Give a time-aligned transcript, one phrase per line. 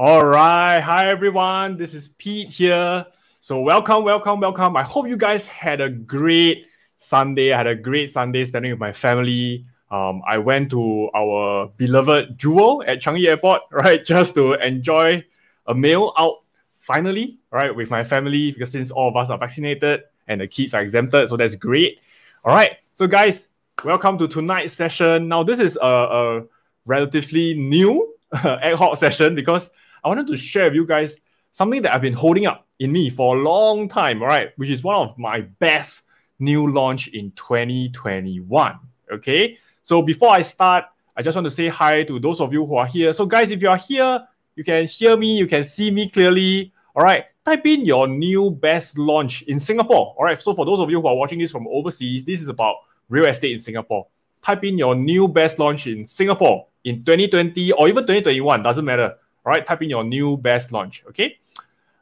[0.00, 0.78] All right.
[0.78, 1.76] Hi, everyone.
[1.76, 3.04] This is Pete here.
[3.40, 4.76] So, welcome, welcome, welcome.
[4.76, 6.66] I hope you guys had a great
[6.96, 7.52] Sunday.
[7.52, 9.64] I had a great Sunday spending with my family.
[9.90, 15.24] Um, I went to our beloved Jewel at Changi Airport, right, just to enjoy
[15.66, 16.44] a meal out
[16.78, 20.74] finally, right, with my family because since all of us are vaccinated and the kids
[20.74, 21.98] are exempted, so that's great.
[22.44, 22.76] All right.
[22.94, 23.48] So, guys,
[23.84, 25.26] welcome to tonight's session.
[25.26, 26.42] Now, this is a, a
[26.86, 29.70] relatively new ad hoc session because
[30.08, 31.20] I wanted to share with you guys
[31.52, 34.82] something that I've been holding up in me for a long time, right, which is
[34.82, 36.04] one of my best
[36.38, 38.78] new launch in 2021.
[39.12, 39.58] Okay.
[39.82, 42.76] So before I start, I just want to say hi to those of you who
[42.76, 43.12] are here.
[43.12, 46.72] So, guys, if you are here, you can hear me, you can see me clearly.
[46.96, 47.26] All right.
[47.44, 50.14] Type in your new best launch in Singapore.
[50.16, 50.40] All right.
[50.40, 52.76] So, for those of you who are watching this from overseas, this is about
[53.10, 54.06] real estate in Singapore.
[54.42, 59.16] Type in your new best launch in Singapore in 2020 or even 2021, doesn't matter.
[59.48, 61.02] All right, type in your new best launch.
[61.08, 61.38] Okay.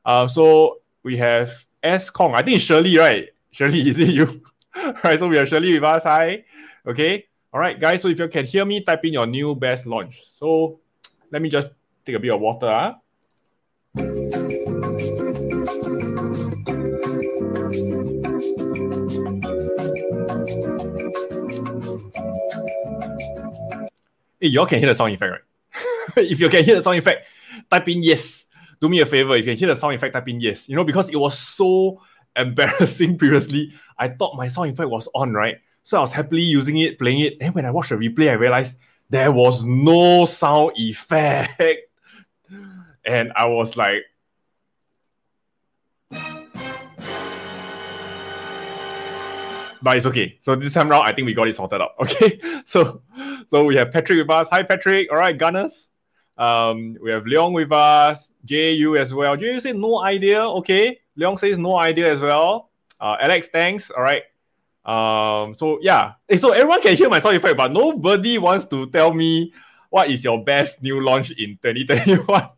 [0.05, 2.35] Uh, so we have S Kong.
[2.35, 3.29] I think it's Shirley, right?
[3.53, 4.43] Shirley, is it you?
[4.75, 6.03] All right, so we have Shirley with us.
[6.03, 6.45] Hi.
[6.85, 7.25] Okay.
[7.55, 8.03] All right, guys.
[8.03, 10.25] So if you can hear me, type in your new best launch.
[10.41, 10.81] So
[11.31, 11.69] let me just
[12.05, 12.67] take a bit of water.
[12.67, 12.95] Huh?
[24.41, 25.41] Hey, y'all can hear the sound effect, right?
[26.17, 27.25] if you can hear the sound effect,
[27.71, 28.45] type in yes.
[28.81, 29.35] Do me a favor.
[29.35, 30.69] If you can hear the sound effect, type in yes.
[30.69, 32.03] You know, because it was so
[32.37, 33.73] embarrassing previously.
[33.99, 35.59] I thought my sound effect was on, right?
[35.83, 37.35] So I was happily using it, playing it.
[37.41, 38.77] And when I watched the replay, I realized
[39.09, 41.61] there was no sound effect.
[43.09, 44.03] And I was like,
[49.87, 50.37] but it's okay.
[50.41, 51.93] So this time around, I think we got it sorted out.
[52.01, 52.41] Okay.
[52.65, 53.03] So
[53.47, 54.49] so we have Patrick with us.
[54.51, 55.11] Hi, Patrick.
[55.13, 55.89] All right, Gunners.
[56.39, 58.31] Um, we have Leong with us.
[58.45, 59.37] JU as well.
[59.37, 60.41] JU said no idea.
[60.41, 60.99] Okay.
[61.19, 62.71] Leong says no idea as well.
[63.01, 63.91] Uh, Alex, thanks.
[63.91, 64.23] All right.
[64.85, 66.13] Um, so yeah.
[66.39, 69.53] So everyone can hear my sound effect, but nobody wants to tell me
[69.91, 72.49] what is your best new launch in 2021.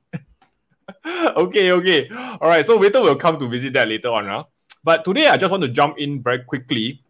[1.37, 2.09] okay, okay.
[2.11, 2.67] All right.
[2.67, 4.27] So waiter will come to visit that later on.
[4.27, 4.45] Huh?
[4.85, 7.03] But today I just want to jump in very quickly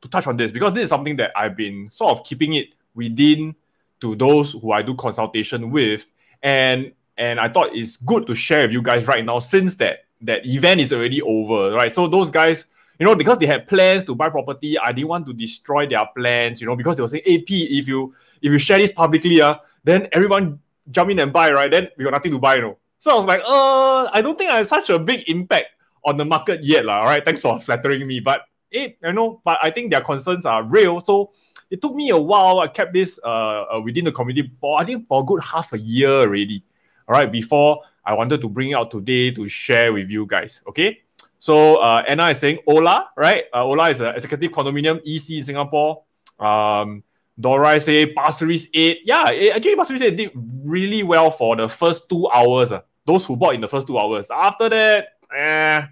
[0.00, 2.68] to touch on this because this is something that I've been sort of keeping it
[2.94, 3.54] within
[4.00, 6.06] to those who I do consultation with.
[6.42, 10.04] And and I thought it's good to share with you guys right now since that
[10.22, 11.92] that event is already over, right?
[11.92, 12.66] So those guys,
[12.98, 16.06] you know, because they had plans to buy property, I didn't want to destroy their
[16.16, 19.40] plans, you know, because they were saying, Pete, if you if you share this publicly,
[19.40, 20.60] uh, then everyone
[20.90, 21.70] jump in and buy, right?
[21.70, 22.78] Then we got nothing to buy, you know.
[22.98, 25.66] So I was like, uh, I don't think I have such a big impact
[26.04, 27.00] on the market yet, lah.
[27.00, 28.20] All right, thanks for flattering me.
[28.20, 31.00] But it, you know, but I think their concerns are real.
[31.00, 31.32] So
[31.70, 32.60] it took me a while.
[32.60, 35.72] I kept this uh, uh, within the community for I think for a good half
[35.72, 36.64] a year already.
[37.06, 40.62] All right, before I wanted to bring it out today to share with you guys.
[40.68, 41.00] Okay,
[41.38, 43.44] so uh, Anna is saying Ola, right?
[43.54, 46.04] Uh, Ola is an executive condominium EC in Singapore.
[46.38, 47.02] Um,
[47.38, 48.98] Dora say Pasir Ris 8.
[49.04, 49.24] Yeah,
[49.54, 50.30] actually Pasir Ris 8 did
[50.64, 52.72] really well for the first two hours.
[52.72, 54.26] Uh, those who bought in the first two hours.
[54.30, 55.86] After that, eh,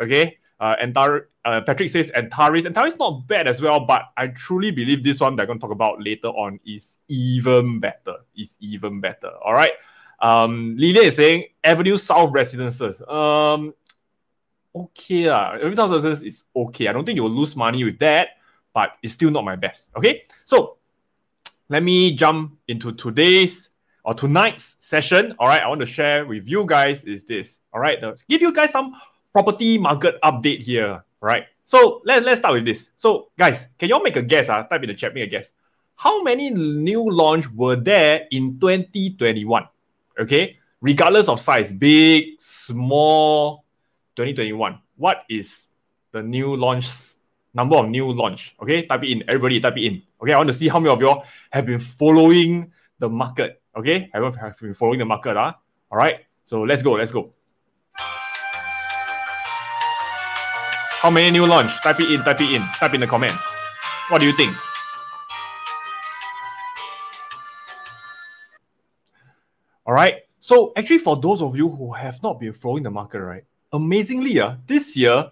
[0.00, 0.38] okay.
[0.64, 2.64] Uh, Antar- uh, Patrick says Antares.
[2.64, 5.62] Antares not bad as well, but I truly believe this one that I'm going to
[5.62, 8.14] talk about later on is even better.
[8.34, 9.28] Is even better.
[9.44, 9.72] All right.
[10.22, 13.02] Um, Lilian is saying Avenue South Residences.
[13.02, 13.74] Um,
[14.74, 15.56] okay lah.
[15.56, 16.88] Avenue South Residences is okay.
[16.88, 18.28] I don't think you'll lose money with that,
[18.72, 19.88] but it's still not my best.
[19.98, 20.22] Okay.
[20.46, 20.78] So
[21.68, 23.68] let me jump into today's
[24.02, 25.34] or tonight's session.
[25.38, 25.60] All right.
[25.60, 27.60] I want to share with you guys is this.
[27.74, 28.00] All right.
[28.30, 28.94] give you guys some
[29.34, 31.44] property market update here, right?
[31.66, 32.88] So let, let's start with this.
[32.96, 34.48] So guys, can y'all make a guess?
[34.48, 34.62] Uh?
[34.62, 35.52] Type in the chat, make a guess.
[35.96, 39.68] How many new launch were there in 2021?
[40.20, 43.64] Okay, regardless of size, big, small,
[44.16, 44.78] 2021.
[44.96, 45.68] What is
[46.12, 46.86] the new launch
[47.52, 48.54] number of new launch?
[48.62, 49.24] Okay, type it in.
[49.26, 50.02] Everybody type it in.
[50.22, 53.60] Okay, I want to see how many of y'all have been following the market.
[53.76, 55.34] Okay, have, been following the market.
[55.34, 55.52] Huh?
[55.90, 56.92] All right, so let's go.
[56.92, 57.32] Let's go.
[61.04, 61.70] How many new launch?
[61.82, 63.44] Type it in, type it in, type in the comments.
[64.08, 64.56] What do you think?
[69.84, 70.22] All right.
[70.40, 73.44] So actually, for those of you who have not been following the market, right?
[73.70, 75.30] Amazingly, uh, this year,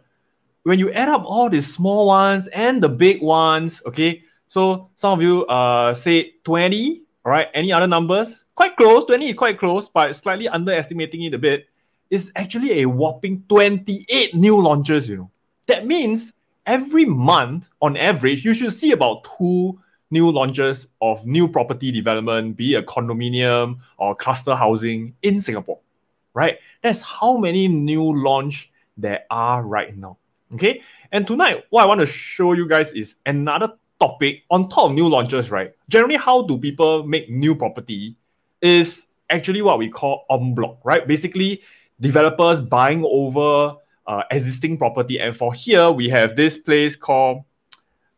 [0.65, 4.25] when you add up all the small ones and the big ones, okay.
[4.49, 7.49] So some of you uh say 20, all right.
[7.55, 8.45] Any other numbers?
[8.55, 9.07] Quite close.
[9.07, 11.65] 20 is quite close, but slightly underestimating it a bit.
[12.11, 15.31] It's actually a whopping 28 new launches, you know.
[15.67, 16.33] That means
[16.67, 19.81] every month, on average, you should see about two
[20.11, 25.81] new launches of new property development, be it a condominium or cluster housing in Singapore,
[26.35, 26.59] right?
[26.83, 30.19] That's how many new launch there are right now.
[30.55, 30.83] Okay.
[31.13, 34.93] And tonight, what I want to show you guys is another topic on top of
[34.93, 35.73] new launches, right?
[35.89, 38.17] Generally, how do people make new property
[38.61, 41.07] is actually what we call en bloc, right?
[41.07, 41.63] Basically,
[42.01, 43.77] developers buying over
[44.07, 45.21] uh, existing property.
[45.21, 47.45] And for here, we have this place called,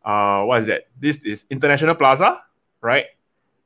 [0.03, 0.87] uh, what is that?
[0.99, 2.41] This is International Plaza,
[2.81, 3.05] right?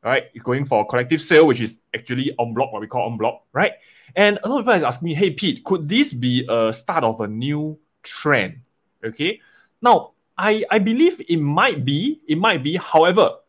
[0.02, 3.18] Right, going for a collective sale, which is actually en bloc, what we call en
[3.18, 3.74] bloc, right?
[4.16, 7.20] And a lot of people ask me, hey, Pete, could this be a start of
[7.20, 8.62] a new trend?
[9.04, 9.42] Okay.
[9.82, 12.78] Now, I, I believe it might be, it might be.
[12.78, 13.40] However,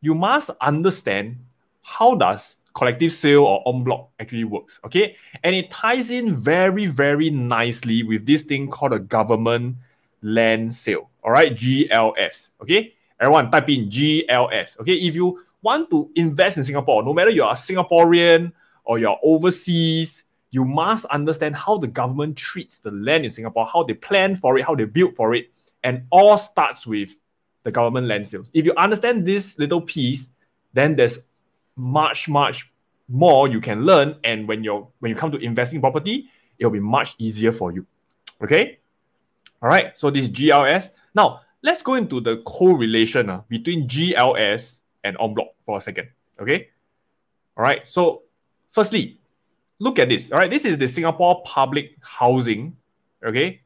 [0.00, 1.38] you must understand
[1.82, 4.80] how does collective sale or en bloc actually works.
[4.84, 5.16] Okay.
[5.42, 9.76] And it ties in very, very nicely with this thing called a government
[10.22, 11.10] land sale.
[11.22, 11.54] All right.
[11.54, 12.48] GLS.
[12.60, 12.94] Okay.
[13.20, 14.78] Everyone type in GLS.
[14.80, 14.94] Okay.
[14.94, 18.52] If you want to invest in Singapore, no matter you're a Singaporean
[18.84, 23.82] or you're overseas, you must understand how the government treats the land in Singapore, how
[23.82, 25.50] they plan for it, how they build for it,
[25.82, 27.10] and all starts with
[27.64, 28.50] the government land sales.
[28.52, 30.28] If you understand this little piece,
[30.72, 31.18] then there's
[31.76, 32.70] much, much
[33.08, 34.16] more you can learn.
[34.24, 36.28] And when you're when you come to investing property,
[36.58, 37.86] it'll be much easier for you.
[38.42, 38.78] Okay.
[39.62, 39.96] All right.
[39.98, 40.90] So this GLS.
[41.14, 46.08] Now let's go into the correlation uh, between GLS and en bloc for a second.
[46.40, 46.68] Okay.
[47.56, 47.86] All right.
[47.86, 48.22] So
[48.72, 49.20] firstly,
[49.78, 50.32] look at this.
[50.32, 50.50] All right.
[50.50, 52.76] This is the Singapore Public Housing.
[53.24, 53.62] Okay.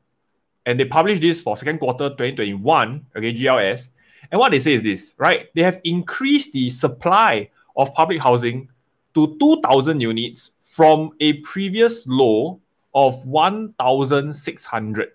[0.66, 3.06] And they published this for second quarter 2021.
[3.16, 3.34] Okay.
[3.34, 3.88] GLS.
[4.30, 5.48] And what they say is this, right?
[5.54, 8.68] They have increased the supply of public housing
[9.14, 12.60] to 2,000 units from a previous low
[12.94, 15.08] of 1,600,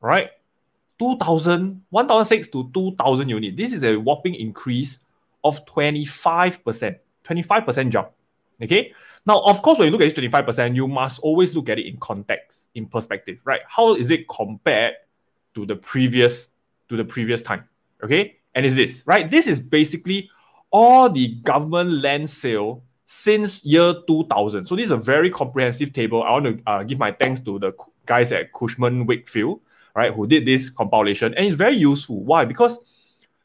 [0.00, 0.30] right?
[0.98, 3.56] 2,000, 1,006 to 2,000 units.
[3.56, 4.98] This is a whopping increase
[5.42, 8.10] of 25%, 25% jump.
[8.62, 8.92] Okay.
[9.26, 11.86] Now, of course, when you look at this 25%, you must always look at it
[11.86, 13.62] in context, in perspective, right?
[13.66, 14.94] How is it compared
[15.54, 16.50] to the previous
[16.88, 17.64] to the previous time?
[18.02, 18.36] Okay.
[18.54, 19.28] And is this, right?
[19.28, 20.30] This is basically
[20.74, 24.66] all the government land sale since year 2000.
[24.66, 26.24] So this is a very comprehensive table.
[26.24, 27.72] I want to uh, give my thanks to the
[28.06, 29.60] guys at Cushman Wakefield,
[29.94, 31.32] right, who did this compilation.
[31.34, 32.24] And it's very useful.
[32.24, 32.44] Why?
[32.44, 32.76] Because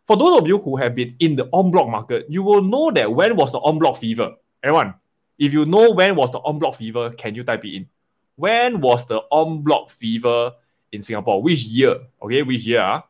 [0.08, 2.90] for those of you who have been in the en bloc market, you will know
[2.90, 4.34] that when was the en bloc fever?
[4.64, 4.96] Everyone,
[5.38, 7.90] if you know when was the en bloc fever, can you type it in?
[8.38, 10.54] When was the en bloc fever
[10.92, 11.44] in Singapore?
[11.44, 11.96] Which year?
[12.24, 12.81] Okay, which year?
[12.81, 13.02] Uh?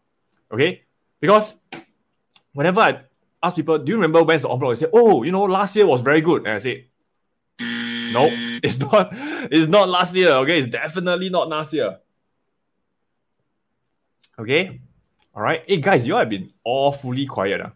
[0.52, 0.84] Okay,
[1.22, 1.56] because
[2.52, 3.00] whenever I
[3.42, 4.76] ask people, do you remember when's the en bloc?
[4.76, 6.46] They say, oh, you know, last year was very good.
[6.46, 6.88] And I say,
[7.60, 8.30] no,
[8.64, 9.10] it's not.
[9.52, 10.32] It's not last year.
[10.32, 11.98] Okay, it's definitely not last year.
[14.38, 14.82] Okay,
[15.36, 15.64] all right.
[15.68, 17.62] Hey guys, you have been awfully quiet.
[17.62, 17.72] Huh?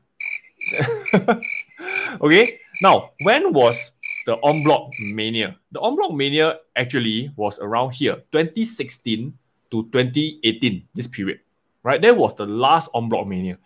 [1.13, 1.39] Ah.
[2.21, 3.93] okay, now when was
[4.25, 5.57] the en bloc mania?
[5.71, 9.33] The en bloc mania actually was around here, 2016
[9.71, 10.87] to 2018.
[10.95, 11.41] This period,
[11.83, 12.01] right?
[12.01, 13.57] That was the last en bloc mania,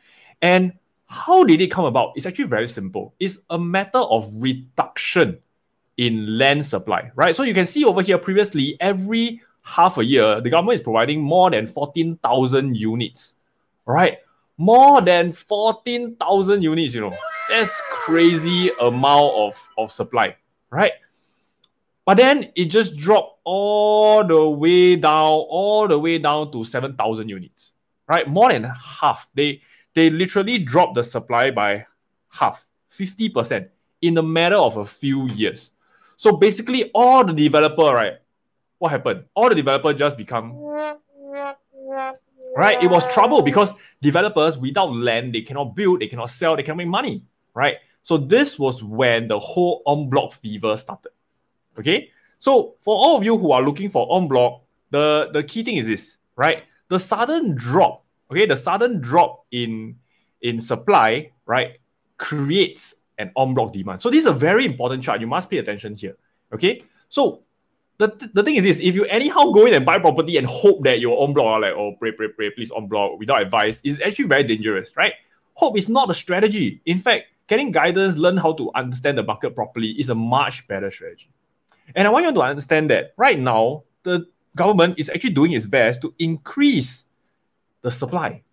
[0.42, 0.74] and
[1.08, 2.14] how did it come about?
[2.16, 3.14] It's actually very simple.
[3.20, 5.40] It's a matter of reduction
[5.98, 7.36] in land supply, right?
[7.36, 11.22] So you can see over here previously, every half a year, the government is providing
[11.22, 13.36] more than 14,000 units,
[13.86, 14.20] right?
[14.58, 17.16] More than 14,000 units, you know.
[17.50, 20.36] That's crazy amount of, of supply,
[20.70, 20.92] right?
[22.06, 27.30] But then it just dropped all the way down, all the way down to 7,000
[27.30, 27.72] units,
[28.08, 28.28] right?
[28.28, 29.30] More than half.
[29.34, 29.62] They
[29.98, 31.84] they literally dropped the supply by
[32.30, 33.68] half, 50%
[34.04, 35.72] in a matter of a few years.
[36.18, 38.14] So basically, all the developer, right?
[38.78, 39.24] What happened?
[39.34, 40.54] All the developer just become
[42.56, 42.84] right.
[42.84, 46.78] It was trouble because developers without land, they cannot build, they cannot sell, they cannot
[46.78, 47.24] make money,
[47.56, 47.78] right?
[48.04, 51.12] So this was when the whole en bloc fever started.
[51.80, 54.62] Okay, so for all of you who are looking for en bloc,
[54.92, 56.66] the the key thing is this, right?
[56.90, 59.96] The sudden drop okay, the sudden drop in
[60.42, 61.80] in supply, right,
[62.18, 64.02] creates an en bloc demand.
[64.02, 65.22] So this is a very important chart.
[65.22, 66.18] You must pay attention here.
[66.54, 67.44] Okay, so
[67.98, 70.84] the, the thing is this: if you anyhow go in and buy property and hope
[70.84, 73.82] that your en bloc are like, oh, pray, pray, pray, please en bloc without advice,
[73.84, 75.14] is actually very dangerous, right?
[75.54, 76.82] Hope is not a strategy.
[76.86, 80.92] In fact, getting guidance, learn how to understand the market properly is a much better
[80.92, 81.32] strategy.
[81.96, 85.66] And I want you to understand that right now, the government is actually doing its
[85.66, 87.06] best to increase
[87.88, 88.44] the supply,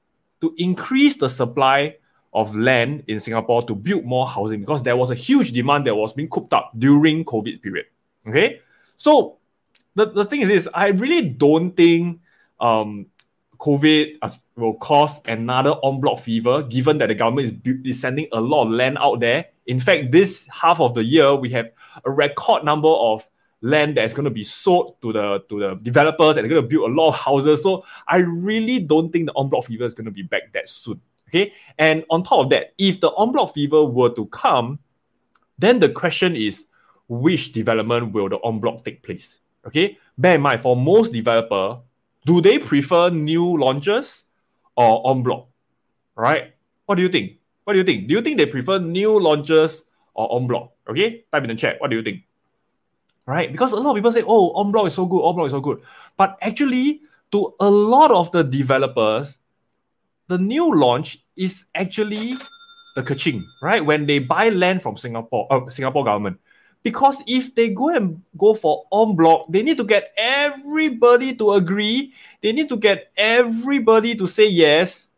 [0.41, 1.97] to increase the supply
[2.33, 5.95] of land in Singapore to build more housing because there was a huge demand that
[5.95, 7.87] was being cooped up during COVID period.
[8.29, 8.61] Okay,
[8.97, 9.38] so
[9.95, 12.21] the, the thing is this, I really don't think
[12.61, 13.07] um
[13.59, 18.29] COVID uh, will cause another en bloc fever, given that the government is, is sending
[18.33, 19.47] a lot of land out there.
[19.67, 21.71] In fact, this half of the year, we have
[22.05, 23.26] a record number of
[23.64, 26.68] land that's going to be sold to the to the developers and they're going to
[26.68, 27.62] build a lot of houses.
[27.62, 30.68] So I really don't think the en bloc fever is going to be back that
[30.68, 31.00] soon.
[31.28, 31.52] Okay.
[31.78, 34.78] And on top of that, if the en bloc fever were to come,
[35.59, 36.66] then the question is
[37.09, 39.40] which development will the en bloc take place?
[39.66, 39.99] Okay.
[40.18, 41.80] Bear in mind, for most developer,
[42.26, 44.25] do they prefer new launches
[44.76, 45.49] or en bloc?
[46.16, 46.52] Right?
[46.85, 47.38] What do you think?
[47.64, 48.09] What do you think?
[48.09, 50.73] Do you think they prefer new launches or en bloc?
[50.87, 51.80] Okay, type in the chat.
[51.80, 52.25] What do you think?
[53.26, 53.50] Right?
[53.50, 55.52] Because a lot of people say, oh, en bloc is so good, en bloc is
[55.52, 55.81] so good.
[56.16, 57.00] But actually,
[57.33, 59.38] to a lot of the developers,
[60.28, 62.35] the new launch is actually
[62.95, 63.85] the kaching, right?
[63.85, 66.38] When they buy land from Singapore, uh, Singapore government.
[66.83, 71.52] Because if they go and go for en bloc, they need to get everybody to
[71.52, 72.12] agree.
[72.43, 75.09] They need to get everybody to say yes.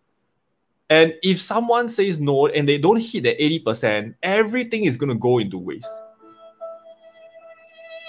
[0.89, 5.19] And if someone says no and they don't hit the 80%, everything is going to
[5.19, 5.91] go into waste.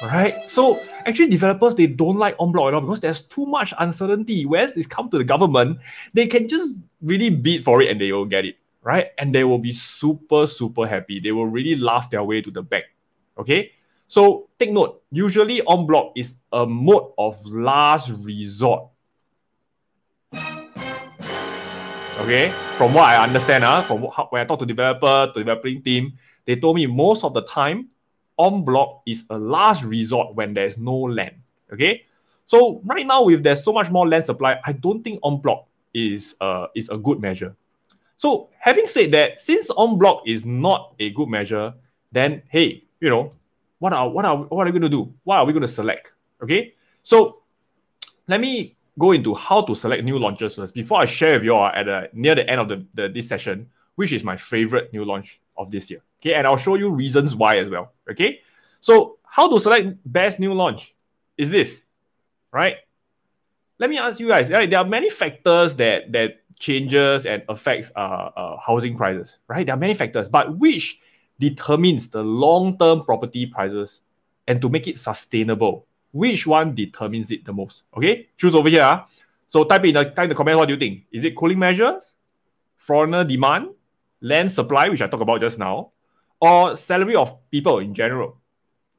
[0.02, 0.48] Right?
[0.50, 4.46] So actually developers, they don't like en bloc at all because there's too much uncertainty.
[4.46, 5.80] Whereas it's come to the government,
[6.14, 8.58] they can just really bid for it and they will get it.
[8.84, 9.08] Right?
[9.18, 11.20] And they will be super, super happy.
[11.20, 12.86] They will really laugh their way to the bank.
[13.38, 13.72] Okay?
[14.08, 18.88] So take note, usually en bloc is a mode of last resort.
[22.20, 25.84] Okay, from what I understand, uh, from how, when I talk to developer, to developing
[25.84, 27.90] team, they told me most of the time,
[28.40, 31.36] en bloc is a last resort when there's no land.
[31.74, 32.06] Okay,
[32.46, 35.68] so right now, if there's so much more land supply, I don't think en bloc
[35.94, 37.56] is uh, is a good measure.
[38.18, 41.74] So having said that, since en bloc is not a good measure,
[42.12, 43.32] then hey, you know,
[43.80, 45.14] what are what are what are we going to do?
[45.24, 46.12] What are we going to select?
[46.42, 47.42] Okay, so
[48.28, 51.56] let me go into how to select new launches first before I share with you
[51.56, 54.92] all at the, near the end of the, the this session, which is my favorite
[54.94, 56.02] new launch of this year.
[56.28, 57.94] Okay, and I'll show you reasons why as well.
[58.12, 58.42] Okay,
[58.82, 60.94] so how to select best new launch
[61.38, 61.82] is this,
[62.52, 62.76] right?
[63.80, 64.50] Let me ask you guys.
[64.50, 69.38] Right, there are many factors that that changes and affects uh, uh housing prices.
[69.48, 71.00] Right, there are many factors, but which
[71.40, 74.02] determines the long-term property prices
[74.48, 77.84] and to make it sustainable which one determines it the most?
[77.96, 78.82] Okay, choose over here.
[78.82, 79.04] Uh.
[79.50, 80.58] So type in the type in the comment.
[80.58, 81.04] What do you think?
[81.12, 82.16] Is it cooling measures,
[82.76, 83.70] foreigner demand,
[84.20, 85.92] land supply, which I talked about just now,
[86.40, 88.38] or salary of people in general?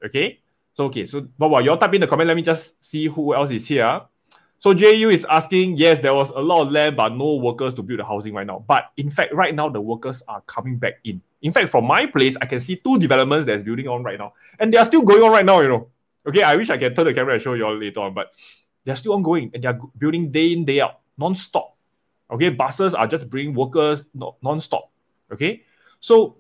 [0.05, 0.41] Okay.
[0.75, 1.07] So okay.
[1.07, 4.03] So but while you're typing the comment, let me just see who else is here.
[4.61, 7.83] So JU is asking, yes, there was a lot of land, but no workers to
[7.83, 8.65] build the housing right now.
[8.67, 11.23] But in fact, right now the workers are coming back in.
[11.43, 14.33] In fact, from my place, I can see two developments that's building on right now,
[14.59, 15.61] and they are still going on right now.
[15.61, 15.89] You know.
[16.27, 18.33] Okay, I wish I can turn the camera and show you all later on, but
[18.85, 21.77] they're still ongoing and they're building day in, day out, non-stop.
[22.31, 24.07] Okay, buses are just bringing workers
[24.43, 24.91] non-stop.
[25.33, 25.63] Okay,
[26.01, 26.38] so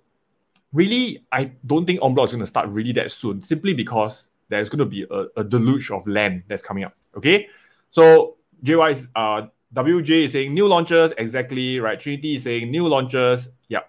[0.72, 4.28] really, I don't think en bloc is going to start really that soon, simply because
[4.48, 6.94] there's going to be a, a deluge of land that's coming up.
[7.16, 7.48] Okay,
[7.90, 11.98] so JY is, uh, WJ is saying new launches, exactly right.
[11.98, 13.80] Trinity is saying new launches, yeah,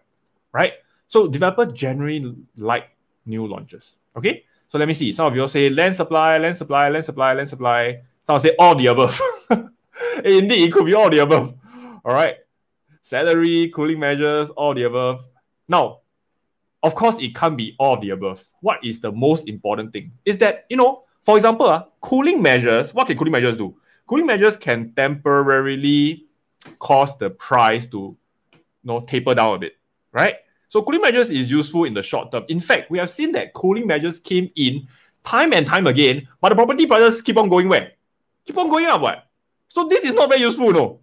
[0.52, 0.74] right.
[1.08, 2.90] So developers generally like
[3.26, 3.96] new launches.
[4.16, 5.12] Okay, so let me see.
[5.14, 8.02] Some of you say land supply, land supply, land supply, land supply.
[8.26, 9.20] Some say all the above.
[10.24, 11.56] Indeed, it could be all the above.
[12.06, 12.36] All right.
[13.02, 15.24] Salary, cooling measures, all the above.
[15.68, 15.99] Now,
[16.82, 18.44] of course, it can't be all of the above.
[18.62, 20.12] What is the most important thing?
[20.26, 23.76] Is that, you know, for example, uh, cooling measures, what can cooling measures do?
[24.08, 26.26] Cooling measures can temporarily
[26.80, 28.18] cause the price to
[28.54, 29.78] you know, taper down a bit,
[30.12, 30.36] right?
[30.68, 32.46] So cooling measures is useful in the short term.
[32.48, 34.88] In fact, we have seen that cooling measures came in
[35.24, 37.92] time and time again, but the property prices keep on going where?
[38.46, 39.28] Keep on going up, what?
[39.68, 41.00] So this is not very useful, no?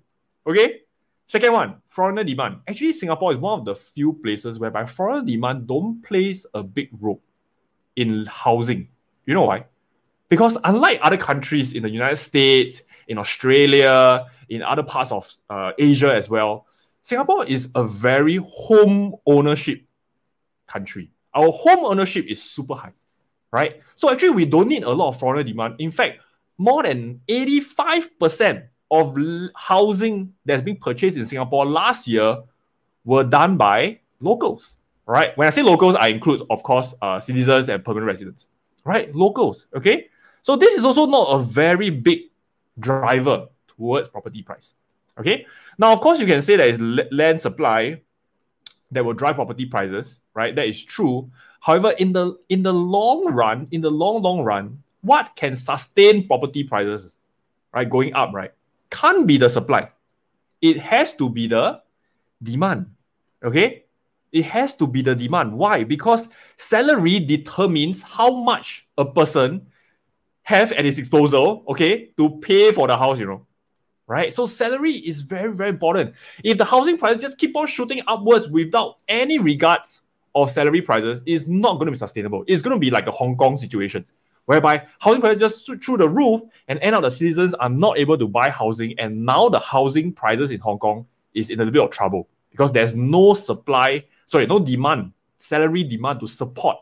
[0.46, 0.82] Okay?
[1.28, 2.58] Second one, foreigner demand.
[2.68, 6.88] Actually, Singapore is one of the few places whereby foreigner demand don't plays a big
[7.00, 7.20] role
[7.96, 8.88] in housing.
[9.24, 9.66] You know why?
[10.28, 15.72] Because unlike other countries in the United States, in Australia, in other parts of uh,
[15.78, 16.66] Asia as well,
[17.02, 19.82] Singapore is a very home ownership
[20.68, 21.10] country.
[21.34, 22.92] Our home ownership is super high,
[23.50, 23.80] right?
[23.96, 25.76] So actually, we don't need a lot of foreign demand.
[25.78, 26.20] In fact,
[26.58, 29.16] more than 85% of
[29.54, 32.38] housing that's being purchased in Singapore last year
[33.04, 34.74] were done by locals,
[35.06, 35.36] right?
[35.36, 38.48] When I say locals, I include, of course, uh, citizens and permanent residents,
[38.84, 39.14] right?
[39.14, 40.08] Locals, okay?
[40.42, 42.20] So this is also not a very big
[42.78, 44.74] driver towards property price,
[45.18, 45.46] okay?
[45.78, 48.00] Now, of course, you can say that it's land supply
[48.92, 50.54] that will drive property prices, right?
[50.54, 51.30] That is true.
[51.60, 56.26] However, in the in the long run, in the long long run, what can sustain
[56.26, 57.16] property prices,
[57.72, 58.52] right, going up, right?
[58.90, 59.88] Can't be the supply.
[60.60, 61.82] It has to be the
[62.42, 62.86] demand.
[63.42, 63.84] Okay?
[64.32, 65.56] It has to be the demand.
[65.56, 65.84] Why?
[65.84, 69.66] Because salary determines how much a person
[70.42, 73.46] have at his disposal, okay, to pay for the house, you know.
[74.06, 74.32] Right?
[74.32, 76.14] So salary is very, very important.
[76.44, 80.02] If the housing prices just keep on shooting upwards without any regards
[80.34, 82.44] of salary prices, it's not going to be sustainable.
[82.46, 84.04] It's going to be like a Hong Kong situation
[84.46, 88.16] whereby housing prices just through the roof and end up the citizens are not able
[88.16, 88.98] to buy housing.
[88.98, 92.28] And now the housing prices in Hong Kong is in a little bit of trouble
[92.50, 96.78] because there's no supply, sorry, no demand, salary demand to support,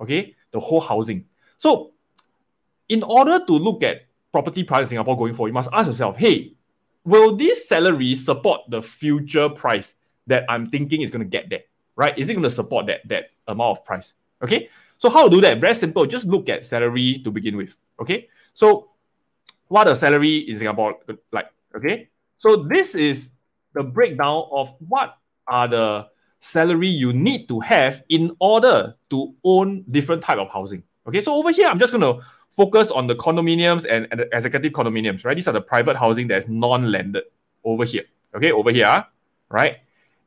[0.00, 1.24] okay, the whole housing.
[1.56, 1.92] So
[2.88, 4.02] in order to look at
[4.32, 6.54] property price in Singapore going forward, you must ask yourself, hey,
[7.04, 9.94] will this salary support the future price
[10.26, 11.62] that I'm thinking is going to get there?
[11.96, 12.16] Right?
[12.18, 14.14] Is it going to support that, that amount of price?
[14.42, 14.68] Okay.
[14.98, 15.60] So how to do that?
[15.60, 16.04] Very simple.
[16.06, 17.74] Just look at salary to begin with.
[18.00, 18.28] Okay.
[18.54, 18.90] So
[19.68, 20.98] what the salary in Singapore
[21.32, 21.46] like?
[21.74, 22.08] Okay.
[22.36, 23.30] So this is
[23.74, 26.06] the breakdown of what are the
[26.40, 30.82] salary you need to have in order to own different type of housing.
[31.06, 31.22] Okay.
[31.22, 32.20] So over here, I'm just to
[32.58, 35.36] focus on the condominiums and, and the executive condominiums, right?
[35.36, 37.22] These are the private housing that is non-landed
[37.64, 38.02] over here.
[38.34, 39.06] Okay, over here,
[39.48, 39.78] right?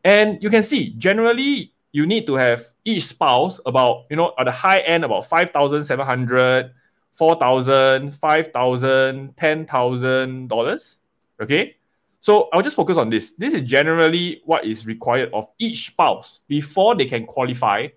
[0.05, 4.45] And you can see generally you need to have each spouse about, you know, at
[4.45, 6.71] the high end about 5,700,
[7.13, 10.97] 4,000, 5,000, 10,000 dollars.
[11.41, 11.75] Okay.
[12.19, 13.33] So I'll just focus on this.
[13.37, 17.87] This is generally what is required of each spouse before they can qualify,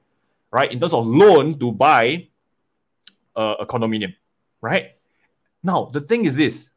[0.51, 2.29] right, in terms of loan to buy
[3.37, 4.15] a, a condominium
[4.65, 4.97] right?
[5.63, 6.71] Now, the thing is this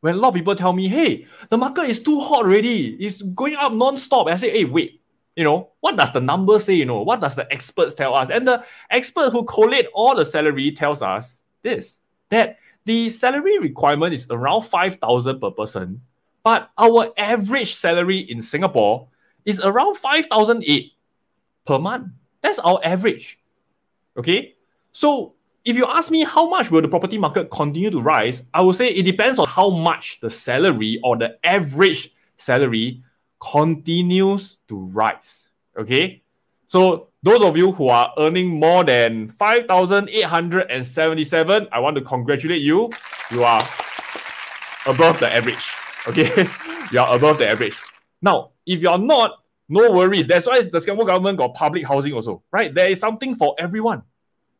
[0.00, 3.22] when a lot of people tell me, hey, the market is too hot already, it's
[3.22, 4.26] going up non-stop.
[4.26, 5.01] I say, hey, wait,
[5.36, 6.74] you know, what does the number say?
[6.74, 8.30] You know, what does the experts tell us?
[8.30, 11.98] And the expert who collate all the salary tells us this
[12.30, 16.00] that the salary requirement is around 5,000 per person,
[16.42, 19.08] but our average salary in Singapore
[19.44, 20.92] is around 5,008
[21.66, 22.08] per month.
[22.40, 23.38] That's our average.
[24.16, 24.56] Okay.
[24.92, 25.34] So
[25.64, 28.76] if you ask me how much will the property market continue to rise, I would
[28.76, 33.02] say it depends on how much the salary or the average salary
[33.42, 35.48] continues to rise.
[35.76, 36.22] Okay.
[36.66, 42.88] So those of you who are earning more than 5,877, I want to congratulate you.
[43.30, 43.60] You are
[44.86, 45.70] above the average.
[46.06, 46.48] Okay.
[46.92, 47.76] you are above the average.
[48.20, 50.26] Now, if you're not, no worries.
[50.26, 52.74] That's why the Singapore government got public housing also, right?
[52.74, 54.02] There is something for everyone.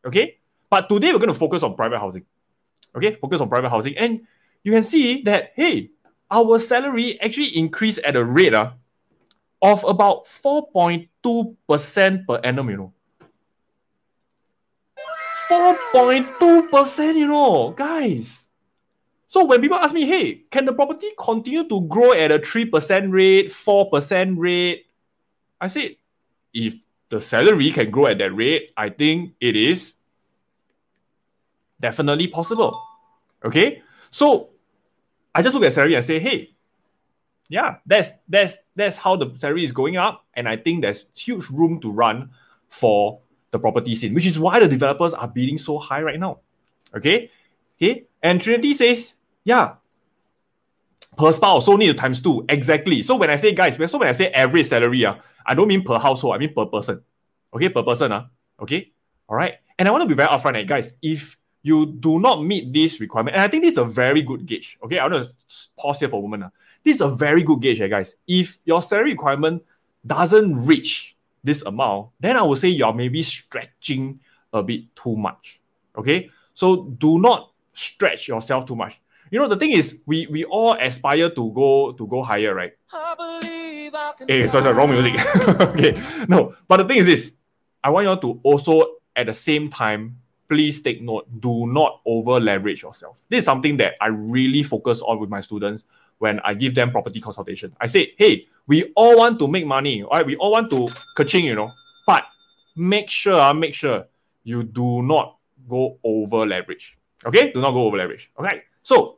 [0.05, 0.39] Okay.
[0.69, 2.25] But today we're going to focus on private housing.
[2.95, 3.97] Okay, focus on private housing.
[3.97, 4.21] And
[4.63, 5.89] you can see that, hey,
[6.33, 8.71] our salary actually increased at a rate uh,
[9.61, 12.93] of about 4.2% per annum, you know.
[15.47, 18.39] 4.2%, you know, guys.
[19.27, 23.11] So when people ask me, hey, can the property continue to grow at a 3%
[23.11, 24.85] rate, 4% rate?
[25.61, 25.97] I said,
[26.53, 29.93] if the salary can grow at that rate, I think it is
[31.79, 32.81] definitely possible.
[33.45, 34.52] Okay, so
[35.35, 36.53] I just look at salary and say, hey,
[37.49, 41.49] yeah, that's that's that's how the salary is going up, and I think there's huge
[41.49, 42.31] room to run
[42.69, 43.19] for
[43.51, 46.39] the property scene, which is why the developers are bidding so high right now.
[46.95, 47.29] Okay,
[47.77, 49.75] okay, and Trinity says, yeah,
[51.17, 53.03] per spouse, so need to times two exactly.
[53.03, 55.15] So when I say guys, so when I say average salary, uh,
[55.45, 57.01] I don't mean per household, I mean per person.
[57.53, 58.25] Okay, per person, uh,
[58.61, 58.91] okay,
[59.27, 59.55] all right.
[59.77, 60.93] And I want to be very upfront, eh, guys.
[61.01, 64.45] If you do not meet this requirement, and I think this is a very good
[64.45, 64.77] gauge.
[64.83, 65.35] Okay, I want to
[65.77, 66.43] pause here for a moment.
[66.43, 66.49] Uh.
[66.83, 68.15] This is a very good gauge, eh, guys.
[68.27, 69.63] If your salary requirement
[70.05, 74.19] doesn't reach this amount, then I would say you're maybe stretching
[74.51, 75.61] a bit too much.
[75.97, 78.99] Okay, so do not stretch yourself too much.
[79.31, 82.73] You know, the thing is, we we all aspire to go to go higher, right?
[84.27, 85.15] Hey, sorry, sorry, wrong music.
[85.47, 85.95] okay,
[86.27, 87.31] no, but the thing is this:
[87.81, 90.19] I want you to also at the same time
[90.53, 93.17] please take note do not over leverage yourself.
[93.27, 95.83] This is something that I really focus on with my students
[96.19, 97.75] when I give them property consultation.
[97.81, 100.23] I say, hey, we all want to make money, right?
[100.23, 100.87] We all want to
[101.17, 101.71] kaching, you know,
[102.05, 102.23] but
[102.75, 104.05] make sure, uh, make sure
[104.43, 105.37] you do not
[105.67, 106.99] go over leverage.
[107.25, 108.29] Okay, do not go over leverage.
[108.39, 109.17] Okay, so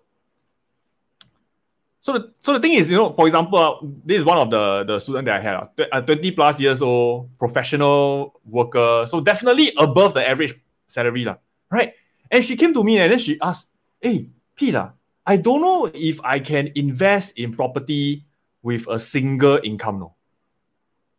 [1.99, 4.49] so the, so the thing is, you know, for example, uh, this is one of
[4.51, 9.19] the the student that I had, uh, uh 20 plus years old, professional worker, so
[9.19, 10.55] definitely above the average
[10.95, 11.35] salary, lah,
[11.69, 11.93] right?
[12.31, 13.67] And she came to me and then she asked,
[13.99, 14.93] Hey, Peter, ah,
[15.27, 18.23] I don't know if I can invest in property
[18.63, 19.99] with a single income.
[19.99, 20.15] No.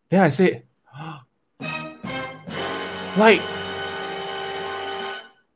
[0.09, 0.65] Then I said,
[3.17, 3.43] like,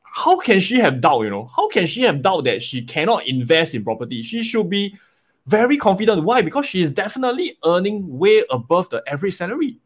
[0.03, 1.21] how can she have doubt?
[1.21, 4.21] You know, how can she have doubt that she cannot invest in property?
[4.21, 4.97] She should be
[5.47, 6.23] very confident.
[6.23, 6.41] Why?
[6.43, 9.79] Because she is definitely earning way above the average salary.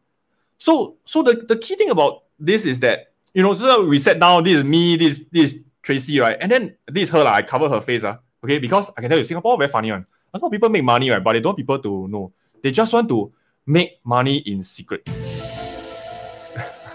[0.58, 4.18] So, so the, the key thing about this is that you know, so we sat
[4.18, 4.42] down.
[4.44, 4.96] This is me.
[4.96, 6.38] This this Tracy, right?
[6.40, 7.22] And then this is her.
[7.22, 8.02] Like, I cover her face.
[8.02, 10.06] Uh, okay, because I can tell you, Singapore very funny one.
[10.32, 11.22] A lot of people make money, right?
[11.22, 12.32] But they don't want people to know.
[12.62, 13.30] They just want to
[13.66, 15.06] make money in secret.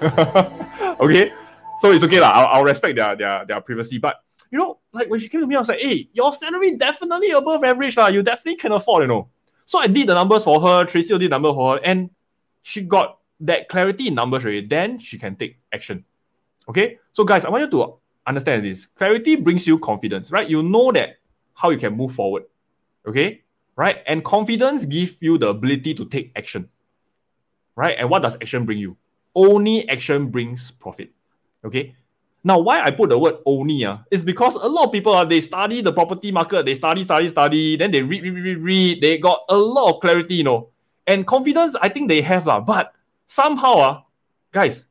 [0.02, 1.32] okay,
[1.80, 2.32] so it's okay lah.
[2.32, 4.16] I'll, I'll respect their their their privacy, but
[4.50, 7.30] you know, like when she came to me, I was like, hey, your salary definitely
[7.38, 8.08] above average, lah.
[8.08, 9.30] You definitely can afford, you know.
[9.68, 12.10] So I did the numbers for her, Tracy did the number for her, and
[12.64, 14.66] she got that clarity in numbers already.
[14.66, 16.04] Then she can take action.
[16.72, 18.86] Okay, so guys, I want you to understand this.
[18.96, 20.50] Clarity brings you confidence, right?
[20.50, 21.18] You know that
[21.54, 22.44] how you can move forward.
[23.06, 23.42] Okay,
[23.76, 23.98] right?
[24.08, 26.70] And confidence gives you the ability to take action.
[27.76, 27.98] Right?
[28.00, 28.96] And what does action bring you?
[29.36, 31.12] Only action brings profit.
[31.66, 31.94] Okay.
[32.42, 35.26] Now, why I put the word only uh, is because a lot of people uh,
[35.26, 39.02] they study the property market, they study, study, study, then they read, read, read, read,
[39.02, 40.70] they got a lot of clarity, you know.
[41.06, 42.94] And confidence, I think they have, uh, but
[43.28, 44.02] somehow, uh,
[44.52, 44.88] guys,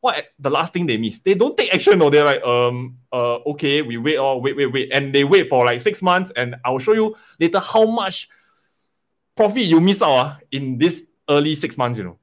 [0.00, 1.20] what the last thing they miss?
[1.20, 4.56] They don't take action, or they're like, um, uh, okay, we wait, or oh, wait,
[4.56, 7.84] wait, wait, and they wait for like six months, and I'll show you later how
[7.84, 8.28] much
[9.36, 12.18] profit you miss out uh, in this early six months, you know.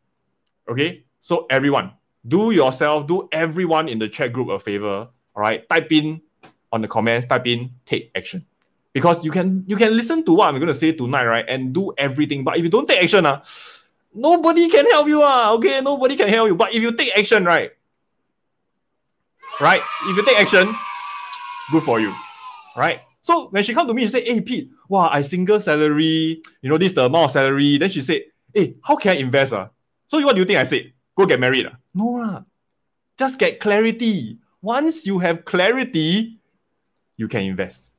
[0.69, 1.91] Okay, so everyone,
[2.27, 5.07] do yourself, do everyone in the chat group a favor.
[5.35, 6.21] All right, type in
[6.71, 8.45] on the comments, type in take action.
[8.93, 11.45] Because you can you can listen to what I'm gonna say tonight, right?
[11.49, 12.45] And do everything.
[12.45, 13.43] But if you don't take action, uh,
[14.15, 15.81] nobody can help you, uh, okay?
[15.81, 16.55] Nobody can help you.
[16.55, 17.71] But if you take action, right?
[19.59, 19.81] Right?
[20.07, 20.73] If you take action,
[21.71, 22.13] good for you.
[22.75, 23.01] Right?
[23.21, 26.69] So when she come to me and say, Hey Pete, wow, I single salary, you
[26.69, 27.77] know, this the amount of salary.
[27.77, 28.21] Then she said,
[28.53, 29.53] Hey, how can I invest?
[29.53, 29.67] Uh?
[30.07, 30.93] So what do you think I said?
[31.17, 31.65] Go get married.
[31.65, 31.71] Uh?
[31.93, 32.43] No, lah.
[33.17, 34.37] Just get clarity.
[34.61, 36.37] Once you have clarity,
[37.17, 37.93] you can invest.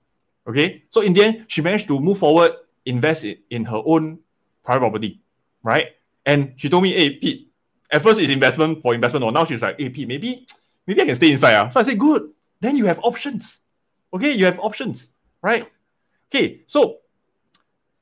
[0.47, 0.85] Okay.
[0.91, 2.53] So in the end, she managed to move forward,
[2.85, 4.21] invest in, in her own
[4.63, 5.21] private property.
[5.65, 5.96] Right.
[6.27, 7.53] And she told me, hey, Pete,
[7.91, 10.47] at first it's investment for investment, or now she's like, hey, Pete, maybe,
[10.87, 11.55] maybe I can stay inside.
[11.55, 11.71] Uh.
[11.71, 12.31] So I said, good.
[12.61, 13.61] Then you have options.
[14.12, 15.09] Okay, you have options,
[15.43, 15.71] right?
[16.29, 16.99] Okay, so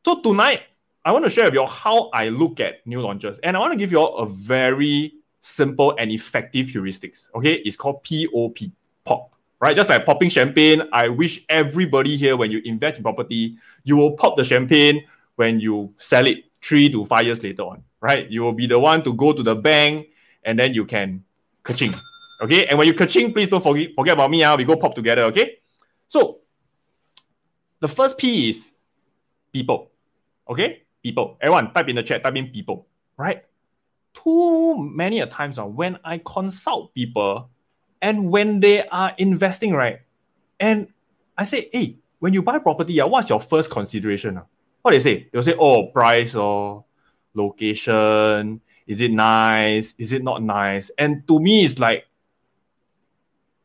[0.05, 0.63] so tonight
[1.05, 3.73] I want to share with you how I look at new launches, and I want
[3.73, 7.29] to give you all a very simple and effective heuristics.
[7.35, 8.71] Okay, it's called POP,
[9.05, 9.75] pop, right?
[9.75, 10.83] Just like popping champagne.
[10.93, 15.05] I wish everybody here, when you invest in property, you will pop the champagne
[15.37, 18.31] when you sell it three to five years later on, right?
[18.31, 20.09] You will be the one to go to the bank
[20.43, 21.25] and then you can
[21.63, 21.95] kaching.
[22.41, 24.43] Okay, and when you kaching, please don't forget, forget about me.
[24.43, 25.59] Uh, we go pop together, okay?
[26.09, 26.41] So
[27.81, 28.73] the first P is
[29.53, 29.91] people.
[30.49, 30.83] Okay?
[31.03, 31.37] People.
[31.41, 32.87] Everyone type in the chat, type in people.
[33.17, 33.45] Right?
[34.15, 37.51] Too many a times uh, when I consult people
[38.01, 40.01] and when they are investing, right?
[40.59, 40.89] And
[41.37, 44.39] I say, hey, when you buy property, uh, what's your first consideration?
[44.39, 44.45] Uh?
[44.85, 45.29] What do they say?
[45.33, 46.85] They'll say, oh, price or
[47.33, 48.61] location.
[48.87, 49.95] Is it nice?
[49.97, 50.91] Is it not nice?
[50.99, 52.05] And to me, it's like,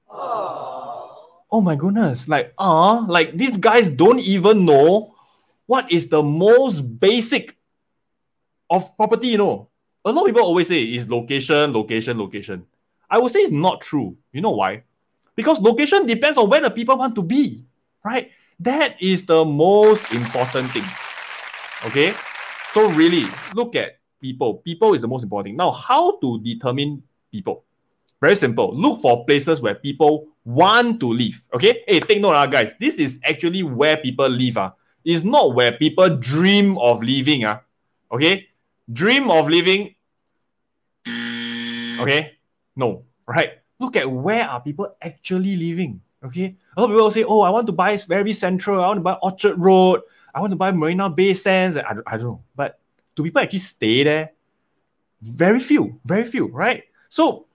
[0.09, 5.13] oh, oh my goodness, like, ah, uh, like these guys don't even know
[5.65, 7.57] what is the most basic
[8.69, 9.67] of property, you know.
[10.05, 12.65] A lot of people always say is location, location, location.
[13.09, 14.15] I would say it's not true.
[14.31, 14.83] You know why?
[15.35, 17.65] Because location depends on where the people want to be,
[18.05, 18.31] right?
[18.61, 20.85] That is the most important thing.
[21.85, 22.13] Okay?
[22.73, 24.55] So really, look at people.
[24.55, 25.55] People is the most important.
[25.55, 27.63] Now, how to determine people?
[28.21, 28.75] Very simple.
[28.75, 31.41] Look for places where people want to live.
[31.53, 31.83] Okay?
[31.87, 32.73] Hey, take note, uh, guys.
[32.79, 34.57] This is actually where people live.
[34.57, 34.71] Uh.
[35.05, 37.45] It's not where people dream of living.
[37.45, 37.59] Uh.
[38.11, 38.47] Okay?
[38.91, 39.95] Dream of living.
[41.07, 42.33] Okay?
[42.75, 43.03] No.
[43.25, 43.59] Right?
[43.79, 46.01] Look at where are people actually living.
[46.23, 46.55] Okay?
[46.75, 48.83] A lot of people say, oh, I want to buy very central.
[48.83, 50.01] I want to buy Orchard Road.
[50.33, 51.77] I want to buy Marina Bay Sands.
[51.77, 52.43] I, I don't know.
[52.55, 52.79] But
[53.15, 54.31] do people actually stay there?
[55.21, 55.99] Very few.
[56.05, 56.83] Very few, right?
[57.09, 57.47] So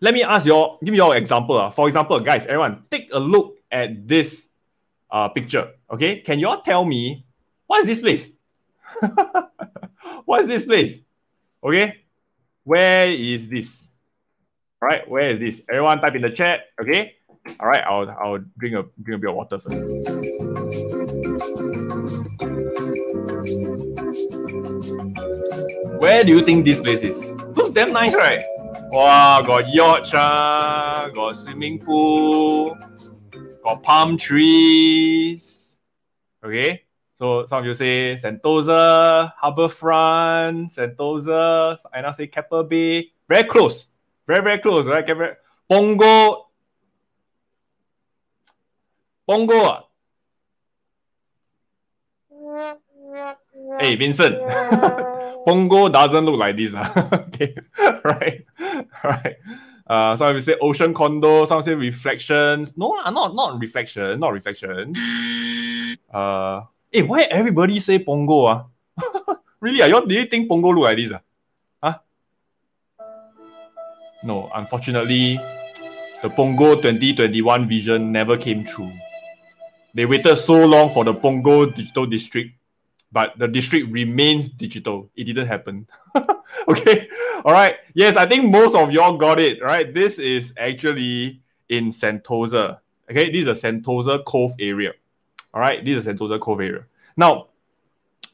[0.00, 1.58] let me ask you all, give me your example.
[1.58, 1.70] Uh.
[1.70, 4.48] For example, guys, everyone, take a look at this
[5.10, 5.72] uh, picture.
[5.90, 7.24] Okay, can you all tell me
[7.66, 8.28] what is this place?
[10.24, 10.98] what is this place?
[11.62, 12.04] Okay,
[12.64, 13.84] where is this?
[14.80, 15.62] All right, where is this?
[15.68, 16.60] Everyone type in the chat.
[16.80, 17.14] Okay,
[17.58, 20.94] all right, I'll I'll drink a drink a bit of water first.
[25.98, 27.18] Where do you think this place is?
[27.56, 28.44] Looks damn nice, right?
[28.90, 32.78] Wow, got yacht, uh, got swimming pool,
[33.64, 35.76] got palm trees.
[36.42, 36.84] Okay,
[37.18, 43.10] so some of you say Sentosa, Harbourfront, Sentosa, I now say Keppel Bay.
[43.28, 43.88] Very close,
[44.26, 45.04] very very close, right?
[45.68, 46.46] Pongo,
[49.28, 49.82] Punggol.
[53.80, 54.38] Hey, Vincent.
[55.48, 56.74] Punggol doesn't look like this.
[56.74, 57.08] Uh.
[57.28, 57.56] okay,
[58.04, 58.44] right,
[59.02, 59.36] right.
[59.86, 62.76] Uh, some people say ocean condo, some say reflections.
[62.76, 64.92] No, not not reflection, not reflection.
[66.12, 66.60] Uh,
[66.92, 68.68] hey, why everybody say Punggol?
[69.00, 69.34] Uh?
[69.60, 69.80] really?
[69.80, 71.12] Uh, you do you think Punggol look like this?
[71.12, 71.18] Uh?
[71.82, 71.98] Huh?
[74.22, 75.40] No, unfortunately,
[76.20, 78.92] the Punggol 2021 vision never came true.
[79.94, 82.57] They waited so long for the Punggol digital district
[83.10, 85.10] but the district remains digital.
[85.16, 85.86] It didn't happen.
[86.68, 87.08] okay.
[87.44, 87.76] All right.
[87.94, 89.62] Yes, I think most of y'all got it.
[89.62, 89.92] Right.
[89.92, 92.78] This is actually in Sentosa.
[93.10, 93.30] Okay.
[93.30, 94.92] This is a Sentosa Cove area.
[95.54, 95.84] All right.
[95.84, 96.84] This is Sentosa Cove area.
[97.16, 97.48] Now,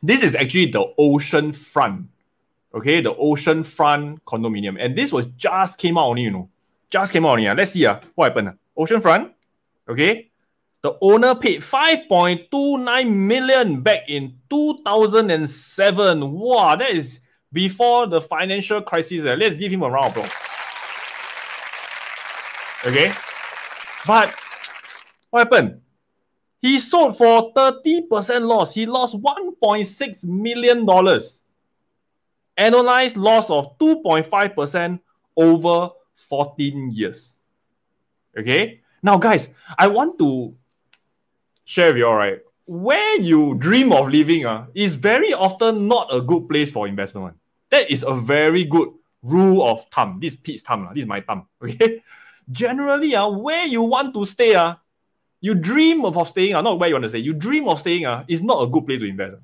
[0.02, 2.08] this is actually the ocean front.
[2.74, 3.00] Okay.
[3.00, 4.76] The ocean front condominium.
[4.80, 6.48] And this was just came out only, you know.
[6.90, 7.46] Just came out only.
[7.46, 7.54] Uh.
[7.54, 8.48] Let's see uh, what happened.
[8.48, 8.52] Uh.
[8.76, 9.32] Ocean front.
[9.88, 10.30] Okay.
[10.84, 16.30] The owner paid 5.29 million back in 2007.
[16.30, 17.20] Wow, that is
[17.50, 19.24] before the financial crisis.
[19.24, 19.34] Eh?
[19.34, 20.30] Let's give him a round of applause.
[22.84, 23.10] Okay.
[24.06, 24.34] But
[25.30, 25.80] what happened?
[26.60, 28.74] He sold for 30% loss.
[28.74, 30.84] He lost $1.6 million.
[32.58, 35.00] Annualized loss of 2.5%
[35.34, 35.88] over
[36.28, 37.36] 14 years.
[38.38, 38.82] Okay.
[39.02, 40.54] Now, guys, I want to
[41.64, 42.38] share with you all right.
[42.66, 47.24] Where you dream of living uh, is very often not a good place for investment.
[47.24, 47.34] One.
[47.70, 48.88] That is a very good
[49.22, 50.18] rule of thumb.
[50.20, 50.86] This is Pete's thumb.
[50.86, 51.46] Uh, this is my thumb.
[51.62, 52.02] Okay.
[52.52, 54.74] Generally, uh, where you want to stay, uh,
[55.40, 58.04] you dream of, staying, uh, not where you want to stay, you dream of staying
[58.04, 59.36] uh, is not a good place to invest.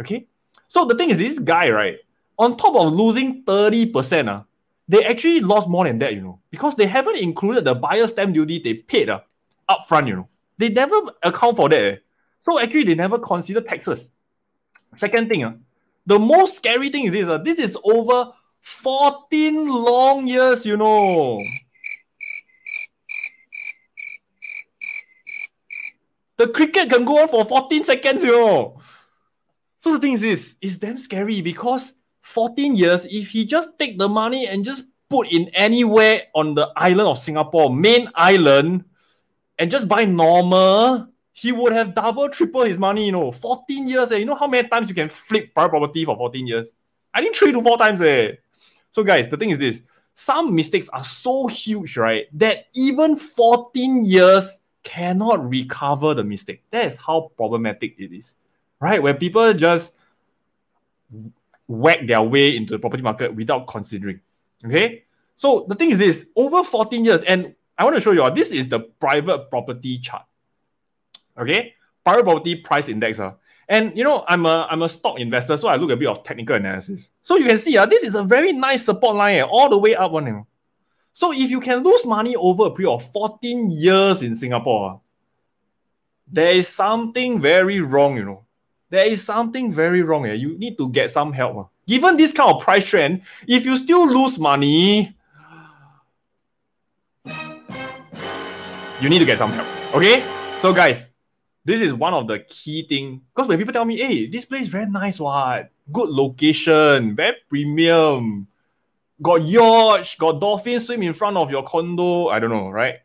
[0.00, 0.26] Okay.
[0.66, 1.98] So the thing is, this guy, right,
[2.36, 4.42] on top of losing 30%, uh,
[4.88, 8.34] they actually lost more than that, you know, because they haven't included the buyer stamp
[8.34, 9.20] duty they paid uh,
[9.70, 10.28] upfront, you know.
[10.58, 11.78] They never account for that.
[11.78, 11.96] Eh?
[12.40, 14.08] So actually, they never consider taxes.
[14.96, 15.54] Second thing, uh,
[16.06, 17.28] the most scary thing is this.
[17.28, 21.42] Uh, this is over 14 long years, you know.
[26.36, 28.80] The cricket can go on for 14 seconds, you know.
[29.78, 33.98] So the thing is this, it's damn scary because 14 years, if he just take
[33.98, 38.84] the money and just put in anywhere on the island of Singapore, main island,
[39.58, 43.32] and just buy normal, he would have double, triple his money, you know.
[43.32, 44.16] 14 years, eh?
[44.16, 46.68] You know how many times you can flip private property for 14 years?
[47.14, 48.32] I think three to four times, eh?
[48.92, 49.82] So, guys, the thing is this
[50.14, 56.62] some mistakes are so huge, right, that even 14 years cannot recover the mistake.
[56.72, 58.34] That is how problematic it is,
[58.80, 59.00] right?
[59.00, 59.94] When people just
[61.68, 64.20] whack their way into the property market without considering.
[64.64, 65.04] Okay.
[65.36, 68.32] So the thing is this over 14 years, and I want to show you all.
[68.32, 70.24] This is the private property chart.
[71.38, 73.20] Okay, private property price index.
[73.20, 73.34] Uh.
[73.68, 76.24] And you know, I'm a I'm a stock investor, so I look a bit of
[76.24, 77.10] technical analysis.
[77.22, 79.78] So you can see, uh, this is a very nice support line uh, all the
[79.78, 80.24] way up one.
[80.24, 80.46] Know.
[81.12, 84.96] So if you can lose money over a period of 14 years in Singapore, uh,
[86.26, 88.44] there is something very wrong, you know.
[88.90, 90.28] There is something very wrong.
[90.28, 90.32] Uh.
[90.32, 91.56] You need to get some help.
[91.56, 91.64] Uh.
[91.86, 95.14] Given this kind of price trend, if you still lose money,
[99.00, 99.66] you need to get some help.
[99.94, 100.24] Okay?
[100.60, 101.10] So guys,
[101.64, 103.22] this is one of the key thing.
[103.34, 105.70] Because when people tell me, hey, this place very nice, what?
[105.92, 108.46] Good location, very premium.
[109.20, 112.28] Got yacht, got dolphins swim in front of your condo.
[112.28, 112.96] I don't know, right?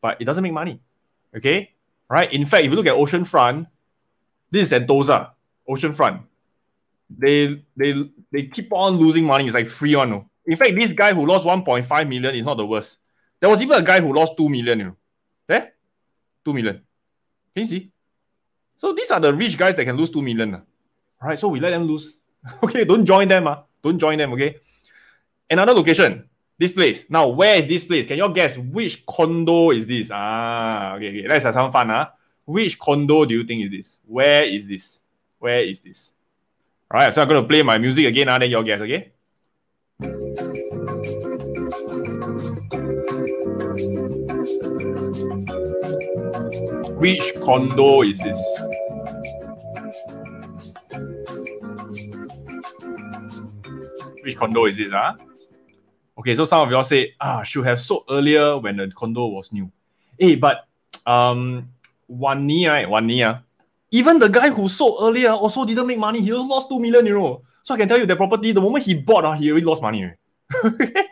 [0.00, 0.80] But it doesn't make money.
[1.36, 1.72] Okay?
[2.08, 2.32] Right?
[2.32, 3.66] In fact, if you look at oceanfront,
[4.50, 5.30] this is Sentosa,
[5.68, 6.22] oceanfront.
[7.10, 9.46] They they they keep on losing money.
[9.46, 10.10] It's like free one.
[10.10, 10.30] No?
[10.46, 12.98] In fact, this guy who lost 1.5 million is not the worst.
[13.40, 14.96] There was even a guy who lost 2 million, you know.
[16.46, 16.52] There?
[16.52, 16.82] 2 million.
[17.54, 17.92] Can you see?
[18.76, 20.54] So these are the rich guys that can lose 2 million.
[20.54, 20.60] Uh.
[21.22, 21.38] Right?
[21.38, 22.18] So we let them lose.
[22.62, 23.46] okay, don't join them.
[23.46, 23.62] Uh.
[23.82, 24.56] Don't join them, okay?
[25.50, 26.28] Another location.
[26.58, 27.04] This place.
[27.08, 28.06] Now, where is this place?
[28.06, 30.10] Can you guess which condo is this?
[30.10, 31.28] Ah, okay, okay.
[31.28, 31.88] Let's have some fun.
[31.88, 32.08] Huh?
[32.46, 33.98] Which condo do you think is this?
[34.06, 35.00] Where is this?
[35.38, 36.10] Where is this?
[36.90, 38.28] All right, so I'm going to play my music again.
[38.28, 39.12] Uh, then you all guess, okay?
[46.96, 48.40] Which condo is this?
[54.22, 54.90] Which condo is this?
[54.90, 55.14] Huh?
[56.18, 59.52] Okay, so some of y'all say, ah, should have sold earlier when the condo was
[59.52, 59.70] new.
[60.18, 60.66] Hey, but
[61.04, 61.68] um,
[62.06, 62.88] one year, right?
[62.88, 63.36] Wan Ni, uh,
[63.90, 66.20] even the guy who sold earlier also didn't make money.
[66.22, 67.42] He also lost 2 million, know.
[67.62, 69.82] So I can tell you that property, the moment he bought, uh, he already lost
[69.82, 70.12] money.
[70.62, 71.06] Right?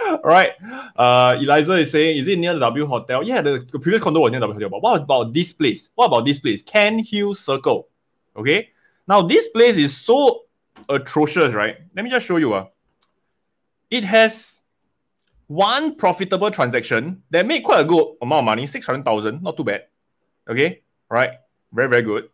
[0.08, 0.52] All right.
[0.96, 3.22] Uh, Eliza is saying, is it near the W Hotel?
[3.22, 4.70] Yeah, the, the previous condo was near the W Hotel.
[4.70, 5.88] But what about this place?
[5.94, 6.62] What about this place?
[6.62, 7.88] Cairnhill Circle.
[8.36, 8.70] Okay.
[9.06, 10.44] Now, this place is so
[10.88, 11.76] atrocious, right?
[11.94, 12.54] Let me just show you.
[12.54, 12.66] Uh.
[13.90, 14.60] It has
[15.48, 19.42] one profitable transaction that made quite a good amount of money, 600,000.
[19.42, 19.86] Not too bad.
[20.48, 20.82] Okay.
[21.10, 21.30] All right.
[21.72, 22.28] Very, very good.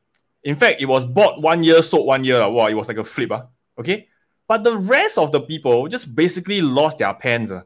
[0.45, 2.49] In fact, it was bought one year, sold one year.
[2.49, 3.33] Wow, it was like a flip.
[3.33, 3.43] Uh.
[3.79, 4.09] Okay.
[4.49, 7.51] But the rest of the people just basically lost their pens.
[7.51, 7.63] Uh.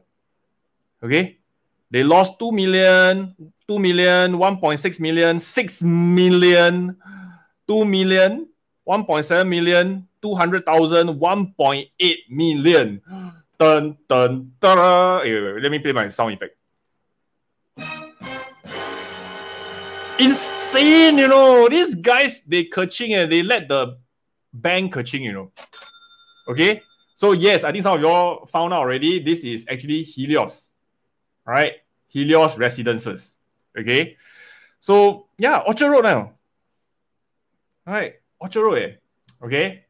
[1.03, 1.37] Okay?
[1.91, 3.35] They lost 2 million,
[3.67, 6.95] 2 million, 1.6 million, 6 million,
[7.67, 8.47] 2 million,
[8.87, 13.01] 1.7 million, 200,000, 1.8 million.
[13.59, 15.21] Dun, dun, dun.
[15.23, 16.55] Wait, wait, wait, let me play my sound effect.
[20.17, 21.67] Insane, you know.
[21.69, 23.97] These guys, they kaching and they let the
[24.53, 25.51] bank kaching, you know.
[26.47, 26.81] Okay,
[27.15, 29.21] so yes, I think some of y'all found out already.
[29.21, 30.69] This is actually Helios,
[31.45, 31.73] right?
[32.07, 33.35] Helios Residences.
[33.77, 34.17] Okay,
[34.79, 36.33] so yeah, Orchard Road now.
[37.85, 38.77] All right, Orchard Road.
[38.81, 38.91] Eh?
[39.45, 39.85] Okay,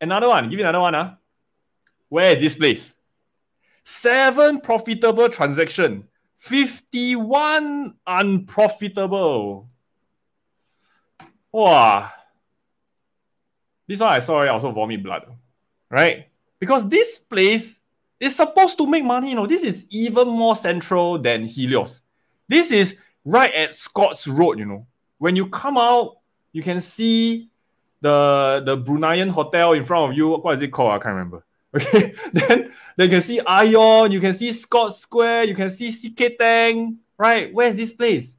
[0.00, 0.50] another one.
[0.50, 0.94] Give you another one.
[0.94, 1.14] Huh?
[2.10, 2.94] Where is this place?
[3.82, 9.70] Seven profitable transaction, fifty-one unprofitable.
[11.50, 12.10] Wow.
[13.86, 14.42] This one I saw.
[14.42, 15.34] I also vomit blood
[15.90, 16.28] right?
[16.58, 17.78] Because this place
[18.20, 19.30] is supposed to make money.
[19.30, 22.00] You know, this is even more central than Helios.
[22.48, 24.58] This is right at Scotts Road.
[24.58, 24.86] You know,
[25.18, 26.18] when you come out,
[26.52, 27.50] you can see
[28.00, 30.30] the the Bruneian hotel in front of you.
[30.30, 30.92] What is it called?
[30.92, 31.44] I can't remember.
[31.76, 35.92] Okay, then then you can see Ion, you can see Scotts Square, you can see
[35.92, 36.96] CK Tang.
[37.18, 38.34] Right, where's this place?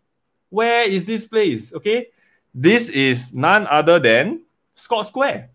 [0.50, 1.72] Where is this place?
[1.72, 2.08] Okay,
[2.56, 4.42] this is none other than
[4.74, 5.52] Scotts Square.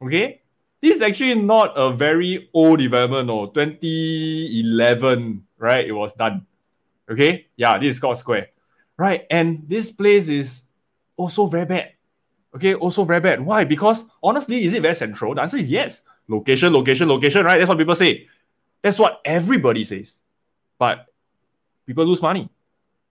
[0.00, 0.39] Okay,
[0.80, 3.46] this is actually not a very old development, no.
[3.46, 5.86] 2011, right?
[5.86, 6.46] It was done.
[7.10, 8.48] Okay, yeah, this is Scotts Square,
[8.96, 9.26] right?
[9.30, 10.62] And this place is
[11.16, 11.92] also very bad.
[12.54, 13.44] Okay, also very bad.
[13.44, 13.64] Why?
[13.64, 15.34] Because honestly, is it very central?
[15.34, 16.02] The answer is yes.
[16.28, 17.58] Location, location, location, right?
[17.58, 18.28] That's what people say.
[18.82, 20.18] That's what everybody says.
[20.78, 21.06] But
[21.86, 22.48] people lose money.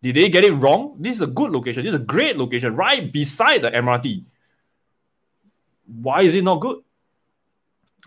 [0.01, 0.95] Did they get it wrong?
[0.99, 1.83] This is a good location.
[1.83, 4.23] This is a great location right beside the MRT.
[5.85, 6.77] Why is it not good?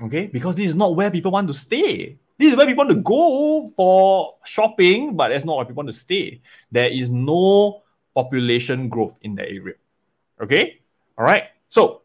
[0.00, 2.18] Okay, because this is not where people want to stay.
[2.38, 5.94] This is where people want to go for shopping, but that's not where people want
[5.94, 6.40] to stay.
[6.70, 7.82] There is no
[8.14, 9.74] population growth in the area.
[10.40, 10.80] Okay,
[11.18, 11.48] all right.
[11.68, 12.02] So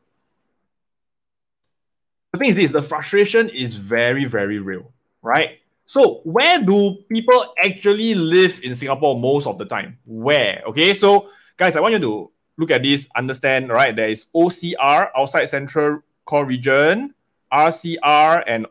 [2.34, 5.60] the thing is this: the frustration is very, very real, right?
[5.86, 9.98] So where do people actually live in Singapore most of the time?
[10.06, 10.62] Where?
[10.68, 13.96] Okay, so guys, I want you to look at this, understand, right?
[13.96, 17.14] There is OCR outside Central Core Region.
[17.52, 18.66] RCR, and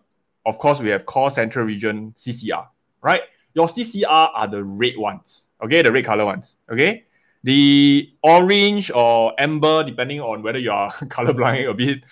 [0.45, 2.67] of course, we have Core Central Region CCR,
[3.03, 3.23] right?
[3.55, 5.83] Your CCR are the red ones, okay?
[5.83, 7.05] The red color ones, okay?
[7.43, 12.03] The orange or amber, depending on whether you are colorblind a bit,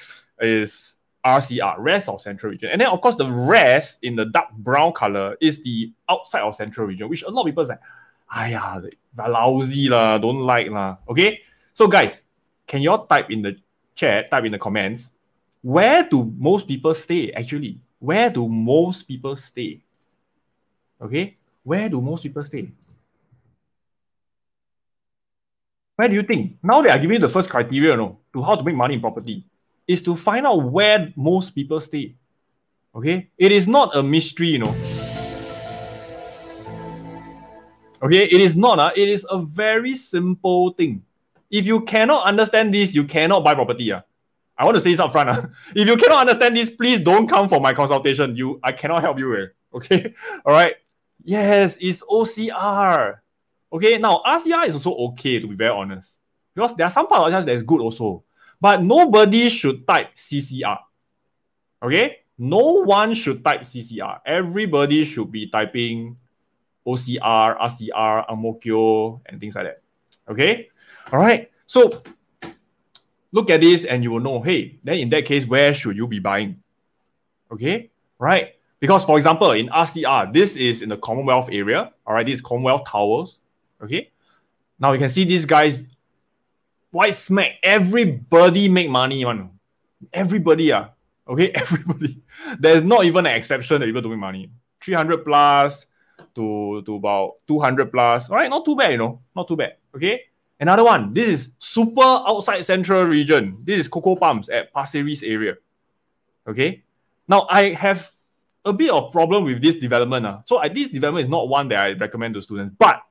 [0.40, 2.70] is RCR, rest of Central Region.
[2.70, 6.54] And then, of course, the rest in the dark brown color is the outside of
[6.54, 7.76] Central Region, which a lot of people say,
[8.34, 8.82] Aya,
[9.16, 10.96] lousy la, don't like la.
[11.08, 11.40] Okay?
[11.72, 12.22] So, guys,
[12.66, 13.56] can you all type in the
[13.94, 15.10] chat, type in the comments,
[15.64, 17.80] where do most people stay actually?
[17.98, 19.80] Where do most people stay?
[21.00, 22.70] Okay, where do most people stay?
[25.96, 26.58] Where do you think?
[26.62, 28.94] Now they are giving you the first criteria, you know, to how to make money
[28.96, 29.46] in property,
[29.88, 32.14] is to find out where most people stay.
[32.94, 34.74] Okay, it is not a mystery, you know.
[38.02, 38.78] Okay, it is not.
[38.78, 41.02] Uh, it is a very simple thing.
[41.50, 43.92] If you cannot understand this, you cannot buy property.
[43.92, 44.02] Uh.
[44.56, 45.28] I want to say this up front.
[45.30, 45.46] Uh.
[45.74, 48.36] If you cannot understand this, please don't come for my consultation.
[48.36, 49.36] You, I cannot help you.
[49.36, 49.46] Eh?
[49.74, 50.14] Okay.
[50.44, 50.74] All right.
[51.22, 53.18] Yes, it's OCR.
[53.72, 53.98] Okay.
[53.98, 56.14] Now RCR is also okay to be very honest,
[56.54, 58.24] because there are some parts of that is good also,
[58.60, 60.78] but nobody should type CCR.
[61.82, 62.18] Okay.
[62.36, 64.20] No one should type CCR.
[64.26, 66.16] Everybody should be typing
[66.86, 69.82] OCR, RCR, Ang Mo Kio, and things like that.
[70.28, 70.68] Okay.
[71.12, 71.50] All right.
[71.66, 72.02] So
[73.34, 76.06] look at this and you will know, hey, then in that case, where should you
[76.06, 76.62] be buying?
[77.50, 78.54] Okay, right?
[78.78, 81.92] Because for example, in RCR, this is in the Commonwealth area.
[82.06, 83.40] All right, this is Commonwealth Towers.
[83.82, 84.12] Okay.
[84.78, 85.78] Now you can see these guys
[86.90, 87.52] white smack.
[87.62, 89.50] Everybody make money, man.
[90.12, 90.90] Everybody, ah.
[91.26, 92.22] Okay, everybody.
[92.58, 94.50] There's not even an exception that people doing money.
[94.80, 95.86] 300 plus
[96.36, 98.30] to, to about 200 plus.
[98.30, 99.22] All right, not too bad, you know.
[99.34, 99.76] Not too bad.
[99.94, 100.20] Okay.
[100.60, 103.58] Another one, this is super outside central region.
[103.64, 105.54] This is Coco Palms at Pasir Ris area.
[106.46, 106.82] Okay.
[107.26, 108.10] Now I have
[108.64, 110.26] a bit of problem with this development.
[110.26, 110.38] Uh.
[110.46, 112.76] So uh, this development is not one that I recommend to students.
[112.78, 113.02] But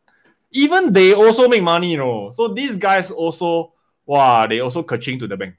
[0.52, 2.32] even they also make money, you know.
[2.34, 3.74] So these guys also,
[4.06, 5.56] wow, they also catching to the bank.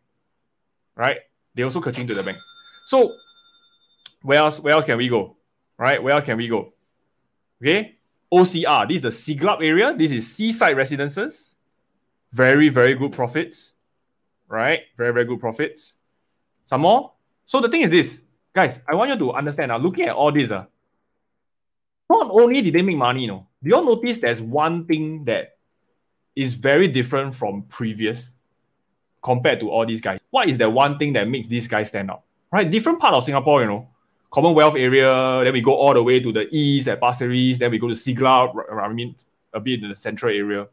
[0.96, 1.18] Right?
[1.54, 2.38] They also catching to the bank.
[2.86, 3.12] So
[4.22, 5.36] where else where else can we go?
[5.76, 6.02] Right?
[6.02, 6.72] Where else can we go?
[7.60, 7.96] Okay.
[8.32, 8.88] OCR.
[8.88, 9.94] This is the Siglap area.
[9.96, 11.53] This is seaside residences.
[12.34, 13.72] Very, very good profits.
[14.48, 14.80] Right?
[14.98, 15.94] Very, very good profits.
[16.64, 17.12] Some more.
[17.46, 18.20] So the thing is this,
[18.52, 20.64] guys, I want you to understand now, looking at all this, uh,
[22.10, 25.24] not only did they make money, you know, do you all notice there's one thing
[25.26, 25.58] that
[26.34, 28.34] is very different from previous
[29.22, 30.18] compared to all these guys?
[30.30, 32.22] What is the one thing that makes these guys stand out?
[32.50, 32.68] Right?
[32.68, 33.88] Different part of Singapore, you know,
[34.30, 37.70] Commonwealth area, then we go all the way to the east at Pasir Ris, then
[37.70, 39.14] we go to Siglap, I mean,
[39.52, 40.66] a bit in the central area.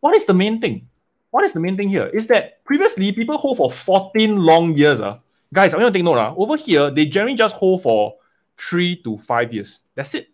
[0.00, 0.88] What is the main thing?
[1.30, 2.06] What is the main thing here?
[2.06, 5.00] Is that previously people hold for 14 long years.
[5.00, 5.18] Uh.
[5.52, 6.18] Guys, I want to take note.
[6.18, 6.34] Uh.
[6.36, 8.16] Over here, they generally just hold for
[8.56, 9.80] three to five years.
[9.94, 10.28] That's it.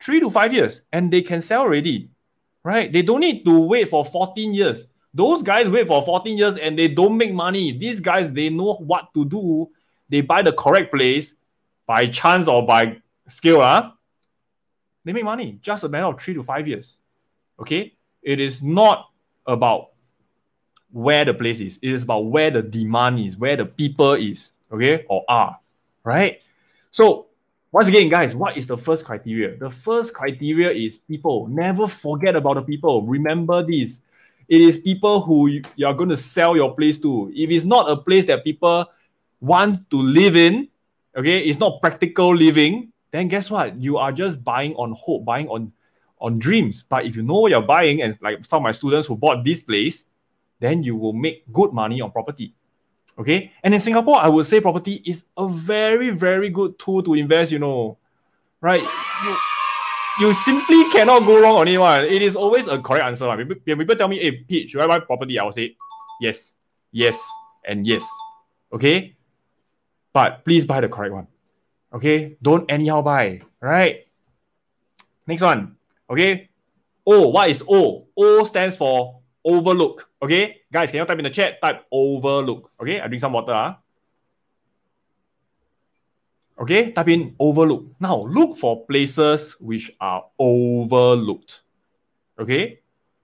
[0.00, 0.82] Three to five years.
[0.92, 2.10] And they can sell already.
[2.62, 2.92] Right?
[2.92, 4.84] They don't need to wait for 14 years.
[5.14, 7.76] Those guys wait for 14 years and they don't make money.
[7.76, 9.70] These guys, they know what to do.
[10.08, 11.34] They buy the correct place
[11.86, 13.90] by chance or by skill, uh,
[15.04, 15.58] they make money.
[15.62, 16.96] Just a matter of three to five years.
[17.58, 17.94] Okay?
[18.22, 19.10] It is not
[19.46, 19.90] about
[20.92, 21.78] where the place is.
[21.82, 25.58] It is about where the demand is, where the people is, okay, or are,
[26.04, 26.42] right?
[26.90, 27.26] So
[27.72, 29.56] once again, guys, what is the first criteria?
[29.56, 31.46] The first criteria is people.
[31.46, 33.06] Never forget about the people.
[33.06, 34.00] Remember this.
[34.48, 37.30] It is people who you are going to sell your place to.
[37.32, 38.86] If it's not a place that people
[39.40, 40.66] want to live in,
[41.16, 43.80] okay, it's not practical living, then guess what?
[43.80, 45.72] You are just buying on hope, buying on
[46.20, 46.84] on dreams.
[46.88, 49.44] But if you know what you're buying, and like some of my students who bought
[49.44, 50.04] this place,
[50.58, 52.54] then you will make good money on property.
[53.18, 53.52] Okay.
[53.62, 57.52] And in Singapore, I would say property is a very, very good tool to invest,
[57.52, 57.98] you know.
[58.60, 58.82] Right?
[58.82, 59.36] You,
[60.20, 62.12] you simply cannot go wrong on it.
[62.12, 63.26] It is always a correct answer.
[63.26, 65.38] When people, people tell me, hey, Pete, should I buy property?
[65.38, 65.76] I will say
[66.20, 66.52] yes,
[66.92, 67.26] yes,
[67.64, 68.04] and yes.
[68.72, 69.16] Okay?
[70.12, 71.26] but please buy the correct one.
[71.92, 73.42] Okay, don't anyhow buy.
[73.60, 74.06] Right.
[75.26, 75.76] Next one.
[76.10, 76.50] Okay.
[77.06, 77.28] O.
[77.28, 78.06] What is O?
[78.16, 80.10] O stands for overlook.
[80.22, 81.62] Okay, guys, can you type in the chat?
[81.62, 82.70] Type overlook.
[82.80, 83.54] Okay, I drink some water.
[83.54, 83.74] Huh?
[86.60, 87.86] Okay, type in overlook.
[87.98, 91.62] Now look for places which are overlooked.
[92.38, 92.80] Okay,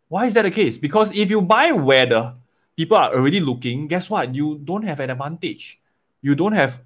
[0.09, 0.78] why is that the case?
[0.78, 2.34] Because if you buy where the
[2.76, 4.34] people are already looking, guess what?
[4.34, 5.80] You don't have an advantage
[6.26, 6.80] you don't have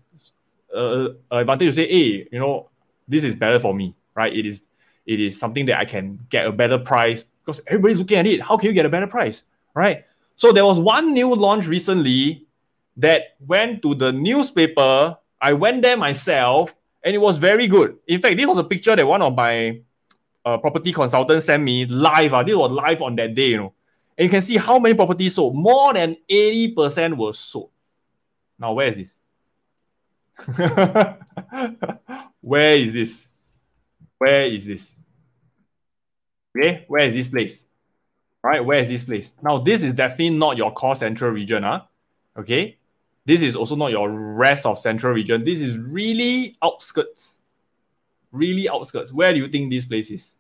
[0.75, 2.69] uh, advantage to say, hey, you know,
[3.09, 4.37] this is better for me, right?
[4.37, 4.61] It is
[5.07, 8.41] it is something that I can get a better price because everybody's looking at it.
[8.41, 9.43] How can you get a better price,
[9.75, 10.05] right?
[10.37, 12.47] So there was one new launch recently
[12.97, 15.17] that went to the newspaper.
[15.41, 17.99] I went there myself, and it was very good.
[18.07, 19.81] In fact, this was a picture that one of my
[20.45, 22.35] uh, property consultants sent me live.
[22.35, 23.73] Uh, this was live on that day, you know.
[24.17, 25.55] And you can see how many properties sold.
[25.55, 27.71] More than 80% were sold.
[28.59, 29.15] Now, where is this?
[32.41, 33.27] Where is this?
[34.21, 34.87] Where is this?
[36.55, 37.65] Okay, where is this place?
[38.43, 39.33] Right, where is this place?
[39.43, 41.81] Now, this is definitely not your core central region, huh?
[42.39, 42.77] Okay,
[43.25, 45.43] this is also not your rest of central region.
[45.43, 47.39] This is really outskirts.
[48.31, 49.11] Really outskirts.
[49.11, 50.35] Where do you think this place is?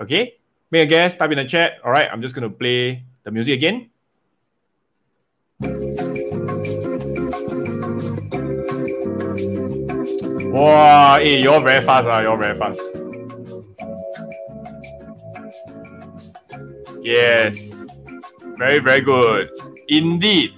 [0.00, 0.38] Okay,
[0.70, 1.72] make a guess, type in the chat.
[1.84, 3.90] All right, I'm just going to play the music again.
[10.50, 12.80] Wow, hey, you're very fast, uh, you're very fast.
[17.08, 17.56] Yes.
[18.58, 19.50] Very, very good.
[19.88, 20.52] Indeed.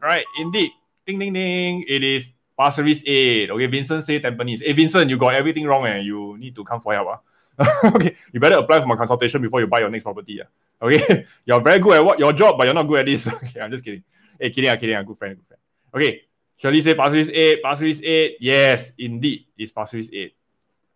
[0.00, 0.70] Right, indeed.
[1.06, 1.84] Ding ding ding.
[1.88, 3.50] It is Pasir Ris 8.
[3.50, 4.60] Okay, Vincent say Tampines.
[4.60, 6.02] Hey Vincent, you got everything wrong and eh?
[6.02, 7.22] you need to come for help.
[7.58, 7.66] Uh.
[7.94, 10.42] okay, you better apply for my consultation before you buy your next property.
[10.42, 10.84] Uh.
[10.84, 13.26] Okay, you're very good at what your job, but you're not good at this.
[13.32, 14.02] Okay, I'm just kidding.
[14.38, 14.96] Hey, kidding, I'm kidding.
[14.96, 15.60] I'm good friend, good friend.
[15.94, 16.22] Okay,
[16.58, 18.36] Shirley say Pasir Ris 8, Pasir Ris 8.
[18.40, 20.36] Yes, indeed, it's Pasir Ris 8.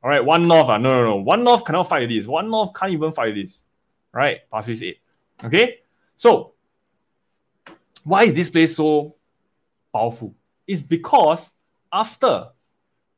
[0.03, 0.69] All right, One North.
[0.69, 1.17] Uh, no, no, no.
[1.17, 2.27] One North cannot fight this.
[2.27, 3.61] One North can't even fight this.
[4.13, 4.99] Right, Pasir Ris 8.
[5.45, 5.79] Okay,
[6.17, 6.53] so
[8.05, 9.17] why is this place so
[9.93, 10.35] powerful?
[10.67, 11.53] It's because
[11.93, 12.49] after,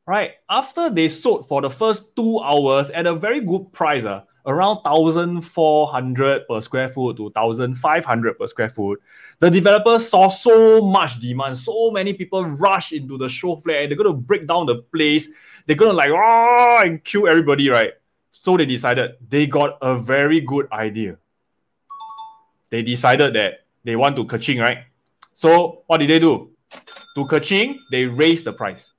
[0.07, 4.23] right, after they sold for the first two hours at a very good price, uh,
[4.45, 9.01] around 1,400 per square foot to 1,500 per square foot,
[9.39, 13.91] the developers saw so much demand, so many people rush into the show floor and
[13.91, 15.29] they're going to break down the place.
[15.67, 17.93] They're going to like, oh, and kill everybody, right?
[18.33, 21.19] So they decided they got a very good idea.
[22.71, 24.79] They decided that they want to kaching, right?
[25.35, 26.51] So what did they do?
[27.15, 28.91] To kaching, they raised the price.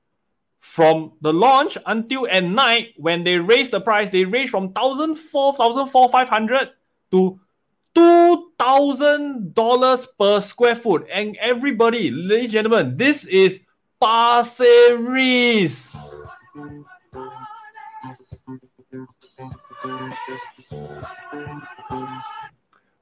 [0.74, 5.94] from the launch until at night when they raised the price, they raised from 1,400,
[5.94, 6.72] 1,500
[7.12, 7.40] to
[7.96, 11.06] $2,000 per square foot.
[11.14, 13.62] And everybody, ladies and gentlemen, this is
[14.02, 15.96] Pasir Ris.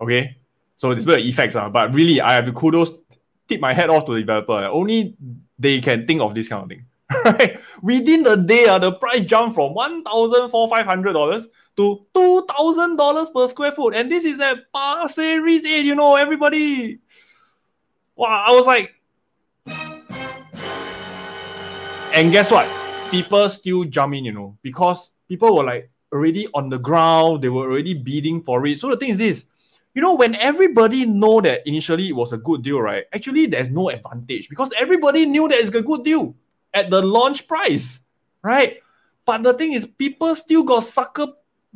[0.02, 0.36] Okay,
[0.78, 2.90] so there's a effects, uh, but really, I have to kudos,
[3.48, 4.66] tip my hat off to the developer.
[4.66, 5.16] Only
[5.60, 6.86] they can think of this kind of thing.
[7.26, 7.60] right?
[7.84, 11.46] Within the day, uh, the price jumped from $1,500
[11.78, 13.94] to $2,000 per square foot.
[13.94, 17.00] And this is at Pasir Ris 8, you know, everybody.
[18.16, 18.96] Wow, I was like,
[22.14, 22.68] and guess what?
[23.12, 27.50] People still jump in, you know, because people were like already on the ground, they
[27.50, 28.80] were already bidding for it.
[28.80, 29.46] So the thing is this,
[29.94, 33.06] you know, when everybody know that initially it was a good deal, right?
[33.14, 36.36] Actually, there's no advantage because everybody knew that it's a good deal
[36.74, 38.02] at the launch price,
[38.42, 38.78] right?
[39.26, 41.28] But the thing is, people still got sucker,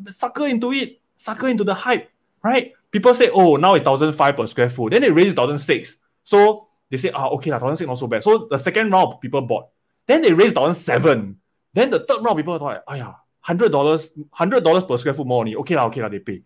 [0.08, 2.10] sucker into it, sucker into the hype,
[2.44, 2.74] right?
[2.92, 4.92] People say, oh, now it's thousand five per square foot.
[4.92, 5.98] Then they raise thousand six.
[6.24, 8.24] So they say, ah, okay, thousand six not so bad.
[8.24, 9.68] So the second round people bought.
[10.08, 11.40] Then they raised thousand seven.
[11.74, 13.14] Then the third round people thought, oh yeah,
[13.46, 15.56] hundred dollars, hundred dollars per square foot more only.
[15.62, 16.42] Okay lah, okay lah, they pay.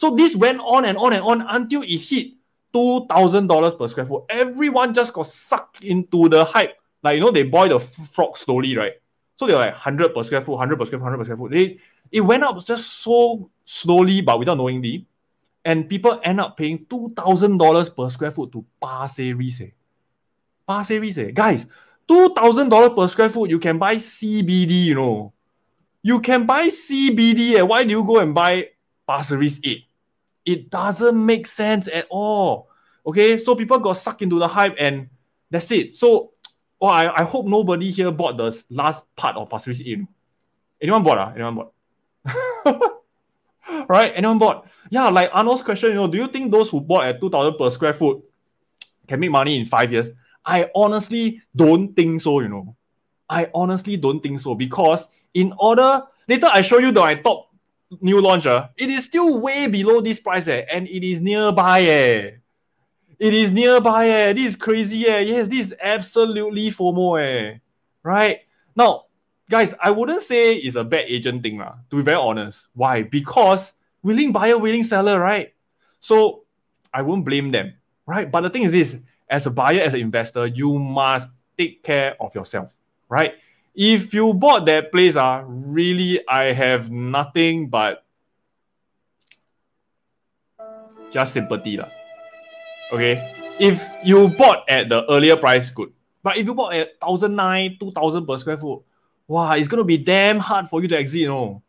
[0.00, 2.40] So this went on and on and on until it hit
[2.72, 4.24] two thousand dollars per square foot.
[4.30, 8.76] Everyone just got sucked into the hype like you know, they boil the frog slowly,
[8.76, 8.92] right?
[9.36, 11.50] So they're like 100 per square foot, 100 per square foot, 100 per square foot.
[11.52, 11.78] They,
[12.10, 15.06] it went up just so slowly, but without knowingly.
[15.64, 19.36] And people end up paying $2,000 per square foot to Pasir.
[19.40, 19.70] Eh.
[20.66, 21.30] Pasir eh.
[21.30, 21.66] Guys,
[22.08, 25.32] $2,000 per square foot, you can buy CBD, you know.
[26.02, 27.54] You can buy CBD.
[27.56, 27.62] Eh.
[27.62, 28.68] Why do you go and buy
[29.08, 29.84] Pasir Ris 8?
[30.44, 32.68] It doesn't make sense at all.
[33.06, 35.08] Okay, so people got sucked into the hype and
[35.50, 35.96] that's it.
[35.96, 36.32] So
[36.80, 40.06] Oh, I, I hope nobody here bought the last part of Pasir Ris in.
[40.80, 41.18] Anyone bought?
[41.18, 41.32] Uh?
[41.34, 42.92] Anyone bought?
[43.88, 44.12] right?
[44.14, 44.68] Anyone bought?
[44.88, 47.70] Yeah, like Arnold's question, you know, do you think those who bought at 2000 per
[47.70, 48.28] square foot
[49.08, 50.12] can make money in five years?
[50.44, 52.76] I honestly don't think so, you know.
[53.28, 57.50] I honestly don't think so because in order, later I show you the my top
[58.00, 62.30] new launcher, it is still way below this price eh, and it is nearby eh.
[63.18, 64.32] It is nearby, eh.
[64.32, 65.20] This is crazy, eh.
[65.20, 67.58] Yes, this is absolutely FOMO, eh.
[68.04, 68.40] Right?
[68.76, 69.06] Now,
[69.50, 72.68] guys, I wouldn't say it's a bad agent thing, lah, to be very honest.
[72.74, 73.02] Why?
[73.02, 73.72] Because
[74.04, 75.52] willing buyer, willing seller, right?
[75.98, 76.44] So
[76.94, 77.74] I won't blame them,
[78.06, 78.30] right?
[78.30, 78.96] But the thing is this
[79.28, 82.70] as a buyer, as an investor, you must take care of yourself,
[83.08, 83.34] right?
[83.78, 88.02] If you bought that place, uh, really, I have nothing but
[91.14, 91.78] just sympathy.
[91.78, 91.86] Lah.
[92.90, 93.22] Okay.
[93.62, 95.94] If you bought at the earlier price, good.
[96.26, 98.82] But if you bought at 1009 2000 per square foot,
[99.28, 101.62] wow, it's going to be damn hard for you to exit, you know.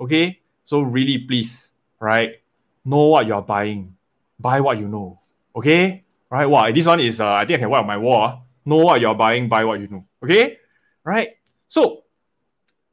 [0.00, 0.42] Okay.
[0.64, 2.42] So, really, please, right?
[2.84, 3.94] Know what you're buying.
[4.34, 5.20] Buy what you know.
[5.54, 6.02] Okay.
[6.28, 6.46] Right.
[6.46, 6.72] Wow.
[6.72, 8.24] This one is, uh, I think I can wipe my wall.
[8.24, 8.36] Uh.
[8.66, 10.04] Know what you're buying, buy what you know.
[10.24, 10.58] Okay.
[11.04, 11.38] Right.
[11.72, 12.04] So,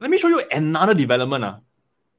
[0.00, 1.44] let me show you another development.
[1.44, 1.56] Uh,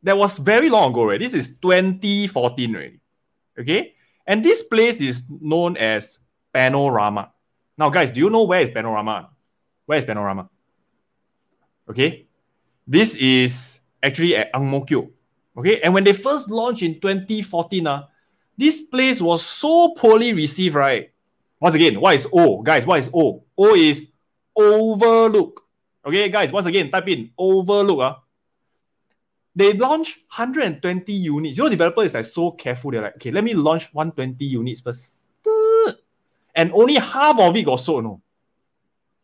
[0.04, 1.20] that was very long ago, right?
[1.20, 3.00] This is 2014 already.
[3.58, 3.96] Okay.
[4.28, 6.20] And this place is known as
[6.54, 7.32] Panorama.
[7.80, 9.32] Now, guys, do you know where is Panorama?
[9.88, 10.52] Where is Panorama?
[11.90, 12.28] Okay.
[12.86, 15.10] This is actually at Ang Mo Kio.
[15.58, 15.82] Okay.
[15.82, 18.06] And when they first launched in 2014, uh,
[18.56, 21.10] this place was so poorly received, right?
[21.60, 22.62] Once again, what is O?
[22.62, 23.46] Guys, what is O?
[23.58, 24.06] O is
[24.56, 25.66] overlook.
[26.04, 28.00] Okay, guys, once again, type in overlook.
[28.00, 28.16] Uh.
[29.56, 31.58] They launch 120 units.
[31.58, 32.92] Your developer is like so careful.
[32.92, 35.14] They're like, okay, let me launch 120 units first.
[36.54, 38.22] And only half of it got sold, no.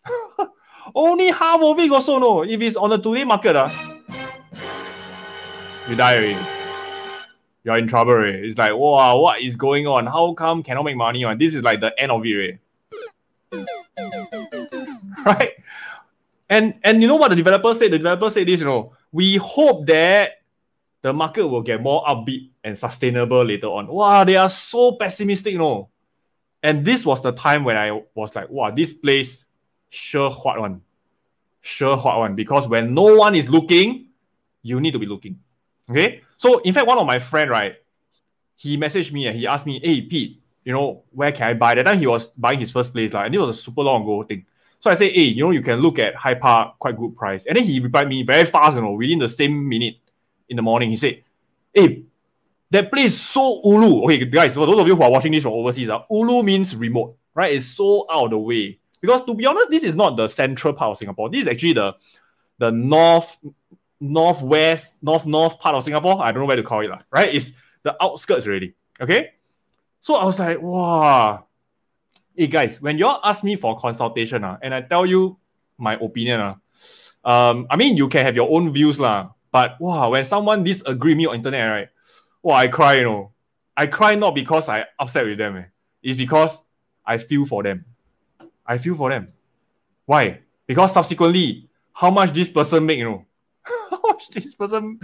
[0.95, 2.43] only half of it got sold, no.
[2.43, 3.69] If it's on the today market, uh,
[5.89, 6.37] you die already.
[7.63, 8.47] You're in trouble, already.
[8.47, 10.05] It's like, wow, what is going on?
[10.05, 11.37] How come cannot make money on?
[11.37, 12.59] This is like the end of it,
[15.25, 15.25] right?
[15.25, 15.51] right?
[16.49, 17.91] And and you know what the developer said?
[17.91, 20.41] The developer said this, you know, we hope that
[21.01, 23.87] the market will get more upbeat and sustainable later on.
[23.87, 25.89] Wow, they are so pessimistic, you know.
[26.63, 29.45] And this was the time when I was like, wow, this place
[29.89, 30.81] sure hot one.
[31.61, 32.35] Sure hot one.
[32.35, 34.07] Because when no one is looking,
[34.63, 35.39] you need to be looking.
[35.89, 36.21] Okay.
[36.37, 37.75] So in fact, one of my friend, right,
[38.55, 41.75] he messaged me and he asked me, hey Pete, you know, where can I buy?
[41.75, 44.01] That time he was buying his first place, like, and it was a super long
[44.01, 44.45] ago thing.
[44.79, 47.45] So I say, hey, you know, you can look at High Park, quite good price.
[47.45, 49.95] And then he replied me very fast, you know, within the same minute
[50.49, 50.89] in the morning.
[50.89, 51.23] He said,
[51.73, 52.03] hey,
[52.69, 54.03] that place so ulu.
[54.03, 56.75] Okay, guys, for those of you who are watching this from overseas, uh, ulu means
[56.75, 57.53] remote, right?
[57.55, 58.79] It's so out of the way.
[59.01, 61.29] Because to be honest, this is not the central part of Singapore.
[61.29, 61.93] This is actually the
[62.59, 63.37] the north,
[63.99, 66.21] northwest, north north part of Singapore.
[66.21, 67.33] I don't know where to call it, right?
[67.33, 67.51] It's
[67.83, 68.73] the outskirts already.
[68.99, 69.31] Okay.
[70.01, 71.46] So I was like, wow.
[72.39, 75.39] Hey guys, when y'all ask me for consultation, uh, and I tell you
[75.79, 76.53] my opinion, uh,
[77.25, 79.31] um, I mean you can have your own views, lah.
[79.51, 81.89] But wow, when someone disagree me on internet, right?
[82.43, 83.31] Wow, I cry, you know.
[83.75, 85.63] I cry not because I upset with them, eh.
[86.03, 86.61] it's because
[87.03, 87.83] I feel for them.
[88.63, 89.25] I feel for them.
[90.05, 90.41] Why?
[90.67, 93.25] Because subsequently, how much this person make, you know?
[93.89, 94.99] how much this person,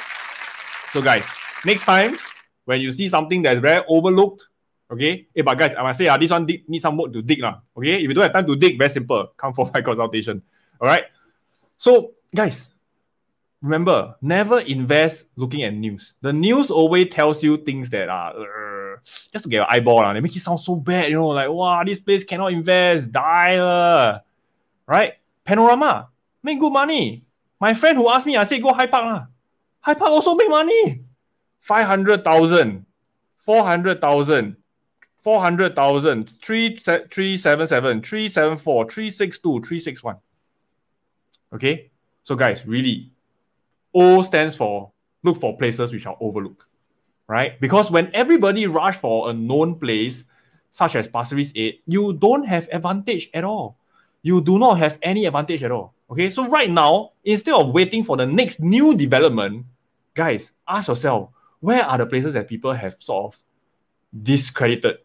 [0.93, 1.25] So, guys,
[1.65, 2.15] next time
[2.63, 4.47] when you see something that's very overlooked,
[4.93, 5.27] okay?
[5.33, 7.43] Hey, but guys, I must say, uh, this one dig, need some work to dig.
[7.43, 7.95] Uh, okay?
[7.95, 9.33] If you don't have time to dig, very simple.
[9.37, 10.41] Come for my consultation.
[10.79, 11.05] All right?
[11.77, 12.69] So, guys,
[13.61, 16.13] remember, never invest looking at news.
[16.21, 18.97] The news always tells you things that are uh,
[19.31, 20.03] just to get your eyeball.
[20.03, 23.11] Uh, they make it sound so bad, you know, like, wow, this place cannot invest,
[23.11, 23.57] die.
[23.57, 24.19] Uh.
[24.85, 25.13] Right?
[25.43, 26.09] Panorama,
[26.41, 27.23] make good money.
[27.59, 29.05] My friend who asked me, I said, go High Park.
[29.05, 29.25] Uh.
[29.81, 31.01] High Park also make money.
[31.61, 32.85] 500,000,
[33.39, 34.57] 400,000,
[35.23, 40.17] 400,000, 377, 374, 362, 361.
[41.53, 41.91] Okay?
[42.23, 43.11] So, guys, really,
[43.93, 44.91] O stands for
[45.23, 46.65] look for places which are overlooked,
[47.27, 47.59] right?
[47.59, 50.23] Because when everybody rush for a known place,
[50.71, 53.77] such as Pasir Ris 8, you don't have advantage at all.
[54.21, 55.93] You do not have any advantage at all.
[56.09, 59.65] Okay, so right now, instead of waiting for the next new development,
[60.13, 63.43] guys, ask yourself, where are the places that people have sort of
[64.21, 64.97] discredited,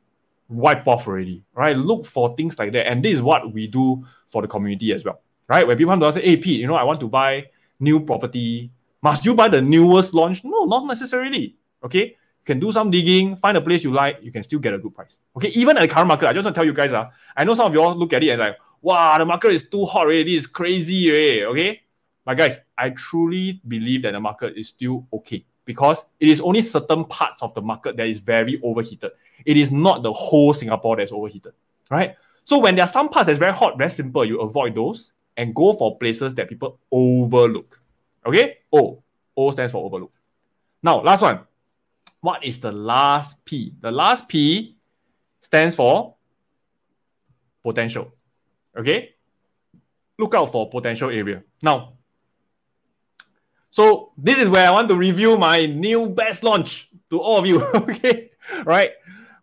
[0.48, 1.76] wiped off already, right?
[1.76, 2.86] Look for things like that.
[2.86, 5.66] And this is what we do for the community as well, right?
[5.66, 7.46] When people come to us say, hey, Pete, you know, I want to buy
[7.78, 8.70] new property.
[9.02, 10.44] Must you buy the newest launch?
[10.44, 11.56] No, not necessarily.
[11.84, 12.06] Okay.
[12.06, 14.78] You can do some digging, find a place you like, you can still get a
[14.78, 15.18] good price.
[15.36, 15.48] Okay.
[15.48, 17.54] Even at the current market, I just want to tell you guys, uh, I know
[17.54, 20.06] some of you all look at it and like, wow, the market is too hot
[20.06, 20.34] already.
[20.34, 21.44] Is crazy, already.
[21.44, 21.80] okay?
[22.24, 26.62] But guys, I truly believe that the market is still okay because it is only
[26.62, 29.10] certain parts of the market that is very overheated.
[29.44, 31.52] It is not the whole Singapore that's overheated,
[31.90, 32.16] right?
[32.46, 35.54] So when there are some parts that's very hot, very simple, you avoid those and
[35.54, 37.78] go for places that people overlook.
[38.24, 38.60] Okay?
[38.72, 39.02] O.
[39.36, 40.10] O stands for overlook.
[40.82, 41.40] Now, last one.
[42.22, 43.74] What is the last P?
[43.78, 44.74] The last P
[45.42, 46.14] stands for
[47.62, 48.14] potential.
[48.74, 49.16] Okay?
[50.18, 51.42] Look out for potential area.
[51.60, 51.97] Now,
[53.70, 57.46] so this is where I want to review my new best launch to all of
[57.46, 57.62] you.
[57.74, 58.30] okay?
[58.64, 58.92] Right?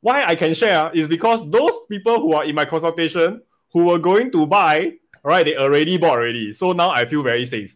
[0.01, 3.99] Why I can share is because those people who are in my consultation who were
[3.99, 6.53] going to buy, right, they already bought already.
[6.53, 7.76] So now I feel very safe.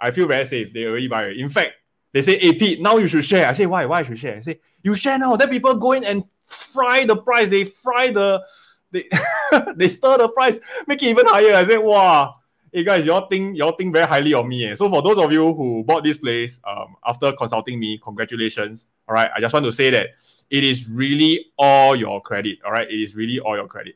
[0.00, 0.72] I feel very safe.
[0.72, 1.28] They already buy.
[1.28, 1.72] In fact,
[2.12, 3.46] they say, hey Pete, now you should share.
[3.46, 3.86] I say, why?
[3.86, 4.36] Why I should share?
[4.36, 5.36] I say, you share now.
[5.36, 7.48] Then people go in and fry the price.
[7.48, 8.42] They fry the
[8.90, 9.08] they
[9.76, 11.54] they stir the price, make it even higher.
[11.54, 12.36] I say, wow,
[12.76, 14.66] hey guys, y'all think y'all think very highly of me.
[14.66, 14.74] Eh?
[14.74, 18.84] So for those of you who bought this place um, after consulting me, congratulations.
[19.08, 20.08] All right, I just want to say that
[20.50, 22.58] it is really all your credit.
[22.66, 23.94] All right, it is really all your credit.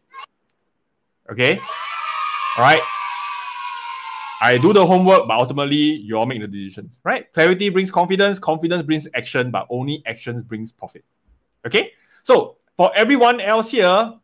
[1.31, 1.59] Okay,
[2.57, 2.81] all right.
[4.41, 7.31] I do the homework, but ultimately you all make the decisions, right?
[7.35, 11.05] Clarity brings confidence, confidence brings action, but only actions brings profit.
[11.67, 14.15] Okay, so for everyone else here,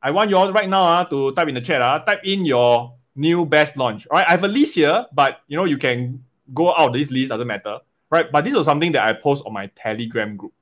[0.00, 1.82] I want you all right now uh, to type in the chat.
[1.82, 4.06] Uh, type in your new best launch.
[4.06, 7.10] All right, I have a list here, but you know you can go out this
[7.10, 7.78] list doesn't matter,
[8.10, 8.30] right?
[8.30, 10.52] But this was something that I post on my Telegram group.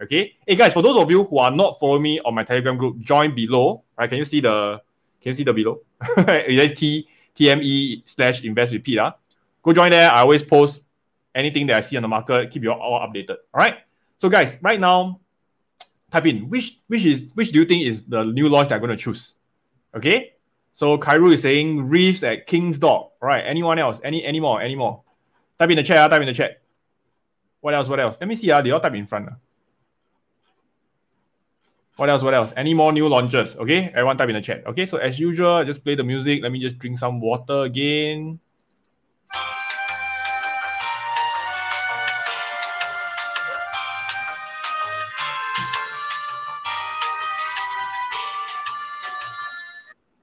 [0.00, 2.76] Okay, hey guys, for those of you who are not following me on my Telegram
[2.76, 3.82] group, join below.
[3.96, 4.80] Right, can you see the
[5.20, 5.80] can you see the below?
[6.16, 8.98] it's T TME slash invest Pete.
[8.98, 9.12] Uh.
[9.62, 10.10] Go join there.
[10.10, 10.82] I always post
[11.34, 12.50] anything that I see on the market.
[12.50, 13.36] Keep you all updated.
[13.54, 13.76] All right.
[14.18, 15.20] So guys, right now
[16.10, 18.80] type in which which is which do you think is the new launch that I'm
[18.80, 19.34] going to choose?
[19.94, 20.34] Okay.
[20.72, 23.12] So Kairu is saying Reefs at King's Dock.
[23.20, 23.44] All right.
[23.46, 24.00] Anyone else?
[24.02, 24.60] Any any more?
[24.60, 25.02] Any more?
[25.58, 25.98] Type in the chat.
[25.98, 26.62] Uh, type in the chat.
[27.60, 27.88] What else?
[27.88, 28.16] What else?
[28.20, 28.50] Let me see.
[28.50, 29.28] Uh, they all type in front.
[29.28, 29.32] Uh.
[31.96, 32.22] What else?
[32.22, 32.52] What else?
[32.56, 33.54] Any more new launches?
[33.56, 33.88] Okay.
[33.88, 34.66] Everyone type in the chat.
[34.66, 34.86] Okay.
[34.86, 36.42] So as usual, just play the music.
[36.42, 38.40] Let me just drink some water again.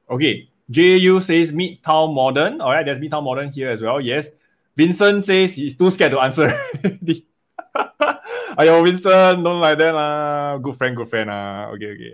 [0.09, 2.61] Okay, JU says Midtown Modern.
[2.61, 4.01] All right, there's Midtown Modern here as well.
[4.01, 4.29] Yes.
[4.75, 6.47] Vincent says he's too scared to answer.
[8.57, 10.57] Ayo, Vincent, don't like that lah.
[10.57, 11.69] Good friend, good friend lah.
[11.75, 12.13] Okay, okay.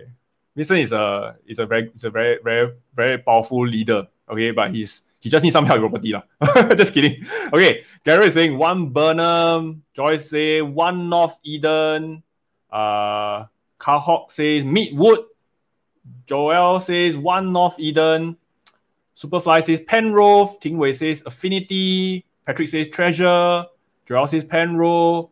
[0.56, 4.08] Vincent is a is a very is a very very very powerful leader.
[4.28, 6.24] Okay, but he's he just needs some help with property lah.
[6.80, 7.24] just kidding.
[7.52, 9.82] Okay, Gary is saying one Bernam.
[9.94, 12.22] Joyce say one North Eden.
[12.70, 13.46] Uh,
[13.78, 15.24] Carhawk says Midwood.
[16.26, 18.36] Joel says one North Eden.
[19.16, 20.56] Superfly says Penrose.
[20.60, 22.24] Tingwei says Affinity.
[22.44, 23.64] Patrick says Treasure.
[24.06, 25.28] Joel says Penrose.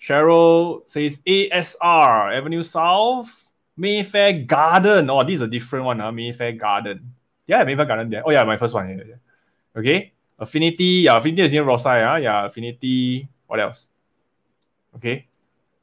[0.00, 3.50] Cheryl says ASR, Avenue South.
[3.76, 5.10] Mayfair Garden.
[5.10, 5.98] Oh, this is a different one.
[5.98, 6.12] Huh?
[6.12, 7.14] Mayfair Garden.
[7.46, 8.22] Yeah, Mayfair Garden there.
[8.24, 8.88] Oh, yeah, my first one.
[8.88, 9.14] Yeah, yeah.
[9.76, 10.12] Okay.
[10.38, 11.04] Affinity.
[11.04, 12.06] Yeah, Affinity is near Rosyth.
[12.06, 12.16] Huh?
[12.16, 13.28] Yeah, Affinity.
[13.46, 13.86] What else?
[14.96, 15.26] Okay.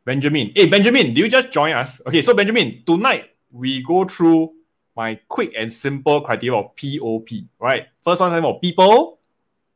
[0.05, 0.51] Benjamin.
[0.55, 2.01] Hey, Benjamin, do you just join us?
[2.05, 4.51] Okay, so Benjamin, tonight we go through
[4.95, 7.29] my quick and simple criteria of POP.
[7.59, 7.87] Right.
[8.03, 9.19] First one stands for people.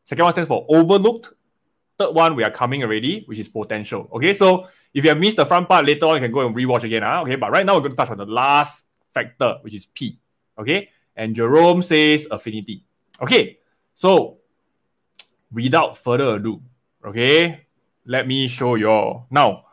[0.03, 1.33] Second one stands for overlooked.
[1.97, 4.07] Third one, we are coming already, which is potential.
[4.13, 6.55] Okay, so if you have missed the front part later on, you can go and
[6.55, 7.01] rewatch again.
[7.01, 7.21] Huh?
[7.23, 10.19] Okay, but right now we're going to touch on the last factor, which is P.
[10.59, 12.83] Okay, and Jerome says affinity.
[13.19, 13.57] Okay,
[13.95, 14.37] so
[15.51, 16.61] without further ado,
[17.03, 17.65] okay,
[18.05, 19.27] let me show you all.
[19.31, 19.65] Now,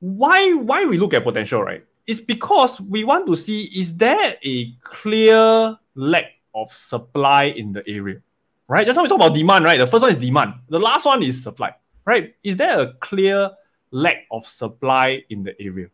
[0.00, 1.84] why why we look at potential, right?
[2.06, 7.82] It's because we want to see is there a clear lack of supply in the
[7.88, 8.22] area
[8.68, 8.86] right?
[8.86, 9.78] Just now we talk about demand, right?
[9.78, 10.54] The first one is demand.
[10.68, 12.34] The last one is supply, right?
[12.42, 13.50] Is there a clear
[13.90, 15.88] lack of supply in the area?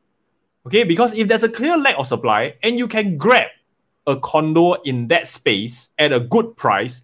[0.67, 3.49] Okay, because if there's a clear lack of supply and you can grab
[4.07, 7.03] a condo in that space at a good price,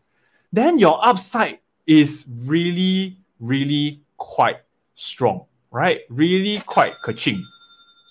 [0.53, 4.59] then your upside is really, really quite
[4.95, 6.01] strong, right?
[6.09, 7.41] Really quite kaching.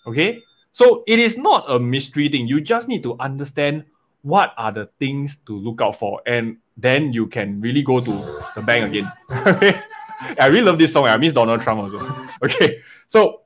[0.05, 0.41] Okay,
[0.77, 2.47] so it is not a mystery thing.
[2.47, 3.85] You just need to understand
[4.21, 8.11] what are the things to look out for and then you can really go to
[8.53, 9.11] the bank again.
[9.31, 9.81] okay.
[10.39, 11.07] I really love this song.
[11.07, 11.97] I miss Donald Trump also.
[12.43, 12.81] Okay.
[13.07, 13.41] So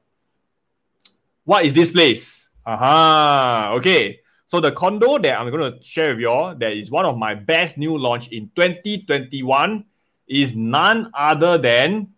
[1.46, 2.50] what is this place?
[2.66, 3.76] Aha.
[3.78, 4.20] Okay.
[4.48, 7.18] So the condo that I'm going to share with you all, that is one of
[7.18, 9.86] my best new launch in 2021
[10.28, 12.10] is none other than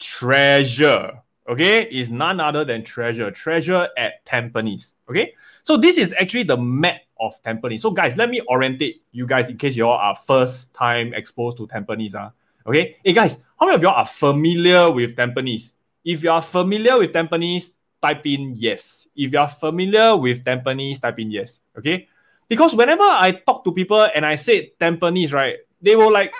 [0.00, 1.22] Treasure.
[1.48, 3.30] Okay, is none other than Treasure.
[3.30, 4.92] Treasure at Tampines.
[5.08, 5.32] Okay,
[5.62, 7.80] so this is actually the map of Tampines.
[7.80, 11.56] So guys, let me orientate you guys in case you all are first time exposed
[11.56, 12.14] to Tampines.
[12.14, 12.30] Uh.
[12.66, 12.96] Okay.
[13.02, 15.72] Hey guys, how many of y'all are familiar with Tampines?
[16.04, 17.72] If you are familiar with Tampines,
[18.02, 19.08] type in yes.
[19.16, 21.60] If you are familiar with Tampines, type in yes.
[21.78, 22.08] Okay.
[22.46, 26.34] Because whenever I talk to people and I say Tampines, right, they will like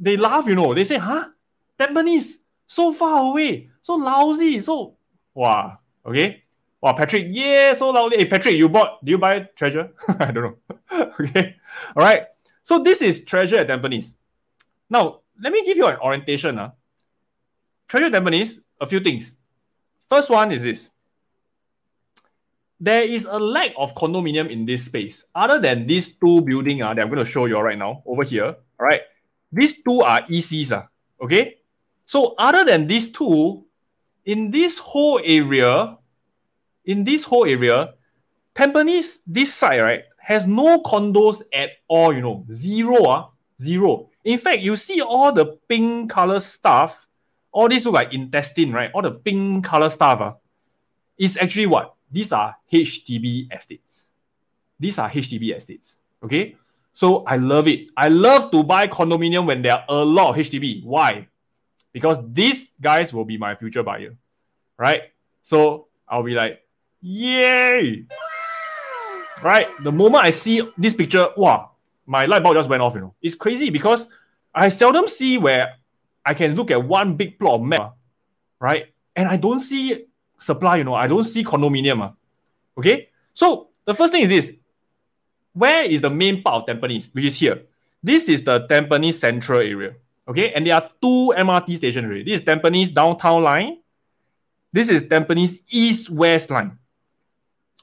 [0.00, 0.74] they laugh, you know.
[0.74, 1.28] They say, huh?
[1.78, 2.38] Tampines,
[2.72, 4.96] so far away, so lousy, so
[5.34, 5.78] wow.
[6.06, 6.40] Okay.
[6.80, 8.16] Wow, Patrick, yeah, so loudly.
[8.16, 9.90] Hey, Patrick, you bought, do you buy Treasure?
[10.08, 10.56] I don't know.
[11.20, 11.56] okay.
[11.94, 12.24] All right.
[12.64, 14.14] So this is Treasure at Tampines.
[14.88, 16.58] Now, let me give you an orientation.
[16.58, 16.70] Uh.
[17.88, 19.34] Treasure at Tampines, a few things.
[20.08, 20.88] First one is this.
[22.80, 25.24] There is a lack of condominium in this space.
[25.34, 28.24] Other than these two buildings uh, that I'm going to show you right now over
[28.24, 28.56] here.
[28.80, 29.02] All right.
[29.52, 30.72] These two are ECs.
[30.72, 30.82] Uh,
[31.22, 31.61] okay.
[32.12, 33.64] So other than these two,
[34.26, 35.96] in this whole area,
[36.84, 37.94] in this whole area,
[38.54, 43.28] Tampines, this side, right, has no condos at all, you know, zero, uh,
[43.62, 44.10] zero.
[44.24, 47.06] In fact, you see all the pink color stuff,
[47.50, 48.90] all these look like intestine, right?
[48.92, 50.32] All the pink color stuff uh,
[51.16, 51.94] is actually what?
[52.10, 54.10] These are HDB estates.
[54.78, 56.56] These are HDB estates, okay?
[56.92, 57.88] So I love it.
[57.96, 60.84] I love to buy condominium when there are a lot of HDB.
[60.84, 61.28] Why?
[61.92, 64.16] Because these guys will be my future buyer,
[64.78, 65.02] right?
[65.42, 66.62] So I'll be like,
[67.02, 68.06] Yay!
[69.42, 69.66] Right?
[69.82, 71.72] The moment I see this picture, wow,
[72.06, 73.14] my light bulb just went off, you know.
[73.20, 74.06] It's crazy because
[74.54, 75.76] I seldom see where
[76.24, 77.96] I can look at one big plot of map,
[78.60, 78.86] right?
[79.16, 80.06] And I don't see
[80.38, 82.02] supply, you know, I don't see condominium.
[82.02, 82.12] Uh,
[82.78, 83.08] okay?
[83.34, 84.52] So the first thing is this.
[85.54, 87.62] Where is the main part of Tampines, which is here?
[88.02, 89.94] This is the Tampines Central area.
[90.28, 92.04] Okay, and there are two MRT stations.
[92.04, 92.24] Already.
[92.24, 93.78] This is Tampines Downtown Line.
[94.72, 96.78] This is Tampines East West Line.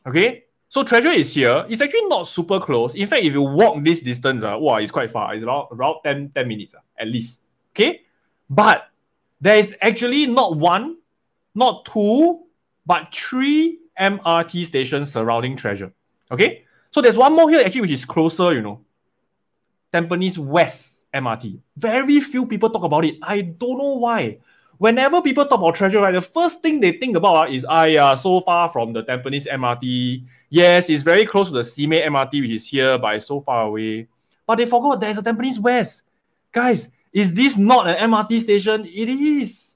[0.08, 1.66] Okay, so treasure is here.
[1.68, 2.96] It's actually not super close.
[2.96, 5.36] In fact, if you walk this distance, uh, wow, it's quite far.
[5.36, 7.42] It's about, about 10, 10 minutes uh, at least.
[7.76, 8.02] Okay,
[8.50, 8.90] but
[9.42, 10.98] there is actually not one,
[11.54, 12.44] not two,
[12.86, 15.92] but three MRT stations surrounding treasure.
[16.32, 18.80] Okay, so there's one more here actually, which is closer, you know.
[19.94, 21.60] Tampines West MRT.
[21.78, 23.16] Very few people talk about it.
[23.22, 24.40] I don't know why
[24.80, 27.84] whenever people talk about treasure, right, the first thing they think about uh, is, ah,
[27.84, 30.26] yeah, so far from the Tampines MRT.
[30.50, 33.68] Yes, it's very close to the Simei MRT, which is here, but it's so far
[33.68, 34.08] away.
[34.48, 36.02] But they forgot there's a Tampines West.
[36.52, 38.86] Guys, is this not an MRT station?
[38.86, 39.76] It is.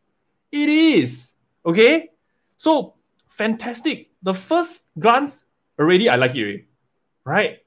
[0.52, 1.32] It is.
[1.66, 2.10] Okay?
[2.58, 2.96] So
[3.28, 4.10] fantastic.
[4.24, 5.44] The first glance,
[5.78, 6.66] already I like it,
[7.26, 7.60] right?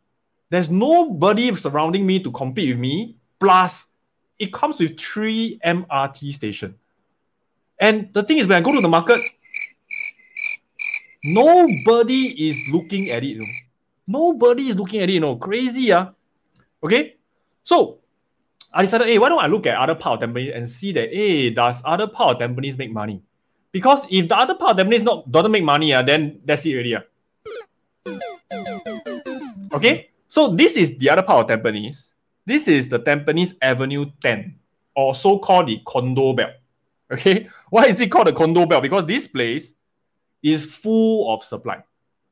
[0.48, 3.15] There's nobody surrounding me to compete with me.
[3.39, 3.87] Plus,
[4.39, 6.74] it comes with three MRT station.
[7.78, 9.20] And the thing is, when I go to the market,
[11.22, 13.28] nobody is looking at it.
[13.28, 13.53] You know?
[14.07, 15.14] Nobody is looking at it.
[15.14, 16.12] You know, crazy, ah.
[16.82, 17.16] Okay,
[17.64, 17.99] so
[18.72, 21.12] I decided, hey, why don't I look at other part of Tampines and see that,
[21.12, 23.22] hey, does other part of Tampines make money?
[23.72, 26.74] Because if the other part of Tampines not doesn't make money, uh, then that's it
[26.74, 26.97] already.
[26.97, 27.01] Uh.
[29.72, 32.11] Okay, so this is the other part of Tampines.
[32.47, 34.55] This is the Tampines Avenue 10,
[34.94, 36.53] or so-called the condo belt.
[37.11, 38.82] Okay, why is it called the condo belt?
[38.82, 39.74] Because this place
[40.42, 41.82] is full of supply.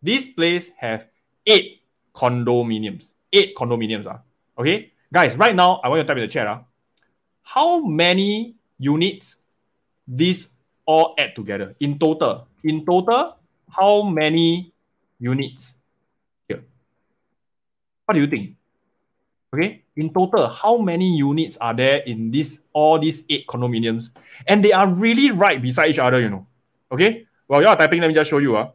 [0.00, 1.06] This place have
[1.46, 1.82] eight
[2.14, 3.10] condominiums.
[3.32, 4.06] Eight condominiums.
[4.06, 4.18] Uh.
[4.56, 6.46] Okay, guys, right now I want you to type in the chat.
[6.46, 6.60] Uh,
[7.42, 9.36] how many units
[10.06, 10.48] this
[10.86, 12.46] all add together in total?
[12.62, 13.36] In total,
[13.68, 14.72] how many
[15.18, 15.74] units
[16.48, 16.62] here?
[18.06, 18.56] What do you think?
[19.54, 24.10] Okay, in total, how many units are there in this all these eight condominiums?
[24.48, 26.44] And they are really right beside each other, you know.
[26.90, 28.56] Okay, well, you are typing, let me just show you.
[28.56, 28.70] Uh.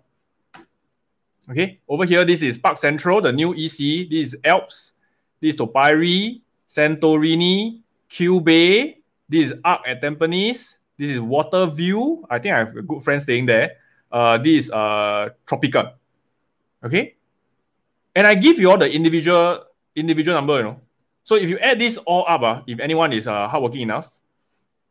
[1.52, 4.08] Okay, over here, this is Parc Central, the new EC.
[4.08, 4.94] This is Alps.
[5.42, 9.00] This is Tapestry, Santorini, Q Bay.
[9.28, 10.78] This is Arc at Tampines.
[10.98, 12.24] This is Water View.
[12.30, 13.72] I think I have a good friend staying there.
[14.10, 15.96] Uh, this is uh, Tropica.
[16.86, 17.18] Okay,
[18.16, 19.66] and I give you all the individual
[20.00, 20.58] individual number.
[20.58, 20.78] You know,
[21.24, 24.10] so if you add this all up, uh, if anyone is uh, hardworking enough,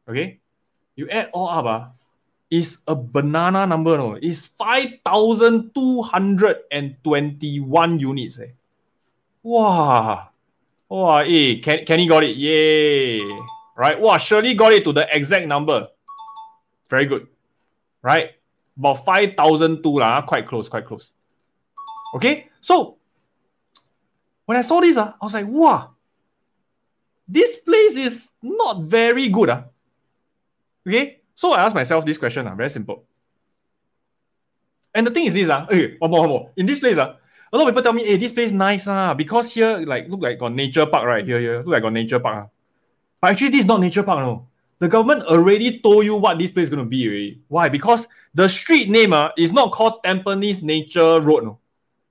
[0.08, 0.40] okay,
[0.96, 1.84] you add all up, uh,
[2.50, 3.96] is a banana number.
[3.96, 8.38] No, it's five thousand two hundred and twenty-one units.
[8.38, 8.52] Eh.
[9.42, 10.28] Wow.
[10.88, 12.36] Wow, eh, Ken, Kenny got it.
[12.36, 13.20] Yay.
[13.76, 14.00] Right?
[14.00, 15.86] Wow, Shirley got it to the exact number.
[16.88, 17.28] Very good.
[18.02, 18.32] Right?
[18.76, 21.12] About 5,002 lah, quite close, quite close.
[22.14, 22.48] Okay?
[22.60, 22.96] So,
[24.48, 25.90] when I saw this, uh, I was like, wow,
[27.28, 29.50] this place is not very good.
[29.50, 29.64] Uh.
[30.86, 31.20] Okay?
[31.34, 33.04] So I asked myself this question, uh, very simple.
[34.94, 36.50] And the thing is this, uh, okay, one more, one more.
[36.56, 37.16] In this place, uh,
[37.52, 40.22] a lot of people tell me, hey, this place nice ah, because here like look
[40.22, 42.46] like got nature park right here, here look like got nature park.
[42.46, 42.50] Ah.
[43.20, 44.48] But actually, this is not nature park, no.
[44.78, 47.42] The government already told you what this place is gonna be already.
[47.48, 47.68] Why?
[47.68, 51.58] Because the street name uh, is not called Tampines Nature Road, no.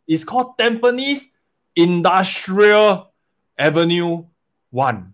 [0.08, 1.30] It's called Tampines
[1.78, 3.14] Industrial
[3.58, 4.26] Avenue
[4.72, 5.14] One.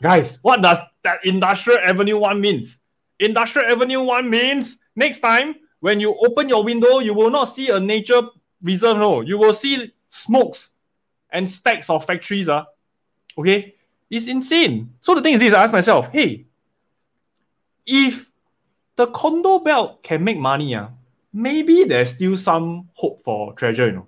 [0.00, 2.78] Guys, what does that Industrial Avenue 1 means?
[3.18, 7.68] Industrial Avenue 1 means Next time, when you open your window, you will not see
[7.68, 8.22] a nature
[8.62, 8.96] reserve.
[8.96, 10.70] No, you will see smokes
[11.30, 12.48] and stacks of factories.
[12.48, 12.64] Uh.
[13.36, 13.74] Okay,
[14.10, 14.94] it's insane.
[15.00, 16.46] So the thing is this: I ask myself, hey,
[17.86, 18.32] if
[18.96, 20.88] the condo belt can make money, uh,
[21.36, 23.86] maybe there's still some hope for treasure.
[23.86, 24.06] You know.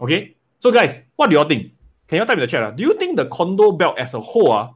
[0.00, 0.34] Okay.
[0.58, 1.72] So guys, what do you think?
[2.08, 2.62] Can you type in the chat?
[2.62, 2.70] Uh?
[2.72, 4.68] Do you think the condo belt as a whole, uh,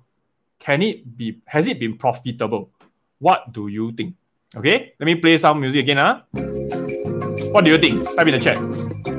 [0.58, 1.40] can it be?
[1.46, 2.70] Has it been profitable?
[3.18, 4.14] What do you think?
[4.56, 5.98] Okay, let me play some music again.
[5.98, 6.22] Huh?
[7.52, 8.04] What do you think?
[8.16, 8.56] Type in the chat.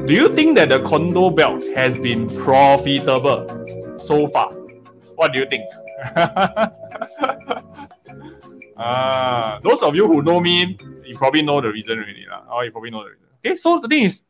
[0.08, 3.46] Do you think that the condo belt has been profitable
[4.00, 4.50] so far?
[5.16, 5.66] What do you think?
[8.78, 10.78] uh, those of you who know me,
[11.10, 12.26] you probably know the reason already.
[12.30, 12.46] Lah.
[12.50, 13.26] Oh, you probably know the reason.
[13.42, 14.22] Okay, so the thing is,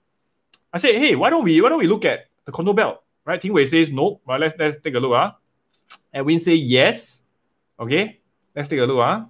[0.71, 3.03] I say, hey, why don't we why don't we look at the condo belt?
[3.25, 3.41] Right?
[3.41, 4.21] Ting Wei says no.
[4.25, 5.13] But let's let's take a look.
[5.13, 5.33] Huh?
[6.13, 7.21] Edwin say yes.
[7.77, 8.21] Okay,
[8.55, 9.03] let's take a look.
[9.03, 9.25] Huh?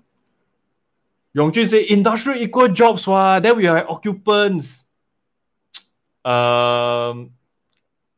[1.36, 3.40] Yongjun say industrial equal jobs, wa.
[3.40, 4.84] Then we have occupants.
[6.24, 7.32] Um,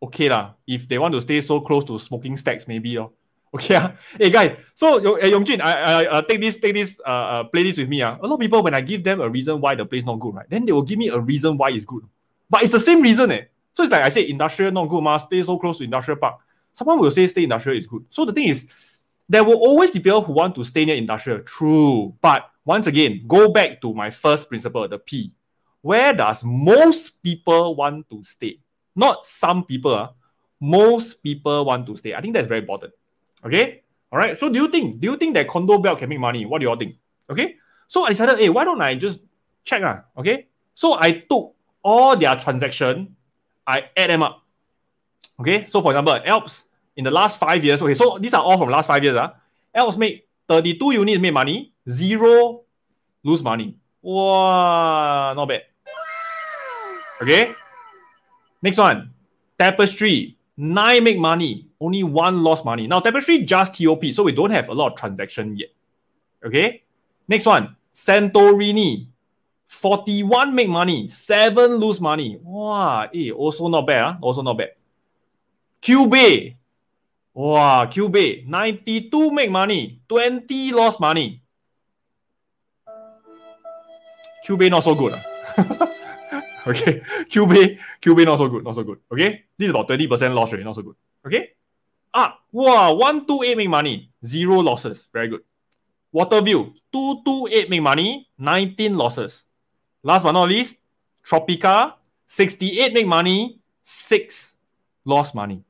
[0.03, 0.55] okay lah.
[0.67, 3.13] If they want to stay so close to smoking stacks, maybe oh.
[3.55, 3.91] Okay ah.
[4.15, 7.63] Hey guys, so uh, Yongjun, I, I uh, take this, take this, uh, uh, play
[7.63, 8.15] this with me ah.
[8.21, 10.35] A lot of people when I give them a reason why the place not good,
[10.35, 10.49] right?
[10.49, 12.03] Then they will give me a reason why it's good.
[12.49, 13.51] But it's the same reason eh.
[13.73, 15.17] So it's like I say industrial not good, ma.
[15.17, 16.39] Stay so close to industrial park.
[16.71, 18.05] Someone will say stay industrial is good.
[18.09, 18.65] So the thing is,
[19.27, 21.39] there will always be people who want to stay near industrial.
[21.39, 25.33] True, but once again, go back to my first principle, the P.
[25.81, 28.59] Where does most people want to stay?
[28.95, 29.93] Not some people.
[29.93, 30.09] Uh,
[30.61, 32.13] most people want to stay.
[32.13, 32.93] I think that's very important.
[33.45, 33.83] Okay.
[34.11, 34.37] All right.
[34.37, 36.45] So do you think do you think that condo belt can make money?
[36.45, 36.95] What do you all think?
[37.29, 37.55] Okay.
[37.87, 39.19] So I decided, hey, why don't I just
[39.63, 39.81] check?
[39.81, 40.47] Uh, okay.
[40.73, 43.15] So I took all their transaction,
[43.65, 44.43] I add them up.
[45.39, 45.67] Okay.
[45.69, 46.65] So for example, Alps
[46.95, 47.81] in the last five years.
[47.81, 47.95] Okay.
[47.95, 49.15] So these are all from last five years.
[49.15, 49.29] Uh,
[49.73, 52.63] Alps made 32 units made money, zero
[53.23, 53.77] lose money.
[54.01, 55.63] Wow, not bad.
[57.21, 57.53] Okay.
[58.61, 59.13] Next one,
[59.57, 62.87] Tapestry Nine make money, only one lost money.
[62.87, 65.69] Now, Tapestry just TOP, so we don't have a lot of transaction yet.
[66.45, 66.83] Okay.
[67.27, 69.07] Next one, Santorini.
[69.71, 72.37] 41 make money, 7 lose money.
[72.43, 74.03] Wow, eh, also not bad.
[74.03, 74.15] Huh?
[74.21, 74.71] Also not bad.
[75.79, 76.57] Q Bay.
[77.33, 78.43] Wow, Q Bay.
[78.45, 81.41] 92 make money, 20 lost money.
[84.43, 85.13] Q Bay not so good.
[85.15, 85.87] Huh?
[86.67, 88.99] okay, Q Bay, Cubase not so good, not so good.
[89.11, 90.95] Okay, this is about 20% loss rate, not so good.
[91.25, 91.49] Okay,
[92.13, 95.07] ah, wow, 128 make money, zero losses.
[95.13, 95.41] Very good.
[96.13, 99.43] Waterview, 228 make money, 19 losses.
[100.03, 100.75] Last but not least,
[101.25, 101.93] Tropica,
[102.27, 104.53] 68 make money, 6
[105.05, 105.63] lost money.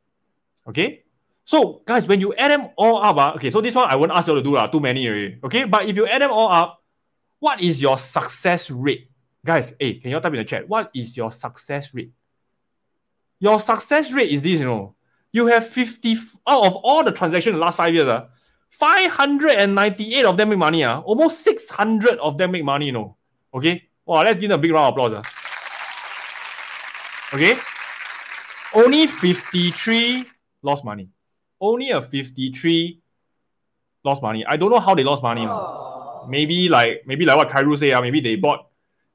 [0.67, 1.03] Okay?
[1.45, 4.11] So, guys, when you add them all up, uh, okay, so this one I won't
[4.11, 5.37] ask you to do uh, too many already.
[5.43, 6.81] Okay, but if you add them all up,
[7.39, 9.10] what is your success rate?
[9.45, 10.67] Guys, hey, can you type in the chat?
[10.67, 12.11] What is your success rate?
[13.39, 14.95] Your success rate is this, you know.
[15.31, 18.27] You have 50 out of all the transactions in the last five years, uh,
[18.69, 23.17] 598 of them make money, uh, almost 600 of them make money, you know.
[23.53, 25.13] Okay, Wow, let's give them a big round of applause.
[25.13, 25.23] Uh.
[27.35, 27.55] Okay.
[28.73, 30.25] Only 53
[30.63, 31.09] lost money.
[31.59, 32.99] Only a 53
[34.03, 34.45] lost money.
[34.45, 35.45] I don't know how they lost money.
[35.47, 36.25] Oh.
[36.27, 38.67] Maybe like maybe like what Kairu say, uh, maybe they bought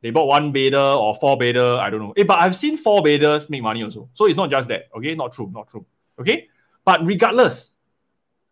[0.03, 1.77] they bought one bidder or four bidder.
[1.77, 2.13] I don't know.
[2.17, 4.09] Eh, but I've seen four bidders make money also.
[4.15, 4.89] So it's not just that.
[4.97, 5.85] Okay, not true, not true.
[6.21, 6.49] Okay.
[6.85, 7.73] But regardless,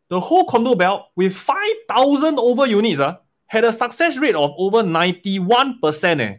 [0.09, 3.17] the whole condo belt with 5,000 over units, uh,
[3.47, 6.21] had a success rate of over 91%.
[6.21, 6.37] Eh.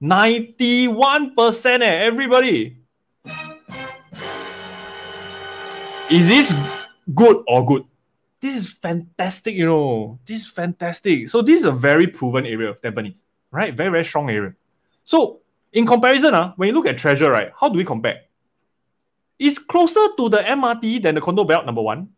[0.00, 2.78] 91%, eh, everybody.
[6.10, 6.54] Is this
[7.14, 7.84] good or good?
[8.40, 10.18] This is fantastic, you know.
[10.26, 11.28] This is fantastic.
[11.28, 13.22] So this is a very proven area of Tampines,
[13.52, 13.74] right?
[13.74, 14.54] Very, very strong area.
[15.04, 15.40] So
[15.72, 18.22] in comparison, uh, when you look at Treasure, right, how do we compare?
[19.38, 22.08] It's closer to the MRT than the condo belt, number one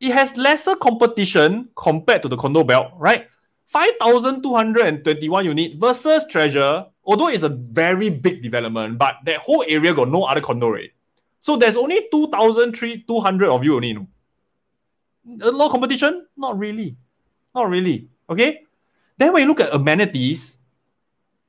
[0.00, 3.28] it has lesser competition compared to the condo belt, right?
[3.66, 10.08] 5,221 unit versus Treasure, although it's a very big development, but that whole area got
[10.08, 10.92] no other condo rate.
[11.40, 13.88] So there's only 2,200 of you only.
[13.88, 14.08] You know?
[15.42, 16.26] A lot of competition?
[16.36, 16.96] Not really.
[17.54, 18.08] Not really.
[18.28, 18.64] Okay?
[19.20, 20.56] Then when you look at amenities,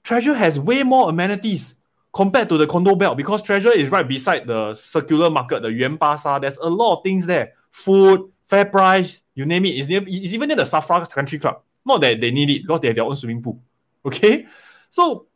[0.03, 1.75] Treasure has way more amenities
[2.11, 5.97] compared to the condo belt because Treasure is right beside the circular market, the Yuan
[5.97, 6.37] Pasa.
[6.41, 7.53] There's a lot of things there.
[7.71, 9.69] Food, fair price, you name it.
[9.69, 11.61] It's, near, it's even near the Safra Country Club.
[11.85, 13.61] Not that they need it because they have their own swimming pool.
[14.05, 14.47] Okay?
[14.89, 15.27] So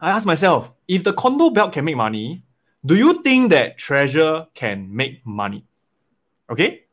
[0.00, 2.42] I ask myself, if the condo belt can make money,
[2.86, 5.66] do you think that treasure can make money?
[6.48, 6.84] Okay?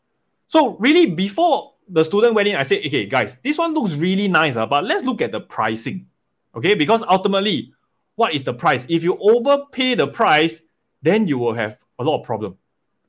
[0.49, 4.27] So really before the student went in, I said, okay, guys, this one looks really
[4.27, 6.07] nice, uh, but let's look at the pricing.
[6.55, 7.73] Okay, because ultimately,
[8.15, 8.85] what is the price?
[8.87, 10.61] If you overpay the price,
[11.01, 12.57] then you will have a lot of problem.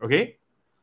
[0.02, 0.36] Okay,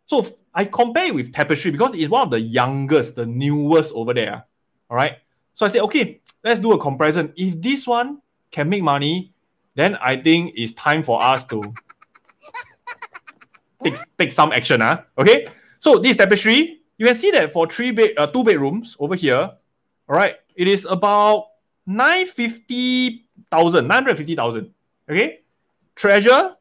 [0.05, 4.13] so I compare it with Tapestry because it's one of the youngest, the newest over
[4.13, 4.45] there.
[4.89, 5.17] All right.
[5.55, 7.33] So I said, okay, let's do a comparison.
[7.35, 8.21] If this one
[8.51, 9.33] can make money,
[9.75, 11.61] then I think it's time for us to
[13.83, 14.81] take, take some action.
[14.81, 15.01] Huh?
[15.17, 15.47] Okay.
[15.79, 19.51] So this Tapestry, you can see that for three bed, uh, two bedrooms over here,
[20.07, 21.47] all right, it is about
[21.85, 24.73] 950,000, 950,000.
[25.09, 25.39] Okay.
[25.95, 26.55] Treasure,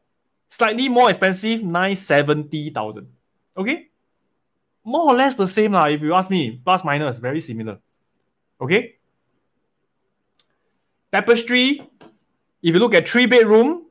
[0.49, 3.07] slightly more expensive, 970,000.
[3.57, 3.89] Okay?
[4.83, 6.61] More or less the same lah, if you ask me.
[6.63, 7.79] Plus minus, very similar.
[8.59, 8.95] Okay?
[11.11, 11.81] Tapestry,
[12.61, 13.85] if you look at three bedroom,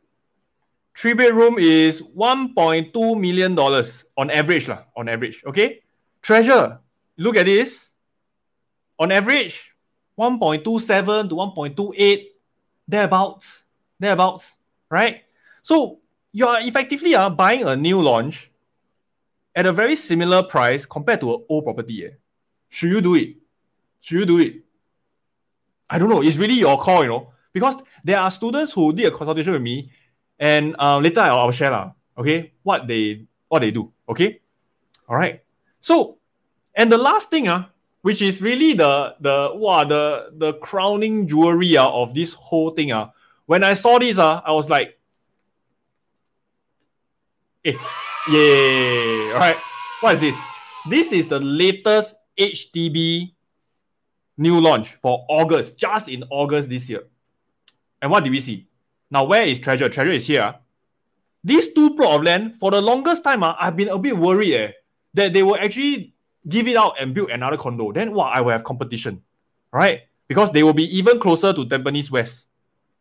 [0.96, 4.68] three bedroom is $1.2 million on average.
[4.68, 5.42] Lah, on average.
[5.46, 5.81] Okay?
[6.22, 6.78] Treasure,
[7.16, 7.88] look at this.
[8.98, 9.74] On average,
[10.18, 12.26] 1.27 to 1.28,
[12.86, 13.64] thereabouts.
[13.98, 14.52] Thereabouts.
[14.88, 15.22] Right?
[15.62, 15.98] So
[16.32, 18.50] you are effectively uh, buying a new launch
[19.54, 22.06] at a very similar price compared to an old property.
[22.06, 22.10] Eh?
[22.68, 23.36] Should you do it?
[24.00, 24.54] Should you do it?
[25.90, 26.22] I don't know.
[26.22, 29.62] It's really your call, you know, because there are students who did a consultation with
[29.62, 29.92] me,
[30.38, 31.92] and uh, later I'll, I'll share lah.
[32.16, 33.92] Okay, what they what they do.
[34.08, 34.40] Okay,
[35.08, 35.42] all right.
[35.82, 36.18] So,
[36.74, 37.66] and the last thing, uh,
[38.00, 42.92] which is really the the wow, the the crowning jewelry uh, of this whole thing.
[42.92, 43.10] Uh,
[43.46, 44.98] when I saw this, uh, I was like,
[47.64, 47.74] eh.
[47.74, 49.56] All right.
[50.00, 50.36] What is this?
[50.88, 53.34] This is the latest HDB
[54.38, 57.02] new launch for August, just in August this year.
[58.00, 58.68] And what did we see?
[59.10, 59.88] Now, where is Treasure?
[59.88, 60.54] Treasure is here.
[61.44, 64.54] These two plot of land, for the longest time, uh, I've been a bit worried
[64.54, 64.70] eh,
[65.14, 66.14] that they will actually
[66.48, 67.92] give it out and build another condo.
[67.92, 68.34] Then, what?
[68.34, 69.22] I will have competition,
[69.72, 70.02] right?
[70.28, 72.46] Because they will be even closer to Tampines West,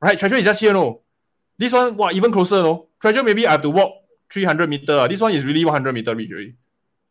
[0.02, 0.18] right?
[0.18, 1.02] Treasure is just here, no?
[1.58, 2.14] This one, what?
[2.16, 2.88] Even closer, no?
[3.00, 3.94] Treasure, maybe I have to walk
[4.32, 5.08] 300 meter.
[5.08, 6.56] This one is really 100 meter reach.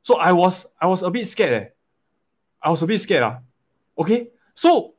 [0.02, 1.52] So I was I was a bit scared.
[1.52, 1.66] Eh.
[2.62, 3.22] I was a bit scared.
[3.22, 3.38] Uh.
[3.98, 4.28] Okay.
[4.54, 4.94] So,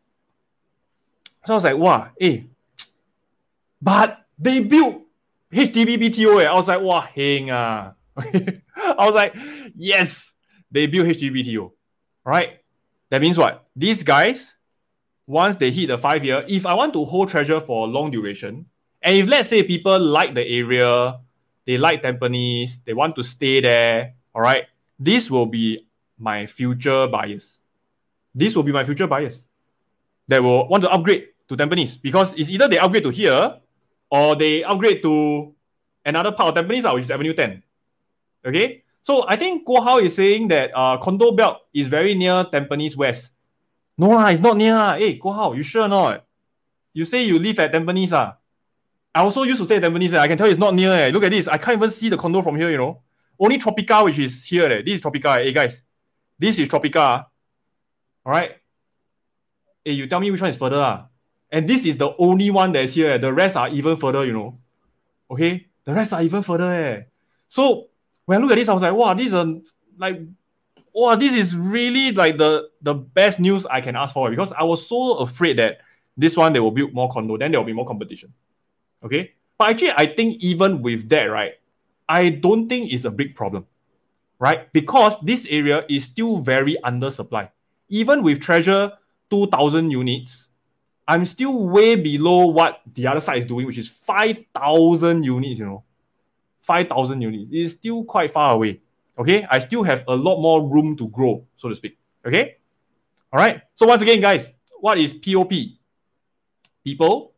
[1.46, 2.42] so I was like, wow, eh.
[3.82, 5.02] But they built
[5.52, 6.44] HDB BTO.
[6.44, 6.48] Eh.
[6.48, 7.94] I was like, wow, hang ah.
[8.18, 9.36] I was like,
[9.76, 10.32] yes,
[10.72, 11.62] they built HDB BTO.
[11.62, 11.72] All
[12.26, 12.60] right.
[13.10, 13.68] That means what?
[13.76, 14.56] These guys,
[15.28, 18.66] once they hit the five year, if I want to hold treasure for long duration,
[19.02, 21.20] and if let's say people like the area,
[21.66, 24.66] they like Tampines, they want to stay there, all right,
[25.00, 25.88] this will be
[26.18, 27.58] my future buyers.
[28.34, 29.42] This will be my future buyers
[30.28, 33.58] that will want to upgrade to Tampines because it's either they upgrade to here
[34.10, 35.54] or they upgrade to
[36.06, 37.64] another part of Tampines, which is Avenue 10.
[38.46, 42.46] Okay, so I think Guo Hao is saying that uh, condo belt is very near
[42.46, 43.32] Tampines West.
[43.98, 44.98] No lah, it's not near.
[44.98, 46.26] Hey, Guo Hao, you sure not?
[46.94, 48.38] You say you live at Tampines ah?
[49.14, 50.14] I also used to stay at Tampines.
[50.14, 50.20] Eh.
[50.20, 50.94] I can tell you it's not near.
[50.94, 51.12] Eh.
[51.12, 51.48] Look at this.
[51.48, 53.02] I can't even see the condo from here, you know.
[53.40, 54.72] Only Tropica, which is here.
[54.72, 54.82] Eh.
[54.84, 55.44] This is Tropica.
[55.44, 55.82] Hey, guys.
[56.40, 56.96] This is Tropica.
[56.98, 57.28] Ah.
[58.26, 58.52] All right.
[59.84, 60.78] Hey, you tell me which one is further.
[60.78, 61.08] Ah.
[61.52, 63.12] And this is the only one that's here.
[63.12, 63.18] Eh.
[63.18, 64.58] The rest are even further, you know.
[65.30, 65.68] Okay?
[65.84, 66.72] The rest are even further.
[66.72, 67.02] Eh.
[67.50, 67.90] So
[68.32, 69.60] when I look at this, I was like, wow, this is a,
[69.98, 70.22] like,
[70.94, 74.64] wow, this is really like the, the best news I can ask for because I
[74.64, 75.80] was so afraid that
[76.16, 78.32] this one they will build more condo, then there will be more competition.
[79.04, 79.34] Okay.
[79.58, 81.56] But actually, I think even with that, right,
[82.08, 83.68] I don't think it's a big problem,
[84.40, 84.72] right?
[84.72, 87.50] Because this area is still very undersupplied.
[87.90, 88.94] Even with Treasure
[89.30, 90.48] 2,000 units,
[91.06, 95.66] I'm still way below what the other side is doing, which is 5,000 units, you
[95.66, 95.84] know.
[96.62, 97.52] 5,000 units.
[97.52, 98.82] It is still quite far away.
[99.18, 99.46] Okay.
[99.50, 101.98] I still have a lot more room to grow, so to speak.
[102.26, 102.58] Okay.
[103.34, 103.62] All right.
[103.76, 104.50] So, once again, guys,
[104.80, 105.52] what is POP?
[106.84, 107.34] People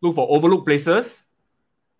[0.00, 1.22] look for overlooked places,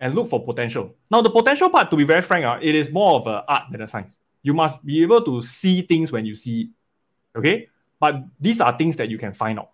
[0.03, 0.97] and look for potential.
[1.09, 3.71] Now, the potential part, to be very frank, uh, it is more of an art
[3.71, 4.19] than a science.
[4.43, 7.39] You must be able to see things when you see it.
[7.39, 7.69] Okay?
[8.01, 9.71] But these are things that you can find out.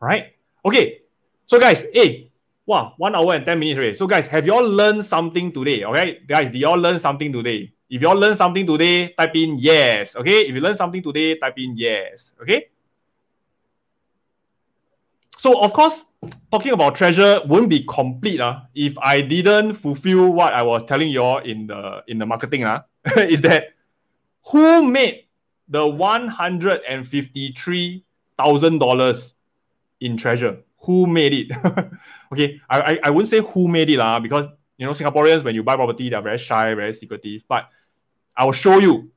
[0.00, 0.34] Right?
[0.64, 1.02] Okay.
[1.46, 2.29] So, guys, hey,
[2.70, 3.94] wow, one hour and 10 minutes already.
[3.96, 5.84] So, guys, have you all learned something today?
[5.84, 6.20] Okay?
[6.24, 7.72] Guys, did you all learn something today?
[7.90, 10.14] If you all learned something today, type in yes.
[10.14, 10.46] Okay?
[10.46, 12.32] If you learned something today, type in yes.
[12.40, 12.68] Okay?
[15.36, 16.04] So of course,
[16.52, 21.08] talking about treasure wouldn't be complete uh, if I didn't fulfill what I was telling
[21.08, 22.64] you all in the in the marketing.
[22.64, 22.82] Uh,
[23.16, 23.72] is that
[24.52, 25.24] who made
[25.66, 28.04] the one hundred and fifty-three
[28.38, 29.32] thousand dollars
[29.98, 30.58] in treasure?
[30.82, 31.50] Who made it?
[32.32, 35.54] okay, I, I, I wouldn't say who made it uh, because you know Singaporeans when
[35.54, 37.42] you buy property they're very shy, very secretive.
[37.48, 37.68] But
[38.36, 39.10] I will show you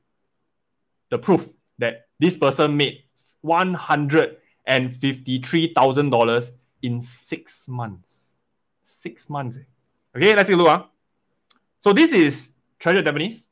[1.10, 1.48] the proof
[1.78, 3.04] that this person made
[3.40, 4.36] one hundred
[4.66, 6.50] and $53,000
[6.82, 8.14] in six months.
[8.84, 9.56] Six months.
[9.56, 10.16] Eh?
[10.16, 10.68] Okay, let's take a look.
[10.68, 10.84] Huh?
[11.80, 13.42] So this is Treasure at Tampines.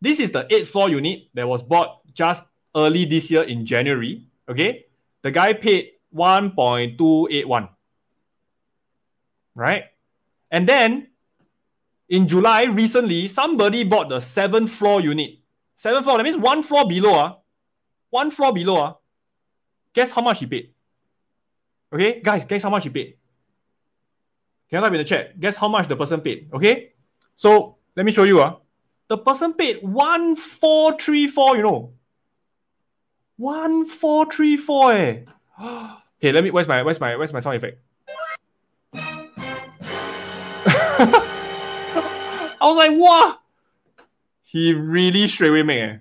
[0.00, 2.44] This is the eighth floor unit that was bought just
[2.76, 4.26] early this year in January.
[4.48, 4.86] Okay,
[5.22, 7.68] the guy paid 1.281.
[9.54, 9.84] Right?
[10.50, 11.08] And then
[12.08, 15.38] in July, recently, somebody bought the seventh floor unit.
[15.76, 17.14] Seventh floor, that means one floor below.
[17.14, 17.34] Uh,
[18.10, 18.76] one floor below.
[18.76, 18.92] Uh,
[19.94, 20.74] Guess how much he paid?
[21.92, 23.16] Okay, guys, guess how much he paid?
[24.68, 25.38] Can I type in the chat?
[25.38, 26.50] Guess how much the person paid?
[26.52, 26.92] Okay,
[27.36, 28.42] so let me show you.
[28.42, 28.56] Uh.
[29.06, 31.56] The person paid one four three four.
[31.56, 31.92] You know,
[33.36, 34.92] one four three four.
[34.92, 35.20] Eh.
[36.24, 36.50] okay, let me.
[36.50, 37.78] Where's my where's my where's my sound effect?
[42.60, 43.40] I was like, what?
[44.44, 45.82] He really straight away made.
[45.82, 45.98] Eh.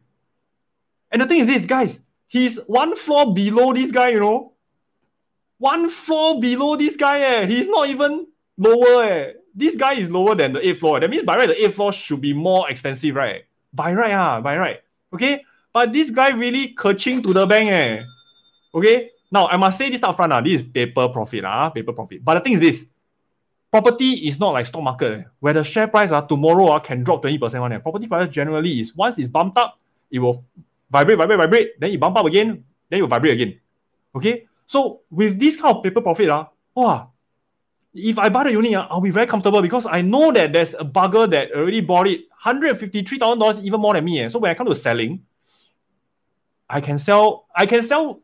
[1.12, 2.00] And the thing is this, guys,
[2.34, 4.54] He's one floor below this guy, you know.
[5.60, 7.46] One floor below this guy, eh.
[7.46, 8.26] He's not even
[8.58, 9.34] lower, eh.
[9.54, 11.00] This guy is lower than the eighth floor.
[11.00, 13.44] That means by right, the eighth floor should be more expensive, right?
[13.72, 14.82] By right, ah, by right.
[15.14, 15.46] Okay?
[15.72, 18.04] But this guy really catching to the bank, eh.
[18.74, 19.12] Okay?
[19.34, 22.24] Now, I must say this up front, ah, this is paper profit, ah, paper profit.
[22.24, 22.86] But the thing is this,
[23.72, 27.24] property is not like stock market, where the share price ah, tomorrow ah, can drop
[27.24, 27.82] 20% on it.
[27.82, 29.80] Property price generally is, once it's bumped up,
[30.12, 30.46] it will
[30.92, 33.60] vibrate, vibrate, vibrate, then you bump up again, then you vibrate again.
[34.14, 34.46] Okay?
[34.68, 36.46] So with this kind of paper profit, uh,
[36.76, 37.10] wow,
[37.92, 40.76] if I buy the unit, uh, I'll be very comfortable because I know that there's
[40.76, 44.20] a bugger that already bought it $153,000 even more than me.
[44.20, 44.30] Eh.
[44.30, 45.26] So when I come to selling,
[46.70, 48.22] I can sell, I can sell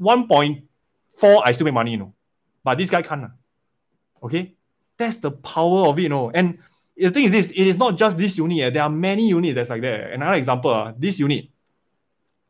[0.00, 2.14] 1.4, I still make money, you know.
[2.64, 3.24] But this guy can't.
[3.24, 3.28] Uh.
[4.24, 4.54] Okay?
[4.96, 6.30] That's the power of it, you know.
[6.30, 6.58] And
[6.96, 8.60] the thing is this, it is not just this unit.
[8.60, 8.70] Eh.
[8.70, 10.12] There are many units that's like that.
[10.12, 11.46] Another example, uh, this unit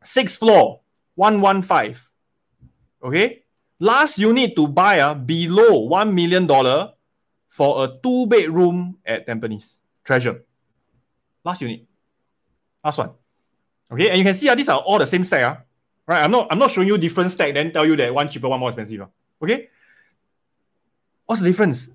[0.03, 0.81] sixth floor,
[1.15, 1.95] 115.
[3.03, 3.43] Okay.
[3.79, 6.47] Last unit to buy uh, below $1 million
[7.47, 9.77] for a two bedroom at Tampines.
[10.03, 10.43] Treasure.
[11.43, 11.85] Last unit.
[12.83, 13.11] Last one.
[13.91, 15.43] Okay, and you can see uh, these are all the same stack.
[15.43, 15.61] Uh,
[16.11, 16.23] right?
[16.23, 18.59] I'm not I'm not showing you different stack, then tell you that one cheaper, one
[18.59, 19.01] more expensive.
[19.01, 19.07] Uh,
[19.43, 19.69] okay?
[21.25, 21.89] What's the difference?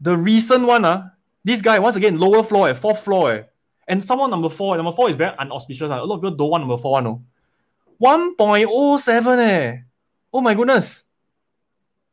[0.00, 1.08] The recent one, uh,
[1.42, 3.32] this guy, once again, lower floor, eh, fourth floor.
[3.32, 3.42] Eh,
[3.88, 5.90] and someone number four, number four is very unauspicious.
[5.90, 6.02] Uh.
[6.02, 7.04] A lot of people don't want number four one.
[7.04, 7.22] No?
[8.02, 9.78] 1.07 eh.
[10.32, 11.04] Oh my goodness.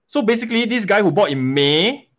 [0.08, 2.10] So basically, this guy who bought in May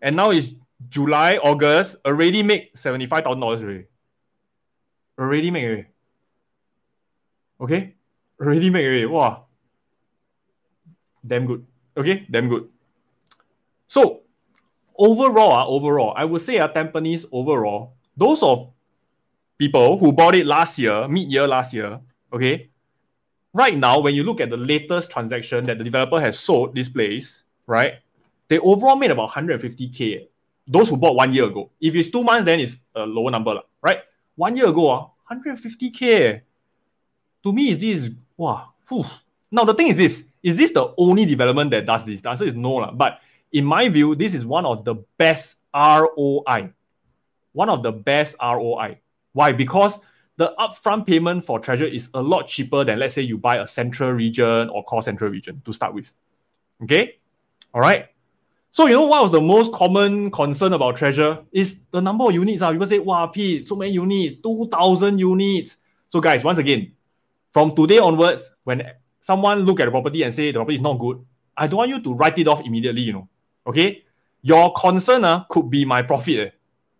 [0.00, 0.54] and now is
[0.88, 3.84] July, August, already make $75,000 already.
[5.18, 5.86] Already make already.
[7.60, 7.94] Okay?
[8.40, 9.06] Already made already.
[9.06, 9.46] Wow.
[11.26, 11.66] Damn good.
[11.96, 12.26] Okay?
[12.30, 12.68] Damn good.
[13.86, 14.20] So,
[14.96, 18.70] overall, uh, overall, I would say uh, Tampines overall, those of
[19.58, 22.00] people who bought it last year, mid-year last year,
[22.32, 22.70] okay,
[23.52, 26.88] right now, when you look at the latest transaction that the developer has sold this
[26.88, 27.94] place, right,
[28.48, 30.28] they overall made about 150k.
[30.66, 31.70] Those who bought one year ago.
[31.80, 33.98] If it's two months, then it's a lower number, right?
[34.34, 36.40] One year ago, uh, 150k.
[37.44, 38.72] To me, is this wow?
[38.88, 39.04] Whew.
[39.50, 42.20] Now the thing is this: is this the only development that does this?
[42.20, 42.90] The answer is no, lah.
[42.90, 43.20] But
[43.52, 46.70] in my view, this is one of the best ROI.
[47.52, 48.98] One of the best ROI.
[49.32, 49.52] Why?
[49.52, 49.98] Because
[50.36, 53.66] the upfront payment for Treasure is a lot cheaper than, let's say, you buy a
[53.66, 56.12] central region or core central region to start with.
[56.82, 57.18] Okay?
[57.72, 58.08] All right.
[58.72, 62.34] So, you know, what was the most common concern about Treasure is the number of
[62.34, 62.60] units.
[62.60, 62.72] Uh.
[62.72, 65.76] People say, wow, Pete, so many units, 2,000 units.
[66.10, 66.90] So, guys, once again,
[67.54, 68.82] from today onwards, when
[69.20, 71.24] someone look at the property and say the property is not good,
[71.56, 73.28] I don't want you to write it off immediately, you know.
[73.66, 74.04] Okay?
[74.42, 76.38] Your concern uh, could be my profit.
[76.38, 76.50] Eh,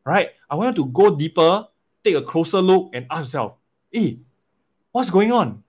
[0.04, 0.30] right?
[0.48, 1.66] I want you to go deeper
[2.04, 3.54] take a closer look and ask yourself,
[3.90, 4.18] hey,
[4.92, 5.62] what's going on?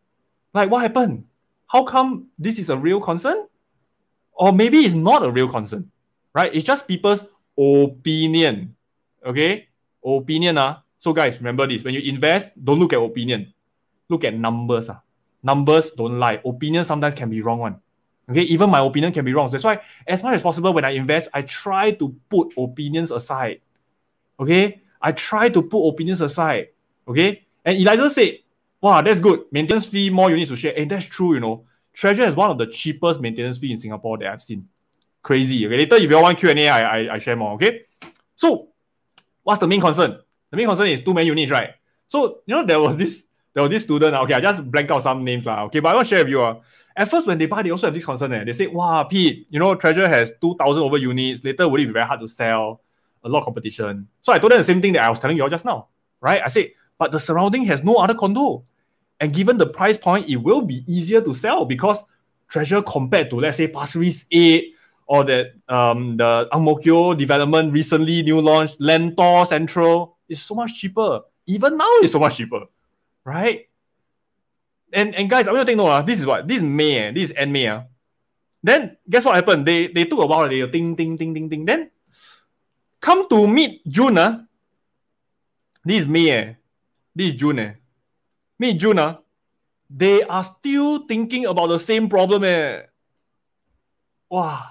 [0.53, 1.25] Like, what happened?
[1.67, 3.47] How come this is a real concern?
[4.33, 5.89] Or maybe it's not a real concern,
[6.33, 6.53] right?
[6.53, 7.23] It's just people's
[7.57, 8.75] opinion.
[9.25, 9.67] Okay?
[10.03, 10.57] Opinion.
[10.57, 10.77] Uh.
[10.99, 13.53] So, guys, remember this when you invest, don't look at opinion,
[14.09, 14.89] look at numbers.
[14.89, 14.99] Uh.
[15.43, 16.41] Numbers don't lie.
[16.45, 17.79] Opinions sometimes can be wrong one.
[18.29, 19.49] Okay, even my opinion can be wrong.
[19.49, 23.11] So that's why, as much as possible, when I invest, I try to put opinions
[23.11, 23.61] aside.
[24.39, 26.69] Okay, I try to put opinions aside.
[27.07, 27.45] Okay.
[27.63, 28.39] And Eliza said,
[28.81, 29.45] wow, that's good.
[29.51, 30.73] Maintenance fee, more units to share.
[30.77, 31.65] And that's true, you know.
[31.93, 34.67] Treasure is one of the cheapest maintenance fee in Singapore that I've seen.
[35.21, 35.65] Crazy.
[35.65, 35.77] Okay.
[35.77, 37.53] Later, if you want Q&A, I, I, I share more.
[37.53, 37.83] Okay.
[38.35, 38.69] So,
[39.43, 40.19] what's the main concern?
[40.51, 41.69] The main concern is too many units, right?
[42.07, 43.23] So, you know, there was this
[43.55, 44.13] there was this student.
[44.13, 45.47] Okay, I just blank out some names.
[45.47, 46.43] Uh, okay, but I want to share with you.
[46.43, 46.59] Uh,
[46.95, 48.33] at first, when they buy, they also have this concern.
[48.33, 48.43] Eh.
[48.43, 51.43] They say, wow, Pete, you know, Treasure has 2,000 over units.
[51.43, 52.81] Later, would it be very hard to sell?
[53.25, 54.07] a lot of competition.
[54.21, 55.87] So I told them the same thing that I was telling you all just now,
[56.21, 56.41] right?
[56.45, 58.63] I said, but the surrounding has no other condo.
[59.19, 61.97] And given the price point, it will be easier to sell because
[62.47, 64.73] Treasure compared to, let's say, Pasir Ris 8
[65.07, 71.21] or that um, the Ang development recently new launch, Lentor Central, is so much cheaper.
[71.47, 72.61] Even now, it's so much cheaper,
[73.25, 73.67] right?
[74.93, 75.89] And and guys, I want to take note.
[75.89, 76.47] Uh, this is what?
[76.47, 77.09] This is May.
[77.09, 77.11] Eh?
[77.11, 77.67] This is end May.
[77.67, 77.81] Uh.
[78.63, 79.65] Then guess what happened?
[79.65, 80.47] They they took a while.
[80.47, 81.65] They ding ding ding ding ding.
[81.65, 81.91] Then
[83.05, 84.41] come to mid June, uh,
[85.85, 86.53] this is May, eh?
[87.13, 87.73] this is June, eh?
[88.57, 89.17] mid June, uh,
[89.87, 92.43] they are still thinking about the same problem.
[92.43, 92.81] Eh?
[94.27, 94.63] Wow,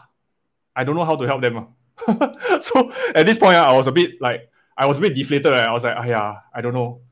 [0.74, 1.59] I don't know how to help them.
[1.59, 2.59] Uh.
[2.60, 5.52] so at this point, uh, I was a bit like, I was a bit deflated.
[5.52, 5.68] Right?
[5.68, 7.03] I was like, oh, yeah, I don't know.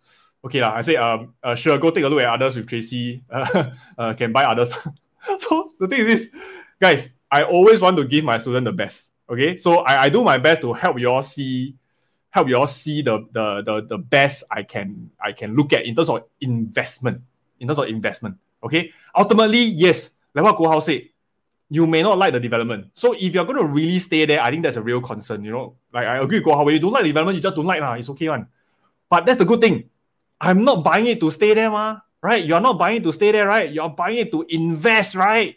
[0.45, 3.23] Okay, la, I say, um, uh, sure, go take a look at others with Tracy.
[3.31, 4.73] Uh, uh, can buy others.
[5.39, 6.41] so the thing is this,
[6.81, 9.05] guys, I always want to give my student the best.
[9.31, 11.77] Okay, so I, I do my best to help you all see
[12.31, 15.87] help you all see the, the the the best I can I can look at
[15.87, 17.23] in terms of investment.
[17.61, 18.37] In terms of investment.
[18.65, 18.93] Okay.
[19.17, 21.03] Ultimately, yes, like what Guo said,
[21.71, 22.91] you may not like the development.
[22.95, 25.45] So if you're going to really stay there, I think that's a real concern.
[25.45, 27.67] You know, like I agree Guo When you don't like the development, you just don't
[27.67, 27.95] like lah.
[27.95, 28.49] It's okay one.
[29.09, 29.89] But that's the good thing.
[30.43, 32.01] I'm not buying it to stay there, ma.
[32.21, 32.45] Right?
[32.45, 33.73] You're not buying it to stay there, right?
[33.73, 35.57] You're buying it to invest, right?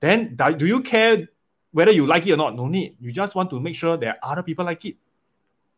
[0.00, 1.28] Then do you care
[1.74, 2.96] whether you like it or not, no need.
[3.00, 4.94] You just want to make sure that other people like it.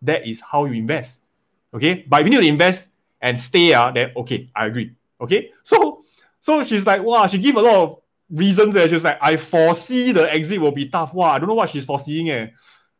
[0.03, 1.21] That is how you invest.
[1.73, 2.05] Okay.
[2.07, 4.95] But if you need to invest and stay, uh, then okay, I agree.
[5.19, 5.53] Okay.
[5.63, 6.05] So
[6.43, 7.99] so she's like, wow, she give a lot of
[8.31, 8.77] reasons.
[8.77, 8.89] Eh.
[8.89, 11.15] She's like, I foresee the exit will be tough.
[11.15, 12.29] Wow, I don't know what she's foreseeing.
[12.29, 12.49] Eh.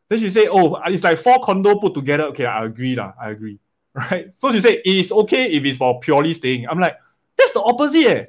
[0.09, 2.23] Then she say, oh, it's like four condo put together.
[2.29, 2.95] Okay, I agree.
[2.95, 3.13] La.
[3.21, 3.59] I agree.
[3.97, 4.31] Right.
[4.37, 6.67] So she said, it is okay if it's for purely staying.
[6.69, 6.99] I'm like,
[7.35, 8.05] that's the opposite.
[8.05, 8.25] Eh.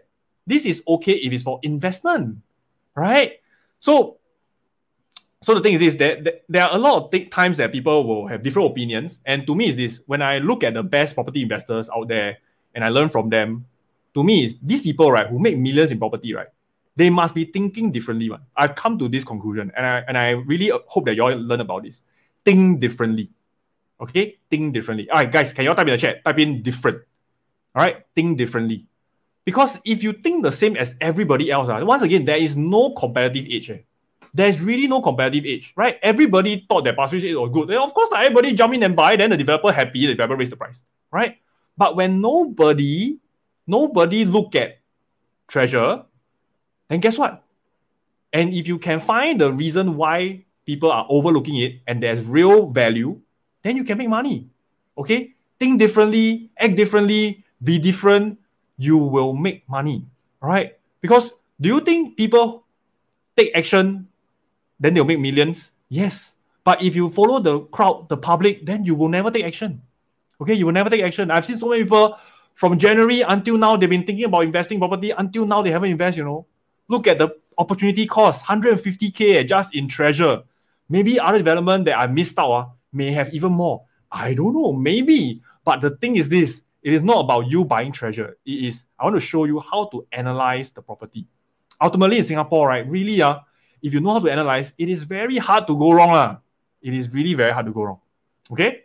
[0.46, 2.38] This is okay if it's for investment.
[2.94, 3.40] Right.
[3.78, 4.16] So
[5.42, 8.04] so the thing is this that, there are a lot of th- times that people
[8.04, 11.14] will have different opinions and to me is this when i look at the best
[11.14, 12.38] property investors out there
[12.74, 13.64] and i learn from them
[14.14, 16.48] to me is these people right who make millions in property right
[16.96, 18.42] they must be thinking differently one.
[18.56, 21.60] i've come to this conclusion and i and i really hope that you all learn
[21.60, 22.02] about this
[22.44, 23.30] think differently
[24.00, 25.10] Okay, think differently.
[25.10, 26.24] All right, guys, can you all type in the chat?
[26.24, 27.02] Type in different.
[27.74, 28.86] All right, think differently.
[29.44, 32.90] Because if you think the same as everybody else, uh, once again, there is no
[32.90, 33.70] competitive edge.
[33.70, 33.78] Eh?
[34.34, 35.98] There's really no competitive edge, right?
[36.02, 37.70] Everybody thought that Pasir Ris was good.
[37.70, 40.50] And of course, everybody jump in and buy, then the developer happy, the developer raise
[40.50, 41.38] the price, right?
[41.76, 43.18] But when nobody,
[43.66, 44.80] nobody look at
[45.48, 46.04] treasure,
[46.88, 47.42] then guess what?
[48.32, 52.68] And if you can find the reason why people are overlooking it and there's real
[52.68, 53.20] value,
[53.68, 54.48] then you can make money.
[54.96, 55.34] Okay?
[55.60, 58.38] Think differently, act differently, be different,
[58.78, 60.06] you will make money.
[60.40, 60.78] Right?
[61.02, 62.64] Because do you think people
[63.36, 64.08] take action,
[64.80, 65.70] then they'll make millions?
[65.90, 66.32] Yes.
[66.64, 69.82] But if you follow the crowd, the public, then you will never take action.
[70.40, 71.30] Okay, you will never take action.
[71.30, 72.16] I've seen so many people
[72.54, 75.10] from January until now, they've been thinking about investing property.
[75.10, 76.46] Until now, they haven't invested, you know.
[76.88, 80.42] Look at the opportunity cost 150k just in treasure.
[80.88, 83.84] Maybe other development that I missed out uh, may have even more.
[84.10, 85.42] I don't know, maybe.
[85.64, 88.38] But the thing is this it is not about you buying treasure.
[88.46, 91.26] It is, I want to show you how to analyze the property.
[91.80, 93.40] Ultimately, in Singapore, right, really, uh,
[93.82, 96.10] if you know how to analyze, it is very hard to go wrong.
[96.10, 96.36] Uh.
[96.80, 98.00] It is really very hard to go wrong.
[98.50, 98.84] Okay?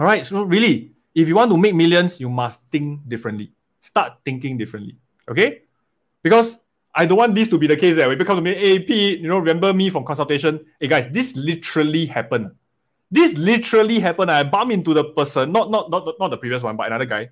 [0.00, 3.52] All right, so really, if you want to make millions, you must think differently.
[3.82, 4.96] Start thinking differently.
[5.28, 5.62] Okay?
[6.22, 6.56] Because
[6.94, 9.28] I don't want this to be the case that we become to me, hey you
[9.28, 10.64] know, remember me from consultation.
[10.80, 12.50] Hey guys, this literally happened.
[13.12, 14.30] This literally happened.
[14.30, 17.28] I bumped into the person, not not not not the previous one, but another guy.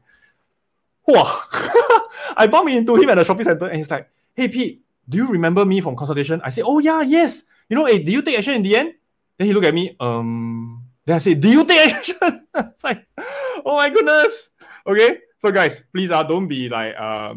[1.07, 1.43] Wow.
[2.37, 5.27] I bumped into him at the shopping center and he's like, hey Pete, do you
[5.27, 6.41] remember me from consultation?
[6.45, 7.43] I said, Oh yeah, yes.
[7.69, 8.95] You know, hey, did you take action in the end?
[9.39, 12.47] Then he looked at me, um, then I said, Do you take action?
[12.55, 13.07] it's like,
[13.65, 14.51] oh my goodness.
[14.87, 15.19] Okay.
[15.41, 17.35] So guys, please uh, don't be like uh,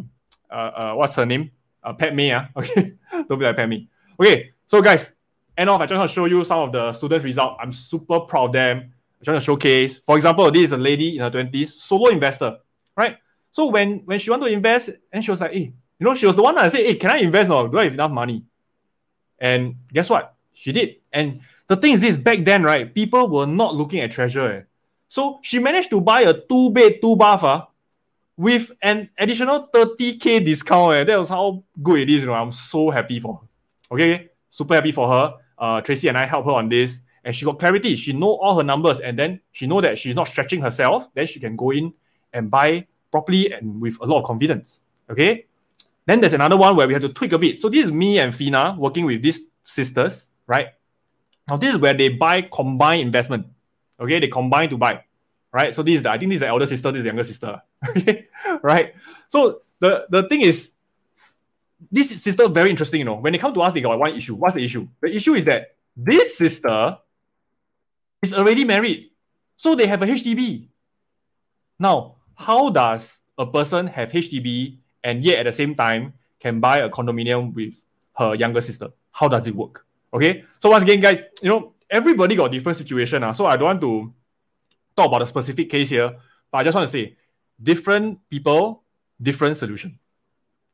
[0.52, 1.49] uh, uh what's her name?
[1.84, 2.32] uh, Pat May.
[2.32, 3.88] Uh, okay, don't be like Pat May.
[4.20, 5.11] Okay, so guys,
[5.58, 7.58] end off, I just want to show you some of the students' results.
[7.62, 8.78] I'm super proud of them.
[8.78, 10.00] I'm trying to showcase.
[10.06, 12.58] For example, this is a lady in her 20s, solo investor,
[12.98, 13.18] right?
[13.52, 16.26] So when when she wanted to invest, and she was like, hey, you know, she
[16.26, 18.44] was the one that said, hey, can I invest or do I have enough money?
[19.40, 20.36] And guess what?
[20.54, 20.96] She did.
[21.12, 24.52] And the thing is this, back then, right, people were not looking at treasure.
[24.52, 24.62] Eh?
[25.08, 27.66] So she managed to buy a two bed, two bath uh,
[28.36, 30.96] with an additional 30k discount.
[30.96, 31.04] Eh.
[31.04, 32.22] That was how good it is.
[32.22, 33.48] You know, I'm so happy for her.
[33.96, 35.36] Okay, super happy for her.
[35.64, 37.95] Uh, Tracy and I helped her on this, and she got clarity.
[37.95, 41.07] She know all her numbers, and then she know that she's not stretching herself.
[41.15, 41.94] Then she can go in
[42.34, 44.81] and buy properly and with a lot of confidence.
[45.10, 45.45] Okay.
[46.06, 47.61] Then there's another one where we have to tweak a bit.
[47.61, 50.68] So this is me and Fina working with these sisters, right?
[51.48, 53.48] Now this is where they buy combined investment.
[54.02, 55.06] Okay, they combine to buy
[55.53, 55.73] right?
[55.73, 57.23] So this is the, I think this is the elder sister, this is the younger
[57.23, 57.61] sister.
[57.90, 58.27] Okay,
[58.64, 58.95] right?
[59.30, 60.72] So the the thing is,
[61.91, 63.15] this sister very interesting, you know.
[63.15, 64.35] When they come to us, they got one issue.
[64.35, 64.88] What's the issue?
[65.01, 66.97] The issue is that this sister
[68.22, 69.11] is already married.
[69.57, 70.68] So they have a HDB.
[71.80, 76.80] Now, how does a person have HDB and yet at the same time can buy
[76.80, 77.76] a condominium with
[78.18, 78.89] her younger sister?
[79.11, 79.85] How does it work?
[80.14, 80.43] Okay.
[80.60, 83.23] So once again, guys, you know, everybody got different situation.
[83.23, 84.14] Uh, so I don't want to
[84.95, 86.15] talk about a specific case here,
[86.51, 87.18] but I just want to say
[87.61, 88.84] different people,
[89.22, 89.99] different solution.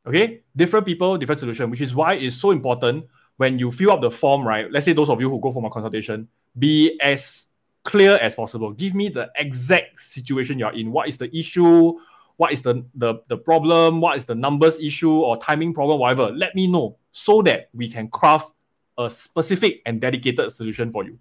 [0.06, 3.04] Okay, different people, different solution, which is why it's so important
[3.36, 4.70] when you fill up the form, right?
[4.70, 6.28] Let's say those of you who go for my consultation,
[6.58, 7.46] be as
[7.84, 8.72] clear as possible.
[8.72, 10.90] Give me the exact situation you're in.
[10.90, 11.98] What is the issue?
[12.36, 14.00] What is the, the, the problem?
[14.00, 16.30] What is the numbers issue or timing problem, whatever?
[16.30, 18.52] Let me know so that we can craft
[18.96, 21.18] a specific and dedicated solution for you.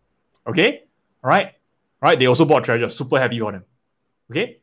[0.47, 0.83] Okay?
[1.23, 1.53] All right
[2.01, 2.17] right?
[2.17, 3.65] They also bought treasure, super happy for them.
[4.31, 4.59] Okay.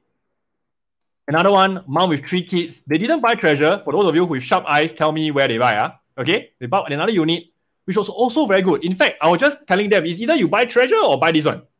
[1.28, 2.82] Another one, mom with three kids.
[2.86, 3.80] They didn't buy treasure.
[3.84, 5.76] For those of you with sharp eyes, tell me where they buy.
[5.76, 5.90] Uh.
[6.18, 6.52] Okay.
[6.60, 7.44] They bought another unit,
[7.84, 8.84] which was also very good.
[8.84, 11.44] In fact, I was just telling them it's either you buy treasure or buy this
[11.44, 11.62] one.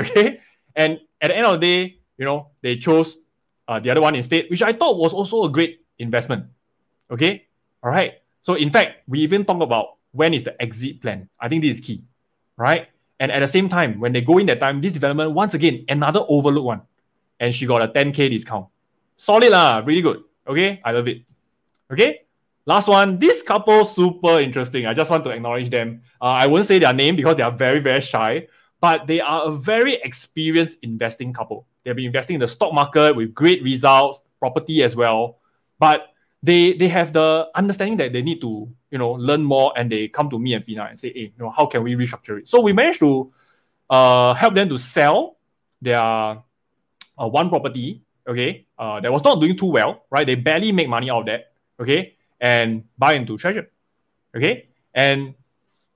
[0.00, 0.40] Okay.
[0.74, 3.18] And at the end of the day, you know, they chose
[3.68, 6.46] uh, the other one instead, which I thought was also a great investment.
[7.10, 7.46] Okay.
[7.82, 8.14] All right.
[8.40, 11.28] So in fact, we even talk about when is the exit plan.
[11.38, 12.04] I think this is key.
[12.56, 12.88] Right.
[13.18, 15.84] And at the same time, when they go in that time, this development, once again,
[15.88, 16.82] another overlooked one.
[17.40, 18.66] And she got a 10K discount.
[19.16, 20.22] Solid lah, really good.
[20.46, 21.22] Okay, I love it.
[21.90, 22.26] Okay,
[22.66, 23.18] last one.
[23.18, 24.86] This couple, super interesting.
[24.86, 26.02] I just want to acknowledge them.
[26.20, 28.46] Uh, I won't say their name because they are very, very shy,
[28.80, 31.66] but they are a very experienced investing couple.
[31.82, 35.38] They've been investing in the stock market with great results, property as well.
[35.78, 36.10] But
[36.42, 40.08] they they have the understanding that they need to you know learn more and they
[40.08, 42.48] come to me and Fina and say hey you know how can we restructure it
[42.48, 43.32] so we managed to
[43.90, 45.36] uh, help them to sell
[45.82, 46.38] their
[47.20, 50.88] uh, one property okay uh, that was not doing too well right they barely make
[50.88, 53.70] money out of that okay and buy into treasure
[54.34, 55.34] okay and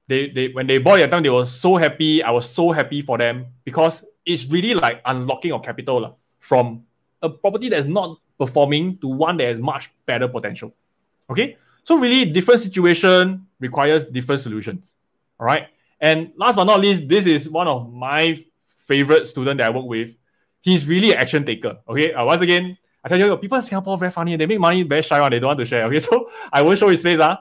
[0.09, 3.01] they, they when they bought that time they were so happy i was so happy
[3.01, 6.11] for them because it's really like unlocking of capital uh,
[6.41, 6.85] from
[7.23, 10.75] a property that's not performing to one that has much better potential.
[11.31, 14.83] Okay, so really different situation requires different solutions.
[15.41, 15.69] All right,
[16.01, 18.45] and last but not least, this is one of my
[18.87, 20.15] favorite student that I work with.
[20.65, 21.77] He's really an action taker.
[21.86, 24.35] Okay, uh, once again, I tell you, people in Singapore very funny.
[24.35, 25.31] They make money very shy one.
[25.31, 25.85] They don't want to share.
[25.85, 27.20] Okay, so I won't show his face.
[27.20, 27.36] Uh,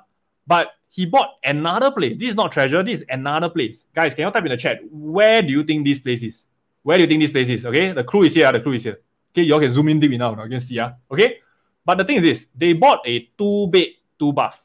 [0.45, 2.17] but he bought another place.
[2.17, 2.83] This is not treasure.
[2.83, 3.85] This is another place.
[3.95, 4.79] Guys, can you type in the chat?
[4.91, 6.45] Where do you think this place is?
[6.81, 7.65] Where do you think this place is?
[7.65, 8.51] Okay, the clue is here.
[8.51, 8.97] The clue is here.
[9.31, 10.37] Okay, you all can zoom in deep enough.
[10.43, 10.77] You can see.
[10.77, 11.37] Uh, okay,
[11.85, 13.87] but the thing is this: they bought a two bed,
[14.19, 14.61] two bath.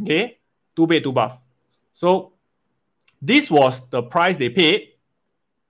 [0.00, 0.38] Okay,
[0.76, 1.36] two bed, two bath.
[1.92, 2.34] So
[3.20, 4.90] this was the price they paid.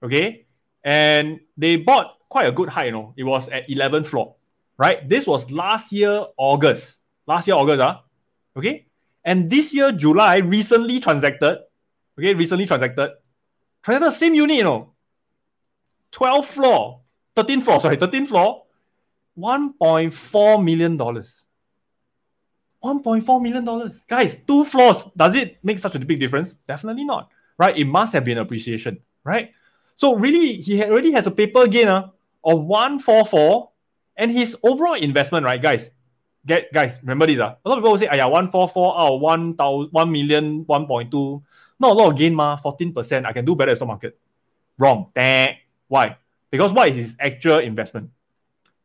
[0.03, 0.45] Okay,
[0.83, 3.13] and they bought quite a good height, you know.
[3.15, 4.35] It was at 11th floor,
[4.77, 5.07] right?
[5.07, 6.99] This was last year, August.
[7.25, 7.99] Last year, August, huh?
[8.57, 8.85] okay?
[9.23, 11.59] And this year, July, recently transacted,
[12.19, 13.11] okay, recently transacted,
[13.81, 14.91] transacted same unit, you know,
[16.11, 16.99] 12th floor,
[17.35, 18.63] 13th floor, sorry, 13th floor,
[19.37, 20.97] $1.4 million.
[20.97, 23.91] $1.4 million.
[24.07, 26.53] Guys, two floors, does it make such a big difference?
[26.67, 27.77] Definitely not, right?
[27.77, 29.51] It must have been appreciation, right?
[29.95, 32.09] So really, he already has a paper gain uh,
[32.43, 33.69] of 144
[34.17, 35.89] and his overall investment, right, guys?
[36.45, 37.39] Get guys, remember this.
[37.39, 39.55] Uh, a lot of people will say, yeah, 144 out of 1,
[39.91, 41.41] 1 million, 1.2.
[41.79, 43.25] Not a lot of gain, ma, 14%.
[43.25, 44.19] I can do better the stock market.
[44.77, 45.09] Wrong.
[45.87, 46.17] Why?
[46.49, 48.09] Because what is his actual investment?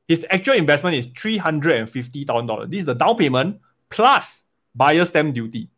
[0.06, 2.70] His actual investment is $350,000.
[2.70, 3.60] This is the down payment
[3.90, 4.42] plus
[4.74, 5.68] buyer stamp duty.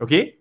[0.00, 0.37] Okay?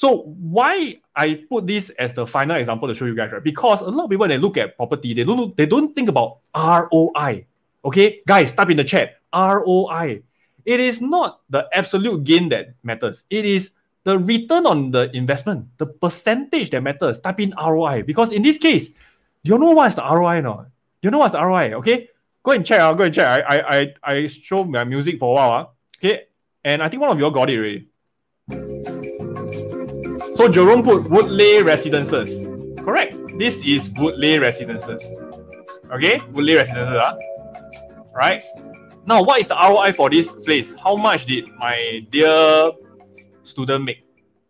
[0.00, 3.44] So why I put this as the final example to show you guys, right?
[3.44, 6.08] Because a lot of people when they look at property, they don't they don't think
[6.08, 7.44] about ROI.
[7.84, 10.22] Okay, guys, type in the chat ROI.
[10.64, 13.24] It is not the absolute gain that matters.
[13.28, 13.72] It is
[14.04, 17.18] the return on the investment, the percentage that matters.
[17.18, 18.88] Type in ROI because in this case,
[19.42, 20.64] you know what's the ROI now?
[21.02, 21.74] You know what's the ROI?
[21.74, 22.08] Okay,
[22.42, 22.80] go and check.
[22.80, 23.28] I'll go and check.
[23.28, 25.52] I I I, I show my music for a while.
[25.52, 25.66] Uh,
[26.00, 26.24] okay,
[26.64, 29.28] and I think one of you all got it already.
[30.40, 32.32] So Jerome put Woodleigh Residences.
[32.80, 33.12] Correct.
[33.36, 35.04] This is Woodleigh Residences.
[35.92, 36.96] Okay, Woodleigh Residences.
[36.96, 37.14] Huh?
[38.16, 38.42] Right.
[39.04, 40.72] Now, what is the ROI for this place?
[40.82, 42.72] How much did my dear
[43.42, 44.00] student make?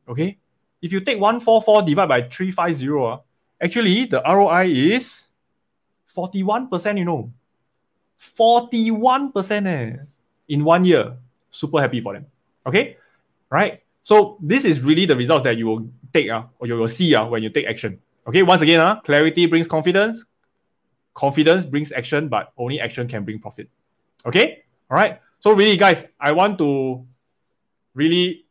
[0.07, 0.39] Okay.
[0.81, 3.17] If you take 144 divided by 350, uh,
[3.61, 5.27] actually the ROI is
[6.15, 7.33] 41%, you know.
[8.39, 9.97] 41% eh,
[10.51, 11.17] in one year.
[11.51, 12.27] Super happy for them.
[12.65, 12.97] Okay.
[13.51, 13.83] Right.
[14.03, 17.15] So this is really the results that you will take uh, or you will see
[17.15, 18.01] uh, when you take action.
[18.27, 20.25] Okay, once again, uh, clarity brings confidence.
[21.15, 23.69] Confidence brings action, but only action can bring profit.
[24.25, 25.21] Okay, all right.
[25.41, 27.07] So really, guys, I want to
[27.95, 28.47] really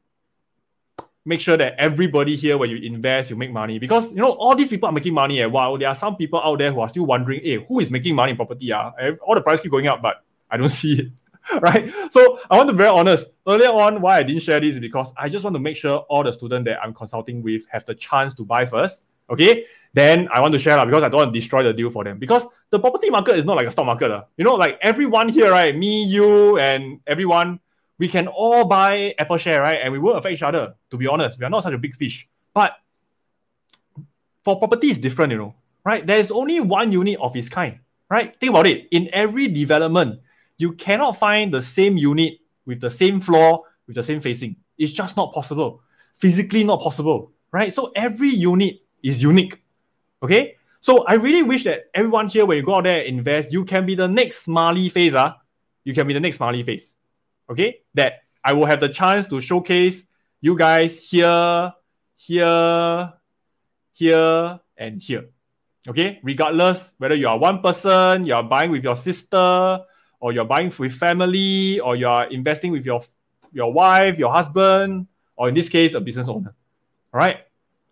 [1.25, 4.55] make sure that everybody here, when you invest, you make money because you know all
[4.55, 5.41] these people are making money.
[5.41, 5.45] Eh?
[5.45, 8.15] While there are some people out there who are still wondering, hey, who is making
[8.15, 8.73] money in property?
[8.73, 8.91] Uh?
[9.21, 11.07] All the prices keep going up, but I don't see it.
[11.61, 11.91] right?
[12.11, 13.29] So I want to be very honest.
[13.47, 15.99] Earlier on, why I didn't share this is because I just want to make sure
[16.09, 19.01] all the students that I'm consulting with have the chance to buy first.
[19.29, 19.65] Okay.
[19.93, 22.19] Then I want to share because I don't want to destroy the deal for them.
[22.19, 24.23] Because the property market is not like a stock market.
[24.37, 25.75] You know, like everyone here, right?
[25.75, 27.59] Me, you, and everyone,
[27.97, 29.79] we can all buy Apple share, right?
[29.81, 30.75] And we will affect each other.
[30.91, 32.27] To be honest, we are not such a big fish.
[32.53, 32.73] But
[34.43, 36.05] for property, it's different, you know, right?
[36.05, 38.39] There is only one unit of its kind, right?
[38.39, 38.87] Think about it.
[38.91, 40.21] In every development,
[40.59, 42.33] you cannot find the same unit
[42.65, 44.57] with the same floor, with the same facing.
[44.77, 45.81] It's just not possible.
[46.17, 47.73] Physically not possible, right?
[47.73, 49.63] So every unit is unique.
[50.21, 50.57] Okay?
[50.81, 53.63] So I really wish that everyone here, when you go out there and invest, you
[53.65, 55.13] can be the next Smiley face.
[55.13, 55.33] Uh,
[55.85, 56.93] you can be the next Smiley face.
[57.49, 57.81] Okay?
[57.93, 60.03] That I will have the chance to showcase
[60.41, 61.73] you guys here,
[62.17, 63.13] here,
[63.93, 65.29] here, and here.
[65.87, 66.19] Okay?
[66.21, 69.79] Regardless whether you are one person, you are buying with your sister,
[70.19, 73.01] or you're buying with family, or you're investing with your
[73.51, 76.53] your wife, your husband, or in this case, a business owner.
[77.13, 77.37] All right.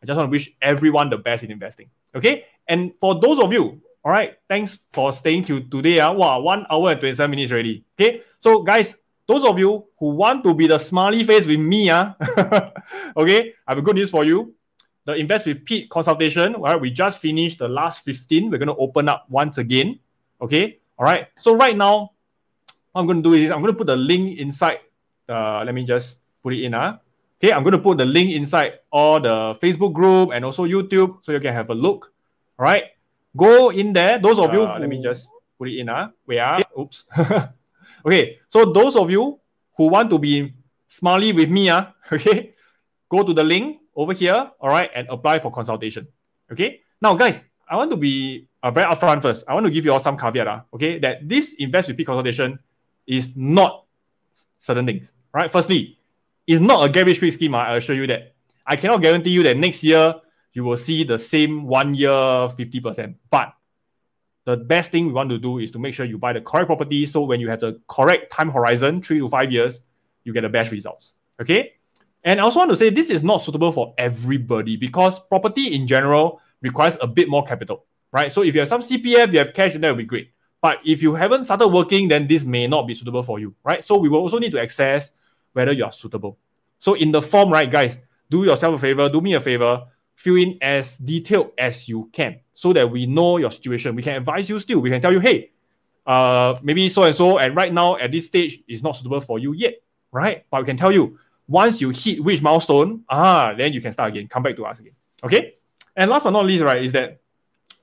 [0.02, 1.90] I just want to wish everyone the best in investing.
[2.14, 2.46] Okay.
[2.68, 6.00] And for those of you, all right, thanks for staying till today.
[6.00, 7.84] Uh, wow, one hour and 27 minutes already.
[8.00, 8.22] Okay.
[8.40, 8.96] So, guys,
[9.28, 12.14] those of you who want to be the smiley face with me, uh,
[13.18, 14.54] okay, I have a good news for you.
[15.04, 18.50] The Invest with Pete consultation, all right, we just finished the last 15.
[18.50, 20.00] We're going to open up once again.
[20.42, 20.80] Okay.
[20.98, 21.28] All right.
[21.40, 22.12] So, right now,
[22.98, 24.80] what I'm going to do is I'm going to put the link inside.
[25.30, 26.74] Uh, let me just put it in.
[26.74, 26.98] Uh.
[27.38, 31.22] Okay, I'm going to put the link inside all the Facebook group and also YouTube
[31.22, 32.12] so you can have a look.
[32.58, 32.98] All right.
[33.36, 34.18] Go in there.
[34.18, 35.30] Those of you, uh, let me just
[35.60, 35.90] put it in.
[35.90, 36.10] Uh.
[36.26, 36.60] Wait, uh.
[36.80, 37.06] Oops.
[38.06, 39.38] okay, so those of you
[39.78, 40.54] who want to be
[40.88, 42.54] smiley with me, uh, okay,
[43.08, 46.08] go to the link over here, all right, and apply for consultation.
[46.52, 46.82] Okay.
[47.00, 49.44] Now, guys, I want to be uh, very upfront first.
[49.48, 52.08] I want to give you all some caveat, uh, okay, that this invest with Pete
[52.08, 52.58] consultation
[53.08, 53.86] is not
[54.60, 55.50] certain things, right?
[55.50, 55.98] Firstly,
[56.46, 57.56] it's not a quick scheme.
[57.56, 58.36] I assure you that.
[58.66, 60.16] I cannot guarantee you that next year
[60.54, 63.16] you will see the same one year 50%.
[63.30, 63.54] But
[64.44, 66.68] the best thing we want to do is to make sure you buy the correct
[66.68, 67.06] property.
[67.06, 69.80] So when you have the correct time horizon, three to five years,
[70.24, 71.14] you get the best results.
[71.42, 71.74] Okay.
[72.24, 75.88] And I also want to say this is not suitable for everybody because property in
[75.88, 78.32] general requires a bit more capital, right?
[78.32, 80.32] So if you have some CPF, you have cash, and that would be great.
[80.62, 83.84] But if you haven't started working, then this may not be suitable for you, right?
[83.84, 85.12] So we will also need to assess
[85.54, 86.38] whether you are suitable.
[86.80, 87.98] So in the form, right, guys,
[88.30, 89.86] do yourself a favor, do me a favor,
[90.16, 93.96] fill in as detailed as you can so that we know your situation.
[93.96, 94.80] We can advise you still.
[94.80, 95.52] We can tell you, hey,
[96.06, 99.40] uh, maybe so and so, and right now at this stage is not suitable for
[99.40, 99.76] you yet,
[100.12, 100.46] right?
[100.50, 104.10] But we can tell you once you hit which milestone, ah, then you can start
[104.10, 104.28] again.
[104.28, 104.94] Come back to us again.
[105.24, 105.56] Okay.
[105.96, 107.22] And last but not least, right, is that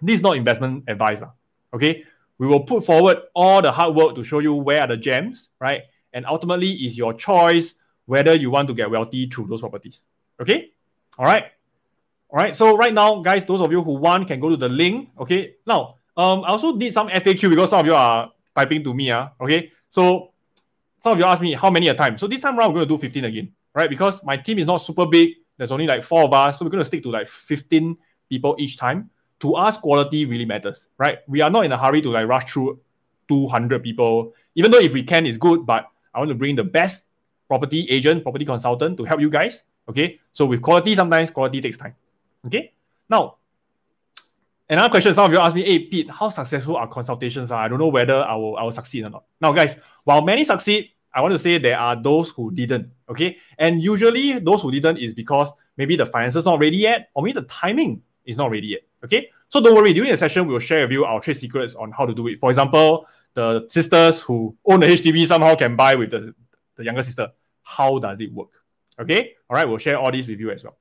[0.02, 1.22] this is not investment advice.
[1.72, 2.04] Okay.
[2.38, 5.48] We will put forward all the hard work to show you where are the gems,
[5.60, 5.82] right?
[6.12, 7.74] And ultimately is your choice
[8.06, 10.02] whether you want to get wealthy through those properties.
[10.40, 10.70] Okay.
[11.18, 11.44] All right.
[12.30, 12.56] All right.
[12.56, 15.10] So right now, guys, those of you who want can go to the link.
[15.18, 15.54] Okay.
[15.66, 19.10] Now, um, I also did some FAQ because some of you are typing to me.
[19.10, 19.72] Uh, okay.
[19.88, 20.32] So
[21.02, 22.18] some of you ask me how many a time.
[22.18, 23.88] So this time around, we're going to do 15 again, right?
[23.88, 25.30] Because my team is not super big.
[25.56, 26.58] There's only like four of us.
[26.58, 27.96] So we're going to stick to like 15
[28.28, 29.10] people each time.
[29.44, 31.18] To us, quality really matters, right?
[31.28, 32.80] We are not in a hurry to like rush through
[33.28, 34.32] 200 people.
[34.54, 35.84] Even though if we can, it's good, but
[36.14, 37.04] I want to bring the best
[37.46, 39.62] property agent, property consultant to help you guys.
[39.86, 40.18] Okay.
[40.32, 41.94] So with quality, sometimes quality takes time.
[42.46, 42.72] Okay.
[43.10, 43.36] Now,
[44.66, 47.52] another question some of you ask me, hey, Pete, how successful are consultations?
[47.52, 49.24] I don't know whether I will, I will succeed or not.
[49.42, 52.90] Now, guys, while many succeed, I want to say there are those who didn't.
[53.10, 53.36] Okay.
[53.58, 57.38] And usually those who didn't is because maybe the finances not ready yet, or maybe
[57.38, 58.80] the timing is not ready yet.
[59.04, 59.30] Okay.
[59.48, 61.92] So don't worry, during the session, we will share with you our trade secrets on
[61.92, 62.40] how to do it.
[62.40, 66.34] For example, the sisters who own the HDB somehow can buy with the,
[66.76, 67.30] the younger sister.
[67.62, 68.62] How does it work?
[68.98, 69.34] Okay.
[69.48, 69.68] All right.
[69.68, 70.76] We'll share all these with you as well.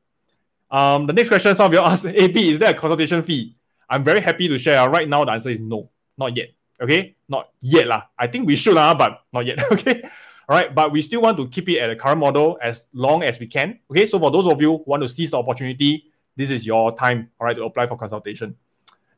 [0.71, 3.55] Um, the next question, some of you ask, AP, is there a consultation fee?
[3.89, 4.89] I'm very happy to share.
[4.89, 6.49] Right now, the answer is no, not yet.
[6.81, 8.03] Okay, not yet lah.
[8.17, 9.59] I think we should lah, but not yet.
[9.71, 10.01] Okay,
[10.49, 10.73] all right.
[10.73, 13.47] But we still want to keep it at the current model as long as we
[13.47, 13.79] can.
[13.91, 16.95] Okay, so for those of you who want to seize the opportunity, this is your
[16.97, 17.29] time.
[17.39, 18.55] All right, to apply for consultation.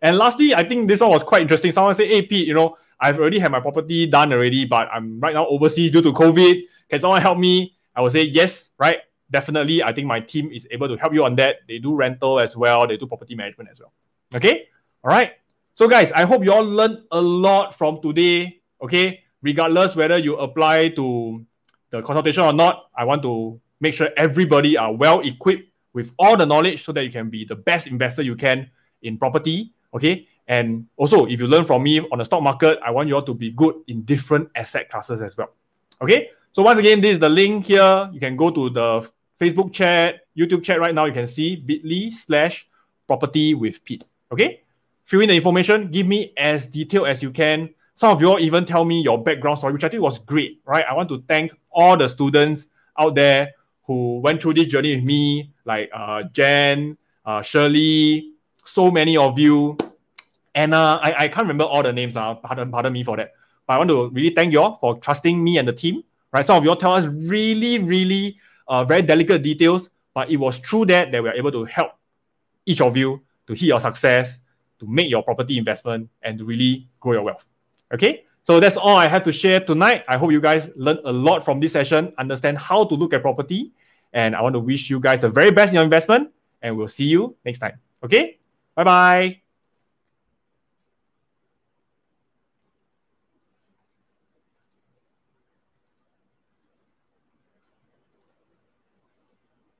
[0.02, 1.72] And lastly, I think this one was quite interesting.
[1.72, 5.20] Someone said, "Hey Pete, you know, I've already had my property done already, but I'm
[5.20, 6.62] right now overseas due to COVID.
[6.90, 9.00] Can someone help me?" I will say yes, right?
[9.32, 9.82] Definitely.
[9.82, 11.58] I think my team is able to help you on that.
[11.68, 12.86] They do rental as well.
[12.86, 13.94] They do property management as well.
[14.36, 14.68] Okay.
[15.04, 15.32] All right.
[15.76, 18.62] So, guys, I hope you all learned a lot from today.
[18.82, 19.24] Okay.
[19.42, 21.46] Regardless whether you apply to
[21.90, 26.38] the consultation or not, I want to make sure everybody are well equipped with all
[26.38, 28.70] the knowledge so that you can be the best investor you can
[29.02, 29.74] in property.
[29.96, 30.28] Okay.
[30.48, 33.24] And also, if you learn from me on the stock market, I want you all
[33.24, 35.50] to be good in different asset classes as well.
[36.02, 36.30] Okay.
[36.52, 38.10] So once again, this is the link here.
[38.14, 39.10] You can go to the
[39.42, 41.06] Facebook chat, YouTube chat right now.
[41.06, 42.68] You can see bit.ly slash
[43.08, 44.04] property with Pete.
[44.32, 44.62] Okay
[45.06, 47.70] fill in the information, give me as detailed as you can.
[47.94, 50.62] Some of you all even tell me your background story, which I think was great,
[50.66, 50.84] right?
[50.90, 52.66] I want to thank all the students
[53.00, 53.52] out there
[53.88, 58.32] who went through this journey with me, like uh, Jen, uh, Shirley,
[58.64, 59.78] so many of you.
[60.54, 63.34] Anna, I, I can't remember all the names, uh, pardon, pardon me for that.
[63.68, 66.46] But I want to really thank you all for trusting me and the team, right?
[66.46, 68.38] Some of you all tell us really, really
[68.68, 71.92] uh, very delicate details, but it was through that that we are able to help
[72.66, 74.40] each of you to hit your success
[74.80, 77.46] to make your property investment and to really grow your wealth.
[77.94, 80.06] Okay, so that's all I have to share tonight.
[80.08, 83.24] I hope you guys learned a lot from this session, understand how to look at
[83.24, 83.72] property,
[84.14, 86.30] and I want to wish you guys the very best in your investment,
[86.62, 87.80] and we'll see you next time.
[88.04, 88.38] Okay,
[88.76, 89.45] bye bye.